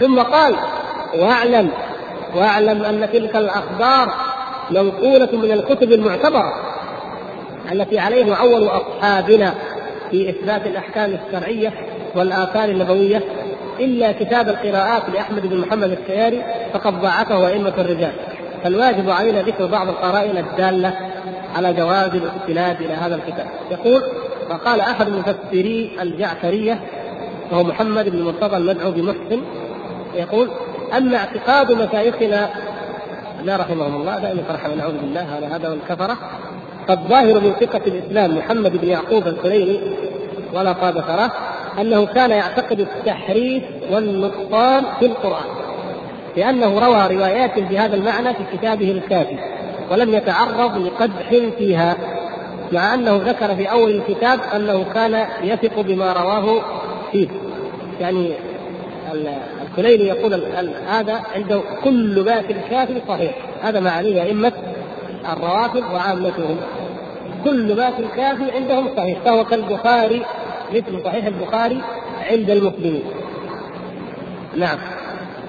ثم 0.00 0.20
قال 0.20 0.54
واعلم 1.18 1.70
واعلم 2.36 2.84
أن 2.84 3.08
تلك 3.12 3.36
الأخبار 3.36 4.14
منقولة 4.70 5.28
من 5.32 5.52
الكتب 5.52 5.92
المعتبرة 5.92 6.54
التي 7.72 7.98
عليه 7.98 8.34
أول 8.34 8.66
أصحابنا 8.66 9.54
في 10.10 10.30
إثبات 10.30 10.66
الأحكام 10.66 11.18
الشرعية 11.26 11.72
والآثار 12.14 12.68
النبوية 12.68 13.22
إلا 13.80 14.12
كتاب 14.12 14.48
القراءات 14.48 15.02
لأحمد 15.10 15.46
بن 15.46 15.56
محمد 15.56 15.98
السياري 16.02 16.44
فقد 16.72 17.00
ضاعفه 17.00 17.48
أئمة 17.48 17.74
الرجال. 17.78 18.12
فالواجب 18.64 19.10
علينا 19.10 19.42
ذكر 19.42 19.66
بعض 19.66 19.88
القرائن 19.88 20.36
الدالة 20.36 20.96
على 21.56 21.72
جواز 21.72 22.10
الاستناد 22.14 22.82
إلى 22.82 22.94
هذا 22.94 23.14
الكتاب. 23.14 23.46
يقول 23.70 24.02
وقال 24.50 24.80
أحد 24.80 25.08
مفسري 25.08 25.90
الجعفرية 26.00 26.80
وهو 27.52 27.64
محمد 27.64 28.08
بن 28.08 28.22
مرتضى 28.22 28.56
المدعو 28.56 28.90
بمحسن 28.90 29.42
يقول 30.14 30.50
أما 30.96 31.16
اعتقاد 31.16 31.72
مشايخنا 31.72 32.50
لا 33.44 33.56
رحمهم 33.56 34.00
الله 34.00 34.18
دائما 34.18 34.42
فرحا 34.42 34.68
نعوذ 34.68 34.98
بالله 34.98 35.26
على 35.36 35.46
هذا 35.46 35.68
والكفره 36.90 37.10
فالظاهر 37.10 37.40
من 37.40 37.52
ثقة 37.60 37.80
الإسلام 37.86 38.36
محمد 38.36 38.76
بن 38.76 38.88
يعقوب 38.88 39.26
السليمي 39.26 39.80
ولا 40.54 40.72
قاد 40.72 41.00
ثراه 41.00 41.30
أنه 41.80 42.06
كان 42.06 42.30
يعتقد 42.30 42.80
التحريف 42.80 43.62
والنقصان 43.90 44.84
في 44.98 45.06
القرآن 45.06 45.44
لأنه 46.36 46.78
روى 46.78 47.16
روايات 47.16 47.58
بهذا 47.58 47.96
المعنى 47.96 48.34
في 48.34 48.56
كتابه 48.56 48.90
الكافي 48.90 49.38
ولم 49.90 50.14
يتعرض 50.14 50.76
لقدح 50.76 51.28
فيها 51.58 51.96
مع 52.72 52.94
أنه 52.94 53.16
ذكر 53.16 53.54
في 53.54 53.70
أول 53.70 53.90
الكتاب 53.90 54.40
أنه 54.56 54.84
كان 54.94 55.26
يثق 55.42 55.80
بما 55.80 56.12
رواه 56.12 56.62
فيه. 57.12 57.28
يعني 58.00 58.32
الكليني 59.62 60.04
يقول 60.04 60.42
هذا 60.88 61.20
عنده 61.34 61.60
كل 61.84 62.24
ما 62.26 62.42
في 62.42 62.52
الكافي 62.52 63.00
صحيح 63.08 63.34
هذا 63.62 63.80
معانيه 63.80 64.22
أئمة 64.22 64.52
الروافض 65.32 65.82
وعامتهم. 65.94 66.56
كل 67.44 67.76
ما 67.76 67.90
في 67.90 68.02
الكافي 68.02 68.50
عندهم 68.50 68.88
صحيح 68.96 69.18
فهو 69.24 69.44
كالبخاري 69.44 70.22
مثل 70.74 71.04
صحيح 71.04 71.26
البخاري 71.26 71.80
عند 72.30 72.50
المسلمين. 72.50 73.02
نعم. 74.56 74.78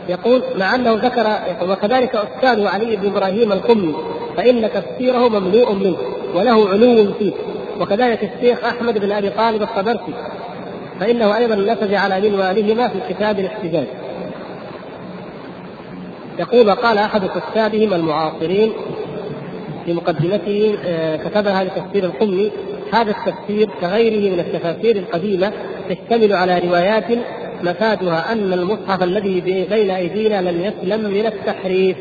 يقول 0.09 0.43
مع 0.57 0.75
انه 0.75 0.93
ذكر 0.93 1.27
وكذلك 1.69 2.15
أستاذ 2.15 2.67
علي 2.67 2.95
بن 2.95 3.07
إبراهيم 3.07 3.51
القمي 3.51 3.95
فإن 4.37 4.69
تفسيره 4.73 5.29
مملوء 5.29 5.73
منه 5.73 5.97
وله 6.35 6.69
علو 6.69 7.13
فيه. 7.13 7.33
وكذلك 7.79 8.31
الشيخ 8.33 8.65
أحمد 8.65 8.97
بن 8.97 9.11
أبي 9.11 9.29
طالب 9.29 9.61
الطبرسي 9.61 10.13
فإنه 10.99 11.37
أيضا 11.37 11.55
نسج 11.55 11.93
على 11.93 12.29
منوالهما 12.29 12.87
في 12.87 13.13
كتاب 13.13 13.39
الاحتجاج. 13.39 13.87
يقول 16.39 16.71
قال 16.71 16.97
أحد 16.97 17.25
كتابهم 17.25 17.93
المعاصرين 17.93 18.73
في 19.85 19.93
مقدمته 19.93 20.77
آه، 20.85 21.15
كتبها 21.15 21.63
لتفسير 21.63 22.03
القمي 22.03 22.51
هذا 22.93 23.11
التفسير 23.11 23.69
كغيره 23.81 24.33
من 24.33 24.39
التفاسير 24.39 24.95
القديمة 24.95 25.51
تشتمل 25.89 26.33
على 26.33 26.59
روايات 26.59 27.05
مفادها 27.63 28.31
أن 28.31 28.53
المصحف 28.53 29.03
الذي 29.03 29.41
بين 29.69 29.91
أيدينا 29.91 30.51
لم 30.51 30.61
يسلم 30.61 31.11
من 31.11 31.25
التحريف 31.25 31.97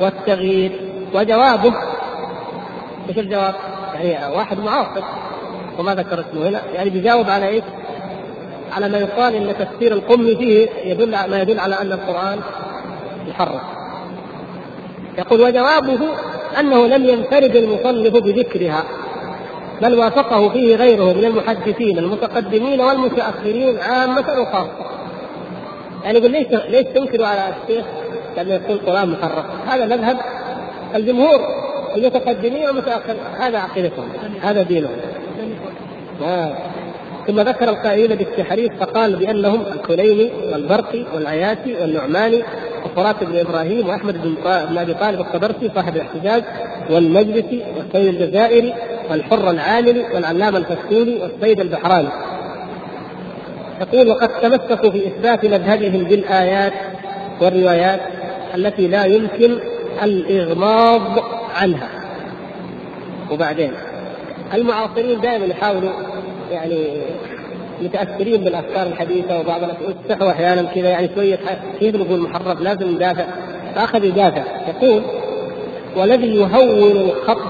والتغيير 0.00 0.72
وجوابه 1.14 1.74
إيش 3.08 3.18
الجواب؟ 3.18 3.54
يعني 3.94 4.36
واحد 4.36 4.58
معاصر 4.58 5.04
وما 5.78 5.94
ذكر 5.94 6.20
اسمه 6.20 6.48
هنا 6.48 6.62
يعني 6.74 6.90
بيجاوب 6.90 7.30
على 7.30 7.48
إيش؟ 7.48 7.64
على 8.72 8.88
ما 8.88 8.98
يقال 8.98 9.34
إن 9.34 9.54
تفسير 9.58 9.92
القمي 9.92 10.36
فيه 10.36 10.68
يدل 10.84 11.10
ما 11.10 11.40
يدل 11.40 11.60
على 11.60 11.74
أن 11.74 11.92
القرآن 11.92 12.40
محرف 13.28 13.62
يقول 15.18 15.40
وجوابه 15.40 15.98
أنه 16.60 16.86
لم 16.86 17.04
ينفرد 17.04 17.56
المصنف 17.56 18.12
بذكرها 18.12 18.84
بل 19.82 19.94
وافقه 19.98 20.48
فيه 20.48 20.76
غيره 20.76 21.12
من 21.12 21.24
المحدثين 21.24 21.98
المتقدمين 21.98 22.80
والمتأخرين 22.80 23.78
عامة 23.78 24.40
وخاصة. 24.40 24.86
يعني 26.04 26.18
يقول 26.18 26.30
ليش 26.30 26.46
ليش 26.68 26.86
تنكروا 26.94 27.26
على 27.26 27.54
الشيخ 27.62 27.84
لما 28.36 28.54
يقول 28.54 28.76
القران 28.76 29.08
محرف؟ 29.08 29.44
هذا 29.66 29.86
مذهب 29.86 30.16
الجمهور 30.94 31.40
المتقدمين 31.96 32.66
والمتأخرين 32.66 33.20
هذا 33.38 33.58
عقيدتهم 33.58 34.08
هذا 34.42 34.62
دينهم. 34.62 34.96
آه. 36.22 36.56
ثم 37.26 37.40
ذكر 37.40 37.68
القائلين 37.68 38.14
بالتحريف 38.14 38.72
فقال 38.80 39.16
بأنهم 39.16 39.62
الكليني 39.72 40.30
والبرقي 40.52 41.04
والعياتي 41.14 41.74
والنعماني 41.74 42.42
وفرات 42.84 43.24
بن 43.24 43.38
إبراهيم 43.38 43.88
وأحمد 43.88 44.22
بن 44.22 44.78
أبي 44.78 44.94
طالب 44.94 45.20
الطبرسي 45.20 45.70
صاحب 45.74 45.96
الاحتجاج 45.96 46.44
والمجلسي 46.90 47.64
والسيد 47.76 48.14
الجزائري 48.14 48.74
والحر 49.10 49.50
العاملي 49.50 50.04
والعلامة 50.14 50.58
الفسوني 50.58 51.18
والسيد 51.22 51.60
البحراني. 51.60 52.08
يقول 53.80 54.08
وقد 54.08 54.28
تمسكوا 54.28 54.90
في 54.90 55.06
إثبات 55.06 55.44
مذهبهم 55.44 56.04
بالآيات 56.04 56.72
والروايات 57.40 58.00
التي 58.54 58.88
لا 58.88 59.04
يمكن 59.04 59.58
الإغماض 60.02 61.24
عنها. 61.54 61.88
وبعدين 63.30 63.72
المعاصرين 64.54 65.20
دائما 65.20 65.46
يحاولوا 65.46 65.90
يعني 66.54 66.88
متأثرين 67.82 68.44
بالأفكار 68.44 68.86
الحديثة 68.86 69.40
وبعض 69.40 69.60
يستحوا 69.88 70.30
أحيانا 70.30 70.62
كذا 70.62 70.88
يعني 70.88 71.08
شوية 71.14 71.38
كيف 71.80 71.96
نقول 71.96 72.20
محرف؟ 72.20 72.60
لازم 72.60 72.94
ندافع. 72.94 73.24
فأخذ 73.74 74.04
يدافع. 74.04 74.44
يقول 74.68 75.02
والذي 75.96 76.36
يهون 76.36 76.90
الخط 76.90 77.42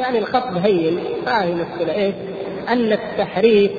يعني 0.00 0.18
الخط 0.18 0.52
هين 0.64 0.98
ما 1.26 1.44
هي 1.44 1.54
مشكله 1.54 1.94
إيش؟ 1.94 2.14
أن 2.68 2.92
التحريف 2.92 3.70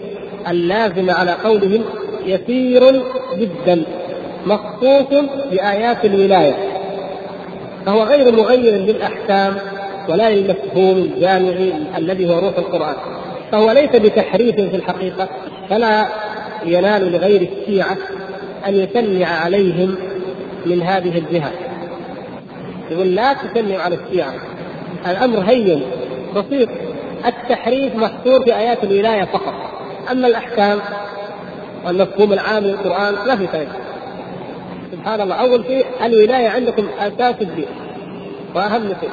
اللازم 0.48 1.10
على 1.10 1.32
قولهم 1.32 1.84
يسير 2.26 3.04
جدا 3.38 3.84
مخصوص 4.46 5.24
بآيات 5.52 6.06
الولاية. 6.06 6.56
فهو 7.86 8.04
غير 8.04 8.32
مغير 8.32 8.74
للأحكام 8.74 9.56
ولا 10.10 10.30
للمفهوم 10.30 10.98
الجامعي 10.98 11.74
الذي 11.98 12.30
هو 12.30 12.40
روح 12.40 12.58
القرآن. 12.58 12.96
فهو 13.52 13.72
ليس 13.72 13.90
بتحريف 13.90 14.56
في 14.56 14.76
الحقيقة 14.76 15.30
فلا 15.70 16.08
ينال 16.66 17.12
لغير 17.12 17.42
الشيعة 17.42 17.98
أن 18.68 18.76
يشنع 18.76 19.28
عليهم 19.28 19.96
من 20.66 20.82
هذه 20.82 21.18
الجهة. 21.18 21.52
يقول 22.92 23.16
لا 23.16 23.34
تشنع 23.34 23.82
على 23.82 23.96
الشيعة. 23.96 24.34
الأمر 25.08 25.40
هين 25.40 25.82
بسيط. 26.36 26.70
التحريف 27.26 27.96
محصور 27.96 28.44
في 28.44 28.56
آيات 28.56 28.84
الولاية 28.84 29.24
فقط. 29.24 29.54
أما 30.12 30.28
الأحكام 30.28 30.80
والمفهوم 31.86 32.34
العام 32.34 32.64
للقرآن 32.64 33.14
ما 33.28 33.36
في 33.36 33.48
فرق 33.48 33.68
سبحان 34.92 35.22
الله. 35.22 35.36
أول 35.36 35.64
شيء 35.68 35.86
الولاية 36.06 36.50
عندكم 36.50 36.88
أساس 37.00 37.36
الدين 37.42 37.68
وأهم 38.56 38.88
شيء. 38.88 39.10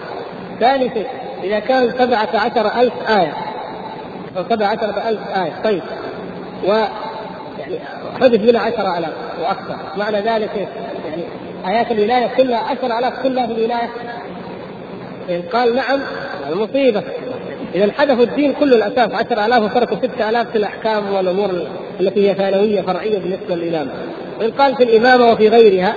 ثاني 0.61 0.91
شيء 0.95 1.07
إذا 1.45 1.59
كان 1.59 1.91
سبعة 1.99 2.28
عشر 2.35 2.80
ألف 2.80 3.11
آية 3.11 3.35
أو 4.37 4.45
سبع 4.51 4.66
عشرة 4.66 5.09
ألف 5.09 5.20
آية. 5.37 5.62
طيب. 5.64 5.82
و 6.64 6.72
يعني 7.59 7.78
حدث 8.20 8.41
منها 8.41 8.61
عشرة 8.61 8.99
آلاف 8.99 9.12
وأكثر. 9.43 9.76
معنى 9.97 10.16
ذلك 10.20 10.68
يعني 11.05 11.24
آيات 11.66 11.91
الولاية 11.91 12.26
كلها 12.26 12.59
عشرة 12.59 12.99
آلاف 12.99 13.22
كلها 13.22 13.47
في 13.47 13.53
الولاية. 13.53 13.91
إن 15.30 15.43
قال 15.53 15.74
نعم 15.74 16.01
المصيبة. 16.49 17.03
إذا 17.74 17.93
حدثوا 17.93 18.24
الدين 18.24 18.53
كله 18.53 18.76
الأساس 18.76 19.12
عشرة 19.12 19.47
آلاف 19.47 19.62
وتركوا 19.62 19.97
ستة 19.97 20.30
آلاف 20.30 20.51
في 20.51 20.59
الأحكام 20.59 21.14
والأمور 21.14 21.66
التي 22.01 22.30
هي 22.30 22.35
ثانوية 22.35 22.82
فرعية 22.82 23.18
بالنسبة 23.18 23.55
للإمامة 23.55 23.91
وإن 24.41 24.51
قال 24.51 24.76
في 24.76 24.82
الإمامة 24.82 25.32
وفي 25.32 25.49
غيرها 25.49 25.97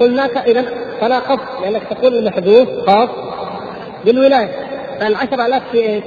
قلنا 0.00 0.22
إذا 0.22 0.64
فلا 1.00 1.18
قصد 1.18 1.40
لأنك 1.62 1.82
تقول 1.90 2.14
المحذوف 2.18 2.68
خاص 2.86 3.08
بالولاية. 4.04 4.50
فالعشر 5.00 5.46
آلاف 5.46 5.62
في 5.72 5.78
إيش؟ 5.78 6.04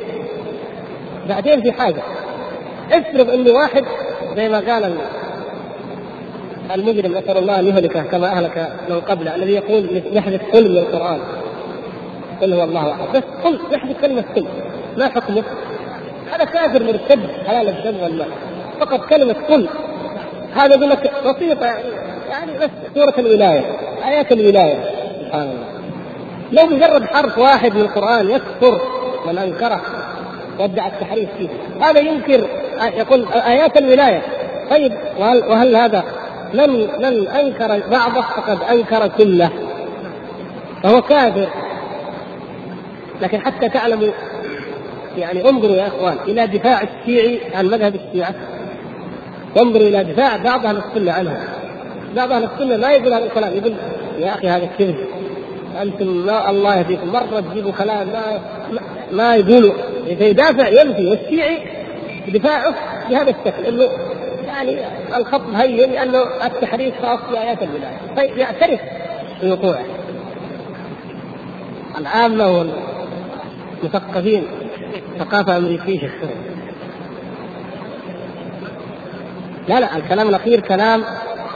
بعدين 1.27 1.61
في 1.61 1.71
حاجة. 1.71 2.01
افرض 2.91 3.29
انه 3.29 3.51
واحد 3.51 3.85
زي 4.35 4.49
ما 4.49 4.59
قال 4.59 4.97
المجرم 6.75 7.11
نسأل 7.11 7.37
الله 7.37 7.59
أن 7.59 7.67
يهلكه 7.67 8.01
كما 8.01 8.27
أهلك 8.27 8.71
من 8.89 8.99
قبله 9.01 9.35
الذي 9.35 9.51
يقول 9.51 10.03
يحذف 10.11 10.41
قل 10.53 10.69
من 10.71 10.77
القران 10.77 11.19
قل 12.41 12.53
هو 12.53 12.63
الله 12.63 12.91
أحد. 12.91 13.17
بس 13.17 13.23
قل 13.43 13.59
يحذف 13.71 14.01
كلمة 14.01 14.23
قل 14.35 14.45
ما 14.97 15.07
حكمه؟ 15.07 15.43
هذا 16.31 16.43
كافر 16.43 16.83
مرتد 16.83 17.19
حلال 17.47 17.69
الدم 17.69 18.03
والماء 18.03 18.27
فقط 18.79 19.05
كلمة 19.05 19.35
قل. 19.49 19.69
هذا 20.55 20.75
يقول 20.75 20.89
لك 20.89 21.11
بسيطة 21.25 21.65
يعني 22.29 22.57
بس 22.57 22.69
سورة 22.95 23.13
الولاية 23.17 23.65
آيات 24.05 24.31
الولاية. 24.31 24.83
سبحان 25.21 25.41
الله. 25.41 25.67
لو 26.51 26.65
مجرد 26.65 27.05
حرف 27.05 27.37
واحد 27.37 27.75
من 27.75 27.81
القرآن 27.81 28.31
يكفر 28.31 28.81
من 29.27 29.37
أنكره 29.37 29.81
وادعى 30.59 30.87
التحريف 30.87 31.29
فيه. 31.37 31.49
هذا 31.81 31.99
ينكر 31.99 32.47
يقول 32.81 33.25
آيات 33.33 33.77
الولاية. 33.77 34.21
طيب 34.69 34.93
وهل, 35.19 35.37
وهل 35.37 35.75
هذا 35.75 36.03
من 36.53 36.69
من 36.79 37.27
أنكر 37.27 37.89
بعضه 37.91 38.21
فقد 38.21 38.63
أنكر 38.71 39.07
كله. 39.07 39.49
فهو 40.83 41.01
كافر. 41.01 41.47
لكن 43.21 43.41
حتى 43.41 43.69
تعلموا 43.69 44.07
يعني 45.17 45.49
انظروا 45.49 45.75
يا 45.75 45.87
إخوان 45.87 46.17
إلى 46.27 46.47
دفاع 46.47 46.81
الشيعي 46.81 47.39
عن 47.55 47.65
مذهب 47.65 47.95
الشيعة. 47.95 48.35
وانظروا 49.55 49.87
إلى 49.87 50.03
دفاع 50.03 50.37
بعض 50.37 50.65
أهل 50.65 50.77
السنة 50.77 51.11
عنه 51.11 51.47
بعض 52.15 52.31
أهل 52.31 52.43
السنة 52.43 52.77
ما 52.77 52.91
يقول 52.91 53.13
هذا 53.13 53.25
الكلام. 53.25 53.53
يقول 53.53 53.73
يا 54.19 54.29
أخي 54.29 54.47
هذا 54.47 54.69
كذب. 54.79 54.97
أنتم 55.81 56.07
ما 56.07 56.49
الله 56.49 56.75
يهديكم. 56.75 57.07
مرة 57.07 57.39
تجيبوا 57.39 57.71
كلام 57.71 58.07
ما 58.07 58.39
ما 59.11 59.35
يقولوا 59.35 59.73
فيدافع 60.17 60.67
ينفي 60.67 61.07
والشيعي 61.07 61.57
دفاعه 62.27 62.75
بهذا 63.09 63.29
الشكل 63.29 63.65
إنه 63.65 63.89
يعني 64.45 64.79
الخط 65.17 65.41
هين 65.55 65.91
لأنه 65.91 66.23
التحريف 66.45 66.95
خاص 67.01 67.19
بآيات 67.31 67.63
الولاية. 67.63 67.97
طيب 68.17 68.37
يعترف 68.37 68.79
بوقوعه. 69.43 69.85
العامه 71.97 72.67
والمثقفين 73.83 74.43
ثقافة 75.19 75.57
أمريكية. 75.57 76.13
لا 79.67 79.79
لا 79.79 79.97
الكلام 79.97 80.29
الأخير 80.29 80.59
كلام 80.59 81.03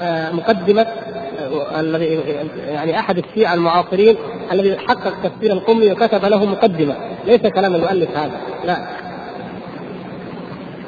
آه، 0.01 0.31
مقدمة 0.31 0.81
آه، 0.81 1.79
الذي 1.79 2.19
يعني 2.67 2.99
أحد 2.99 3.17
الشيعة 3.17 3.53
المعاصرين 3.53 4.15
الذي 4.51 4.77
حقق 4.77 5.13
تفسير 5.23 5.51
القمي 5.53 5.91
وكتب 5.91 6.25
له 6.25 6.45
مقدمة. 6.45 6.95
ليس 7.25 7.41
كلام 7.41 7.75
المؤلف 7.75 8.17
هذا. 8.17 8.37
لا. 8.65 8.77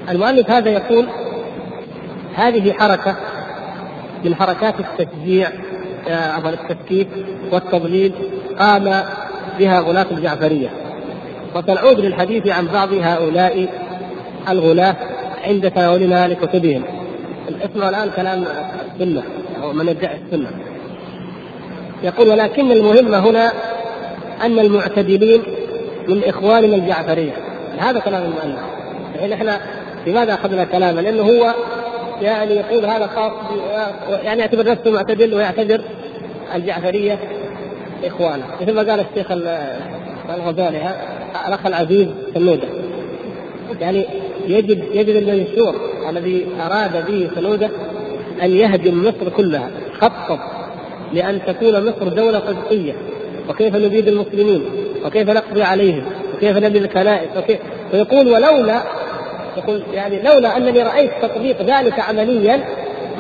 المؤلف 0.10 0.52
هذا 0.52 0.70
يقول 0.70 1.08
هذه 2.36 2.74
حركة 2.74 3.16
من 4.26 4.36
حركات 4.36 4.76
التشجيع 4.80 5.48
عفوا 6.08 6.50
آه، 6.50 6.54
التفكيك 6.54 7.08
والتضليل 7.52 8.14
قام 8.60 9.04
بها 9.60 9.80
غلاة 9.80 10.08
الجعفرية. 10.12 10.70
وسنعود 11.56 12.00
للحديث 12.00 12.48
عن 12.48 12.68
بعض 12.68 12.94
هؤلاء 12.94 13.68
الغلاة 14.50 14.96
عند 15.44 15.72
تناولنا 15.72 16.28
لكتبهم. 16.28 16.84
اسمعوا 17.62 17.90
الآن 17.90 18.10
كلام 18.16 18.46
السنة 18.94 19.24
أو 19.64 19.74
من 19.74 19.88
يدعي 19.88 20.18
السنة. 20.26 20.50
يقول 22.04 22.28
ولكن 22.30 22.72
المهم 22.72 23.14
هنا 23.14 23.52
أن 24.42 24.60
المعتدلين 24.60 25.44
من 26.08 26.24
إخواننا 26.24 26.76
الجعفرية. 26.76 27.34
هذا 27.78 28.00
كلام 28.00 28.24
المؤلف. 28.24 28.60
الحين 29.16 29.34
إحنا 29.34 29.60
لماذا 30.08 30.34
أخذنا 30.34 30.64
كلامه؟ 30.64 31.02
لأنه 31.02 31.24
هو 31.24 31.54
يعني 32.22 32.54
يقول 32.56 32.86
هذا 32.86 33.08
خاص 33.08 33.32
يعني 34.24 34.42
يعتبر 34.42 34.72
نفسه 34.72 34.92
معتدل 34.92 35.34
ويعتبر 35.34 35.82
الجعفرية 36.56 37.20
إخوانه. 38.04 38.44
مثل 38.62 38.74
ما 38.74 38.92
قال 38.92 39.06
الشيخ 39.12 39.32
الغزالي 40.30 40.96
الأخ 41.48 41.66
العزيز 41.66 42.08
سنودة. 42.34 42.68
يعني 43.82 44.06
يجب 44.48 44.84
يجب 44.94 45.18
المنشور 45.18 45.76
الذي 46.10 46.48
أراد 46.62 47.06
به 47.08 47.30
سنودة 47.36 47.70
أن 48.42 48.52
يهدم 48.52 49.02
مصر 49.02 49.30
كلها 49.38 49.70
خطط 50.02 50.40
لأن 51.14 51.46
تكون 51.46 51.86
مصر 51.90 52.08
دولة 52.08 52.40
قبطيه 52.40 52.94
وكيف 53.50 53.76
نبيد 53.76 54.08
المسلمين؟ 54.08 54.66
وكيف 55.06 55.30
نقضي 55.30 55.64
عليهم؟ 55.64 56.06
وكيف 56.36 56.58
نبني 56.58 56.78
الكنائس 56.78 57.38
وكيف؟ 57.38 57.60
ويقول 57.94 58.28
ولولا 58.28 58.82
يقول 59.58 59.84
يعني 59.94 60.22
لولا 60.22 60.58
أنني 60.58 60.84
رأيت 60.84 61.12
تطبيق 61.22 61.62
ذلك 61.62 62.00
عمليا 62.00 62.64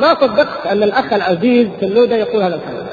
ما 0.01 0.13
صدقت 0.13 0.67
أن 0.67 0.83
الأخ 0.83 1.13
العزيز 1.13 1.67
سنوده 1.81 2.15
يقول 2.15 2.43
هذا 2.43 2.55
الكلام. 2.55 2.87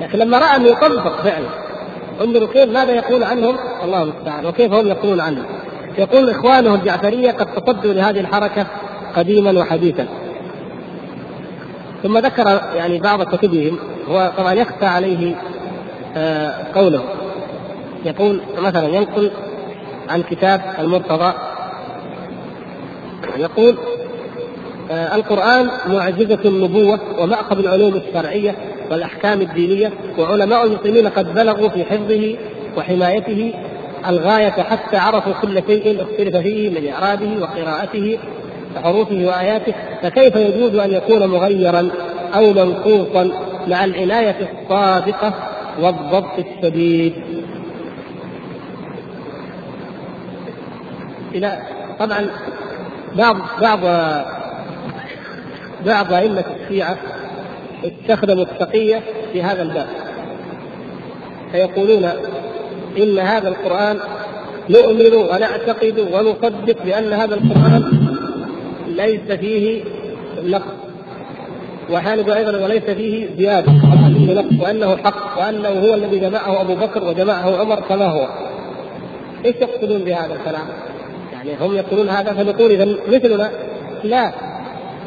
لكن 0.00 0.18
لما 0.18 0.38
رأى 0.38 0.56
أنه 0.56 0.68
يطبق 0.68 1.20
فعلا 1.22 1.46
انظروا 2.20 2.48
كيف 2.48 2.70
ماذا 2.70 2.92
يقول 2.92 3.24
عنهم؟ 3.24 3.56
الله 3.84 4.02
المستعان. 4.02 4.46
وكيف 4.46 4.72
هم 4.72 4.86
يقولون 4.86 5.20
عنه؟ 5.20 5.44
يقول 5.98 6.30
اخوانه 6.30 6.74
الجعفرية 6.74 7.30
قد 7.30 7.46
تصدوا 7.54 7.92
لهذه 7.92 8.20
الحركة 8.20 8.66
قديما 9.16 9.60
وحديثا. 9.60 10.06
ثم 12.04 12.18
ذكر 12.18 12.60
يعني 12.74 12.98
بعض 12.98 13.22
كتبهم 13.22 13.78
هو 14.08 14.32
طبعا 14.38 14.52
يخفى 14.52 14.86
عليه 14.86 15.34
آه 16.16 16.54
قوله. 16.74 17.04
يقول 18.04 18.40
مثلا 18.58 18.88
ينقل 18.88 19.30
عن 20.08 20.22
كتاب 20.22 20.60
المرتضى. 20.78 21.32
يقول 23.36 23.76
آه 24.90 25.14
القرآن 25.16 25.70
معجزة 25.86 26.38
النبوة 26.44 27.00
ومأخذ 27.18 27.58
العلوم 27.58 27.94
الشرعية 27.94 28.54
والأحكام 28.90 29.40
الدينية 29.40 29.92
وعلماء 30.18 30.64
المسلمين 30.66 31.08
قد 31.08 31.34
بلغوا 31.34 31.68
في 31.68 31.84
حفظه 31.84 32.36
وحمايته 32.76 33.54
الغاية 34.08 34.50
حتى 34.50 34.96
عرفوا 34.96 35.32
كل 35.42 35.62
شيء 35.66 36.02
اختلف 36.02 36.36
فيه 36.36 36.70
من 36.70 36.88
إعرابه 36.88 37.36
وقراءته 37.42 38.18
وحروفه 38.76 39.24
وآياته 39.24 39.74
فكيف 40.02 40.36
يجوز 40.36 40.74
أن 40.74 40.90
يكون 40.90 41.26
مغيرا 41.26 41.90
أو 42.34 42.52
منقوصا 42.52 43.30
مع 43.68 43.84
العناية 43.84 44.36
الصادقة 44.62 45.34
والضبط 45.80 46.38
الشديد؟ 46.38 47.14
إلى 51.34 51.58
طبعا 51.98 52.30
بعض 53.16 53.36
بعض 53.60 53.78
بعض 55.86 56.12
أئمة 56.12 56.44
الشيعة 56.60 56.96
استخدموا 57.84 58.44
التقية 58.44 59.00
في 59.32 59.42
هذا 59.42 59.62
الباب. 59.62 59.86
فيقولون 61.52 62.10
إن 62.98 63.18
هذا 63.18 63.48
القرآن 63.48 63.98
نؤمن 64.70 65.14
ونعتقد 65.14 65.98
ونصدق 66.12 66.84
بأن 66.84 67.12
هذا 67.12 67.34
القرآن 67.34 68.13
ليس 68.86 69.32
فيه 69.40 69.84
نقص 70.42 70.72
وحاله 71.90 72.36
أيضا 72.36 72.64
وليس 72.64 72.82
فيه 72.82 73.28
زيادة. 73.38 73.72
وأنه 74.60 74.96
حق 74.96 75.38
وأنه 75.38 75.68
هو 75.68 75.94
الذي 75.94 76.18
جمعه 76.18 76.60
أبو 76.60 76.74
بكر 76.74 77.04
وجمعه 77.04 77.60
عمر 77.60 77.80
كما 77.80 78.06
هو. 78.06 78.28
إيش 79.44 79.56
يقصدون 79.56 79.98
بهذا 79.98 80.34
الكلام؟ 80.34 80.66
يعني 81.32 81.50
هم 81.60 81.76
يقولون 81.76 82.08
هذا 82.08 82.32
فنقول 82.32 82.70
اذا 82.70 82.96
مثلنا؟ 83.08 83.50
لا. 84.04 84.32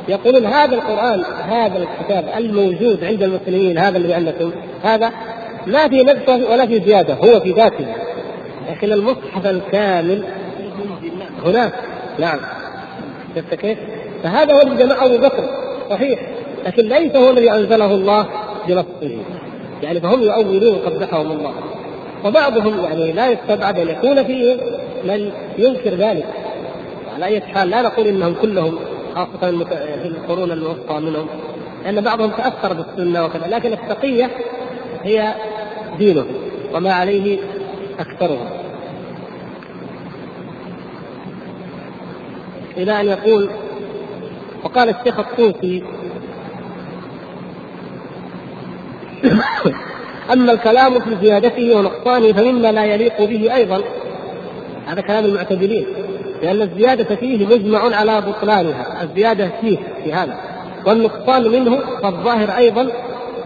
يقولون 0.07 0.45
هذا 0.45 0.75
القرآن 0.75 1.23
هذا 1.49 1.78
الكتاب 1.78 2.30
الموجود 2.38 3.03
عند 3.03 3.23
المسلمين 3.23 3.78
هذا 3.78 3.97
الذي 3.97 4.13
عندكم 4.13 4.51
هذا 4.84 5.11
ما 5.67 5.88
في 5.88 6.03
نقص 6.03 6.49
ولا 6.51 6.65
في 6.65 6.80
زيادة 6.80 7.13
هو 7.13 7.39
في 7.39 7.51
ذاته. 7.51 7.86
لكن 8.69 8.91
المصحف 8.91 9.47
الكامل 9.47 10.23
هناك. 11.45 11.73
نعم. 12.19 12.39
شفت 13.38 13.55
كيف؟ 13.55 13.77
فهذا 14.23 14.53
هو 14.53 14.61
الذي 14.61 14.83
جمعه 14.83 15.05
أبو 15.05 15.17
بكر. 15.17 15.49
صحيح. 15.89 16.19
لكن 16.65 16.83
ليس 16.83 17.15
هو 17.15 17.29
الذي 17.29 17.51
أنزله 17.51 17.91
الله 17.91 18.27
بنصه 18.67 19.17
يعني 19.83 20.01
فهم 20.01 20.21
يؤولون 20.21 20.75
قبحهم 20.75 21.31
الله. 21.31 21.53
وبعضهم 22.25 22.83
يعني 22.83 23.11
لا 23.11 23.29
يستبعد 23.29 23.79
أن 23.79 23.88
يكون 23.88 24.23
فيهم 24.23 24.57
من 25.03 25.31
ينكر 25.57 25.89
ذلك. 25.89 26.25
على 27.13 27.25
أي 27.25 27.41
حال 27.41 27.69
لا 27.69 27.81
نقول 27.81 28.07
إنهم 28.07 28.33
كلهم 28.41 28.79
خاصة 29.15 29.65
في 30.01 30.07
القرون 30.07 30.51
الوسطى 30.51 30.99
منهم 30.99 31.27
لأن 31.83 32.01
بعضهم 32.01 32.29
تأثر 32.29 32.73
بالسنة 32.73 33.25
وكذا. 33.25 33.47
لكن 33.47 33.73
التقية 33.73 34.29
هي 35.03 35.33
دينه 35.97 36.25
وما 36.73 36.93
عليه 36.93 37.39
أكثرهم. 37.99 38.56
إلى 42.78 43.01
أن 43.01 43.05
يقول 43.05 43.49
وقال 44.63 44.89
الشيخ 44.89 45.19
الطوسي 45.19 45.84
أما 50.34 50.51
الكلام 50.51 50.99
في 50.99 51.17
زيادته 51.21 51.78
ونقصانه 51.78 52.34
فمما 52.34 52.71
لا 52.71 52.86
يليق 52.86 53.23
به 53.23 53.55
أيضا. 53.55 53.82
هذا 54.88 55.01
كلام 55.01 55.25
المعتدلين 55.25 55.86
لأن 56.41 56.61
الزيادة 56.61 57.15
فيه 57.15 57.45
مجمع 57.45 57.95
على 57.95 58.21
بطلانها 58.21 59.03
الزيادة 59.03 59.51
فيه 59.61 59.78
في 60.03 60.13
هذا 60.13 60.38
والنقصان 60.86 61.47
منه 61.47 61.80
فالظاهر 62.03 62.57
أيضا 62.57 62.88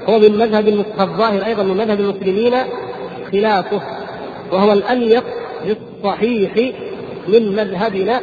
هو 0.09 0.19
من 0.19 0.37
مذهب 0.37 0.85
فالظاهر 0.97 1.45
أيضا 1.45 1.63
من 1.63 1.77
مذهب 1.77 1.99
المسلمين 1.99 2.53
خلافه 3.31 3.81
وهو 4.51 4.73
الأليق 4.73 5.23
بالصحيح 5.65 6.73
من 7.27 7.55
مذهبنا 7.55 8.21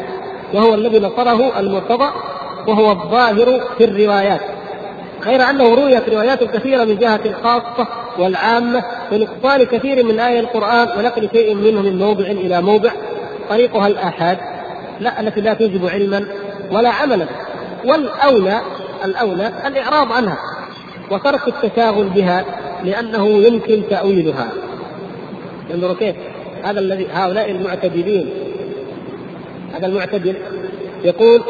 وهو 0.55 0.75
الذي 0.75 0.99
نصره 0.99 1.61
المرتضى 1.61 2.11
وهو 2.67 2.91
الظاهر 2.91 3.61
في 3.79 3.85
الروايات 3.85 4.41
غير 5.25 5.51
أنه 5.51 5.75
رويت 5.75 6.09
روايات 6.09 6.45
كثيرة 6.45 6.85
من 6.85 6.99
جهة 6.99 7.21
الخاصة 7.25 7.89
والعامة 8.19 8.85
ونقصان 9.13 9.65
كثير 9.65 10.05
من 10.05 10.21
آية 10.21 10.41
القرآن 10.41 10.89
ونقل 10.99 11.29
شيء 11.33 11.55
منه 11.55 11.83
من 11.83 11.99
موضع 11.99 12.25
إلى 12.25 12.63
موضع 12.63 12.91
طريقها 13.51 13.87
الآحاد 13.87 14.39
لا 15.01 15.21
التي 15.21 15.41
لا 15.41 15.55
توجب 15.55 15.87
علما 15.87 16.29
ولا 16.73 16.91
عملا 16.91 17.27
والأولى 17.85 18.61
الأولى 19.05 19.53
الإعراض 19.67 20.13
عنها 20.13 20.39
وترك 21.11 21.49
التشاغل 21.49 22.05
بها 22.05 22.45
لأنه 22.85 23.29
يمكن 23.29 23.83
تأويلها. 23.91 24.49
انظروا 25.75 25.95
كيف 25.95 26.17
هذا 26.65 26.81
الذي 26.81 27.07
هؤلاء 27.13 27.51
المعتدلين 27.51 28.31
هذا 29.75 29.87
المعتدل 29.87 30.35
يقول 31.05 31.43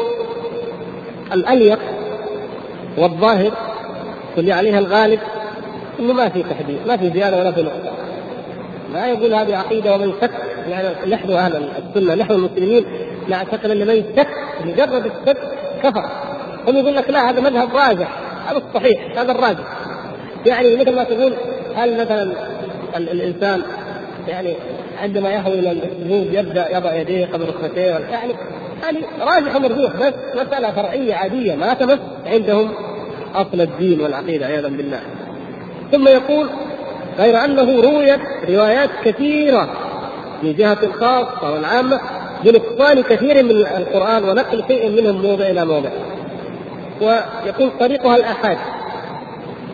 الأليق 1.33 1.79
والظاهر 2.97 3.51
واللي 4.37 4.53
عليها 4.53 4.79
الغالب 4.79 5.19
إنه 5.99 6.13
ما 6.13 6.29
في 6.29 6.43
تحديد 6.43 6.79
ما 6.87 6.97
في 6.97 7.09
زيادة 7.09 7.39
ولا 7.39 7.51
في 7.51 7.61
نقصان 7.61 7.93
ما 8.93 9.07
يقول 9.07 9.33
هذه 9.33 9.57
عقيدة 9.57 9.95
ومن 9.95 10.13
شك 10.21 10.31
يعني 10.69 11.11
نحن 11.11 11.31
أهل 11.31 11.69
السنة 11.95 12.15
نحن 12.15 12.31
المسلمين 12.31 12.85
نعتقد 13.29 13.71
إن 13.71 13.87
من 13.87 14.03
شك 14.17 14.27
مجرد 14.65 15.05
الشك 15.05 15.37
كفر. 15.83 16.05
هم 16.67 16.75
يقول 16.75 16.95
لك 16.95 17.09
لا 17.09 17.29
هذا 17.29 17.41
مذهب 17.41 17.75
راجح 17.75 18.19
هذا 18.47 18.57
الصحيح 18.57 19.17
هذا 19.17 19.31
الراجح. 19.31 19.63
يعني 20.45 20.75
مثل 20.75 20.95
ما 20.95 21.03
تقول 21.03 21.33
هل 21.75 22.01
مثلا 22.01 22.33
الإنسان 22.97 23.61
يعني 24.27 24.55
عندما 25.01 25.29
يهوي 25.29 25.59
إلى 25.59 25.71
السجود 25.71 26.33
يبدأ 26.33 26.77
يضع 26.77 26.95
يديه 26.95 27.25
قبل 27.25 27.45
ركبتيه 27.47 27.81
يعني 27.81 28.33
يعني 28.83 28.99
راجح 29.21 29.55
ومرجوح 29.55 29.95
بس 29.95 30.13
مسألة 30.35 30.71
فرعية 30.71 31.13
عادية 31.15 31.55
ما 31.55 31.73
تمس 31.73 31.99
عندهم 32.25 32.71
أصل 33.35 33.61
الدين 33.61 34.01
والعقيدة 34.01 34.45
عياذا 34.45 34.67
بالله. 34.67 34.99
ثم 35.91 36.07
يقول 36.07 36.49
غير 37.19 37.45
أنه 37.45 37.81
رويت 37.81 38.19
روايات 38.49 38.89
كثيرة 39.03 39.69
من 40.43 40.55
جهة 40.55 40.77
الخاصه 40.83 41.53
والعامة 41.53 41.99
بنقصان 42.43 43.01
كثير 43.01 43.43
من 43.43 43.51
القرآن 43.51 44.23
ونقل 44.23 44.63
شيء 44.67 44.89
منه 44.89 45.11
من 45.11 45.21
موضع 45.21 45.45
إلى 45.45 45.65
موضع. 45.65 45.89
ويقول 47.01 47.71
طريقها 47.79 48.15
الأحاد. 48.15 48.57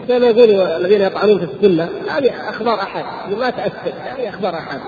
كما 0.08 0.28
يقول 0.28 0.50
الذين 0.52 1.02
يطعنون 1.02 1.38
في 1.38 1.44
السنة 1.44 1.90
هذه 2.10 2.32
أخبار 2.50 2.76
أحاد 2.76 3.06
ما 3.38 3.50
تأثر 3.50 3.94
هذه 4.06 4.30
أخبار 4.30 4.54
أحاد. 4.54 4.80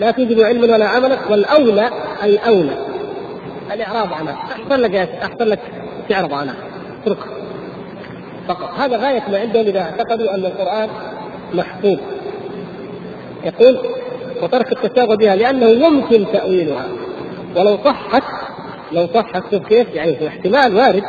لا 0.00 0.10
توجب 0.10 0.40
علما 0.40 0.74
ولا 0.74 0.88
عملا 0.88 1.18
والأولى 1.30 1.90
الأولى. 2.24 2.76
الإعراض 3.72 4.12
عنها. 4.12 4.32
احسن 4.32 4.80
لك 4.80 4.94
احسن 4.94 5.44
لك 5.44 5.58
تعرض 6.08 6.32
عنها. 6.32 6.54
اتركها. 7.02 7.32
فقط. 8.48 8.70
هذا 8.78 8.96
غاية 8.96 9.22
ما 9.28 9.38
عندهم 9.38 9.66
إذا 9.66 9.80
اعتقدوا 9.80 10.34
أن 10.34 10.44
القرآن 10.44 10.88
محفوظ. 11.54 11.98
يقول 13.44 13.78
وترك 14.42 14.72
التشابه 14.72 15.16
بها 15.16 15.36
لأنه 15.36 15.66
يمكن 15.66 16.24
تأويلها. 16.32 16.86
ولو 17.56 17.78
صحت 17.84 18.22
لو 18.92 19.06
صحت 19.14 19.42
شوف 19.50 19.66
كيف 19.66 19.94
يعني 19.94 20.28
احتمال 20.28 20.76
وارد. 20.76 21.04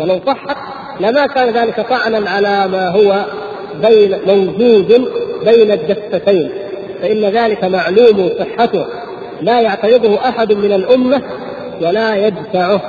ولو 0.00 0.20
صحت 0.26 0.56
لما 1.00 1.26
كان 1.26 1.48
ذلك 1.48 1.80
طعنا 1.80 2.30
على 2.30 2.68
ما 2.68 2.88
هو 2.88 3.24
بين 3.88 4.18
موجود 4.26 5.12
بين 5.44 5.72
الدفتين. 5.72 6.65
فإن 7.02 7.24
ذلك 7.24 7.64
معلوم 7.64 8.30
صحته. 8.38 8.86
لا 9.40 9.60
يعترضه 9.60 10.28
أحد 10.28 10.52
من 10.52 10.72
الأمة 10.72 11.22
ولا 11.80 12.26
يدفعه. 12.26 12.80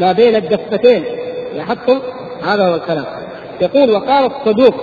ما 0.00 0.12
بين 0.12 0.36
الدفتين. 0.36 1.04
لاحظتم؟ 1.56 1.98
هذا 2.42 2.68
هو 2.68 2.74
الكلام. 2.74 3.04
يقول 3.60 3.90
وقال 3.90 4.30
الصدوق 4.30 4.74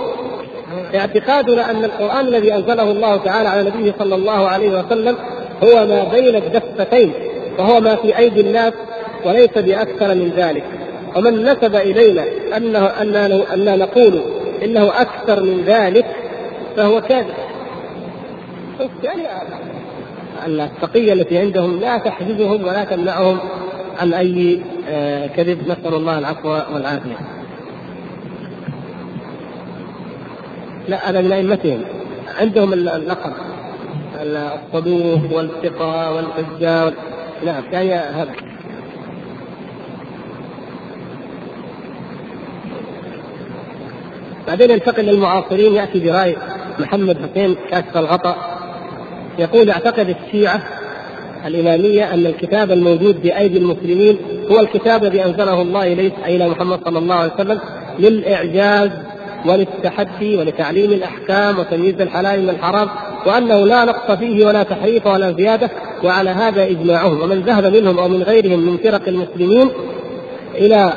اعتقادنا 0.95 1.71
أن 1.71 1.85
القرآن 1.85 2.27
الذي 2.27 2.53
أنزله 2.53 2.91
الله 2.91 3.17
تعالى 3.17 3.49
على 3.49 3.69
نبيه 3.69 3.93
صلى 3.99 4.15
الله 4.15 4.47
عليه 4.47 4.79
وسلم 4.79 5.15
هو 5.63 5.85
ما 5.85 6.03
بين 6.03 6.35
الدفتين 6.35 7.13
وهو 7.59 7.79
ما 7.79 7.95
في 7.95 8.17
أيدي 8.17 8.41
الناس 8.41 8.73
وليس 9.25 9.57
بأكثر 9.57 10.15
من 10.15 10.31
ذلك. 10.37 10.63
ومن 11.15 11.43
نسب 11.43 11.75
إلينا 11.75 12.23
انه 12.57 12.85
اننا 12.85 13.53
أننا 13.53 13.75
نقول 13.75 14.21
إنه 14.63 14.91
أكثر 15.01 15.43
من 15.43 15.63
ذلك 15.65 16.05
فهو 16.77 17.01
كاذب. 17.01 17.44
يعني 19.03 19.27
التقية 20.45 21.13
التي 21.13 21.37
عندهم 21.37 21.79
لا 21.79 21.97
تحجزهم 21.97 22.63
ولا 22.63 22.83
تمنعهم 22.83 23.39
عن 23.99 24.13
أي 24.13 24.61
آه، 24.89 25.27
كذب. 25.27 25.61
نسأل 25.61 25.93
الله 25.93 26.19
العفو 26.19 26.49
والعافية. 26.49 27.17
لا 30.87 31.09
هذا 31.09 31.21
من 31.21 31.31
أئمتهم. 31.31 31.81
عندهم 32.39 32.73
اللقب 32.73 33.33
الصدوق 34.15 35.37
والثقة 35.37 36.11
والحجة 36.11 36.93
نعم 37.45 37.63
يعني 37.71 37.93
هذا. 37.93 38.31
بعدين 44.47 44.71
ينتقل 44.71 45.03
للمعاصرين 45.03 45.73
يأتي 45.73 45.99
برأي 45.99 46.37
محمد 46.79 47.17
حسين 47.17 47.55
كاشف 47.69 47.97
الغطاء. 47.97 48.54
يقول 49.39 49.69
أعتقد 49.69 50.15
الشيعة 50.25 50.63
الإمامية 51.45 52.13
أن 52.13 52.25
الكتاب 52.25 52.71
الموجود 52.71 53.21
بأيدي 53.21 53.57
المسلمين 53.57 54.17
هو 54.51 54.59
الكتاب 54.59 55.03
الذي 55.03 55.25
أنزله 55.25 55.61
الله 55.61 55.93
إليه 55.93 56.11
أي 56.25 56.35
إلى 56.35 56.49
محمد 56.49 56.79
صلى 56.85 56.99
الله 56.99 57.15
عليه 57.15 57.33
وسلم 57.33 57.59
للإعجاز 57.99 58.89
وللتحدي 59.45 60.37
ولتعليم 60.37 60.91
الأحكام 60.91 61.59
وتمييز 61.59 62.01
الحلال 62.01 62.41
من 62.43 62.49
الحرام 62.49 62.89
وأنه 63.25 63.65
لا 63.65 63.85
نقص 63.85 64.11
فيه 64.11 64.45
ولا 64.45 64.63
تحريف 64.63 65.07
ولا 65.07 65.31
زيادة 65.31 65.69
وعلى 66.03 66.29
هذا 66.29 66.63
إجماعهم 66.63 67.21
ومن 67.21 67.41
ذهب 67.41 67.65
منهم 67.65 67.99
أو 67.99 68.07
من 68.07 68.23
غيرهم 68.23 68.59
من 68.59 68.77
فرق 68.77 69.07
المسلمين 69.07 69.69
إلى 70.55 70.93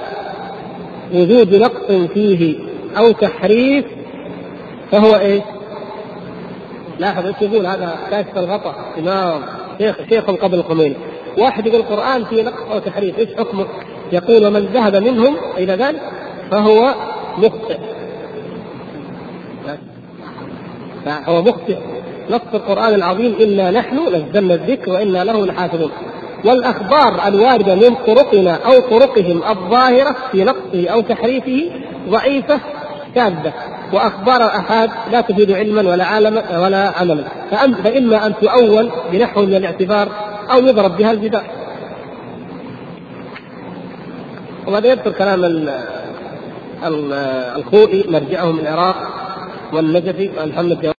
وجود 1.14 1.54
نقص 1.54 2.10
فيه 2.14 2.54
أو 2.98 3.12
تحريف 3.12 3.84
فهو 4.92 5.16
إيش؟ 5.16 5.42
لاحظ 6.98 7.26
إيش 7.26 7.36
يقول 7.40 7.66
هذا 7.66 7.96
كاشف 8.10 8.38
الغطاء. 8.38 8.74
إمام 8.98 9.42
شيخ 9.78 9.96
شيخ 10.08 10.24
قبل 10.24 10.58
الخميني. 10.58 10.96
واحد 11.38 11.66
يقول 11.66 11.80
القرآن 11.80 12.24
فيه 12.24 12.42
نقص 12.42 12.62
أو 12.72 12.78
تحريف 12.78 13.18
إيش 13.18 13.28
حكمه؟ 13.38 13.66
يقول 14.12 14.46
ومن 14.46 14.60
ذهب 14.60 14.96
منهم 14.96 15.36
إلى 15.56 15.72
ذلك 15.72 16.00
فهو 16.50 16.94
مخطئ. 17.38 17.78
فهو 21.04 21.42
مخطئ. 21.42 21.76
نص 22.30 22.40
القرآن 22.54 22.94
العظيم 22.94 23.34
إنا 23.40 23.70
نحن 23.70 23.98
نزلنا 24.08 24.54
الذكر 24.54 24.90
وإنا 24.90 25.24
له 25.24 25.46
لحافظون. 25.46 25.90
والأخبار 26.44 27.28
الواردة 27.28 27.74
من 27.74 27.94
طرقنا 28.06 28.58
أو 28.66 28.80
طرقهم 28.80 29.42
الظاهرة 29.50 30.16
في 30.32 30.44
نقصه 30.44 30.88
أو 30.88 31.00
تحريفه 31.00 31.70
ضعيفة 32.08 32.60
كاذبة 33.14 33.52
وأخبار 33.92 34.36
الآحاد 34.36 34.90
لا 35.12 35.20
تفيد 35.20 35.50
علما 35.50 35.90
ولا 35.90 36.04
عالما 36.04 36.58
ولا 36.58 36.92
عملا. 37.00 37.24
فإما 37.84 38.26
أن 38.26 38.34
تؤول 38.40 38.90
بنحو 39.12 39.42
من 39.42 39.54
الاعتبار 39.54 40.08
أو 40.50 40.58
يضرب 40.58 40.96
بها 40.96 41.12
الجدار. 41.12 41.44
وهذا 44.66 44.88
يذكر 44.88 45.12
كلام 45.12 45.68
الخوئي 47.56 48.04
مرجعه 48.08 48.52
من 48.52 48.60
العراق 48.60 48.96
والنجفي 49.72 50.30
محمد 50.46 50.92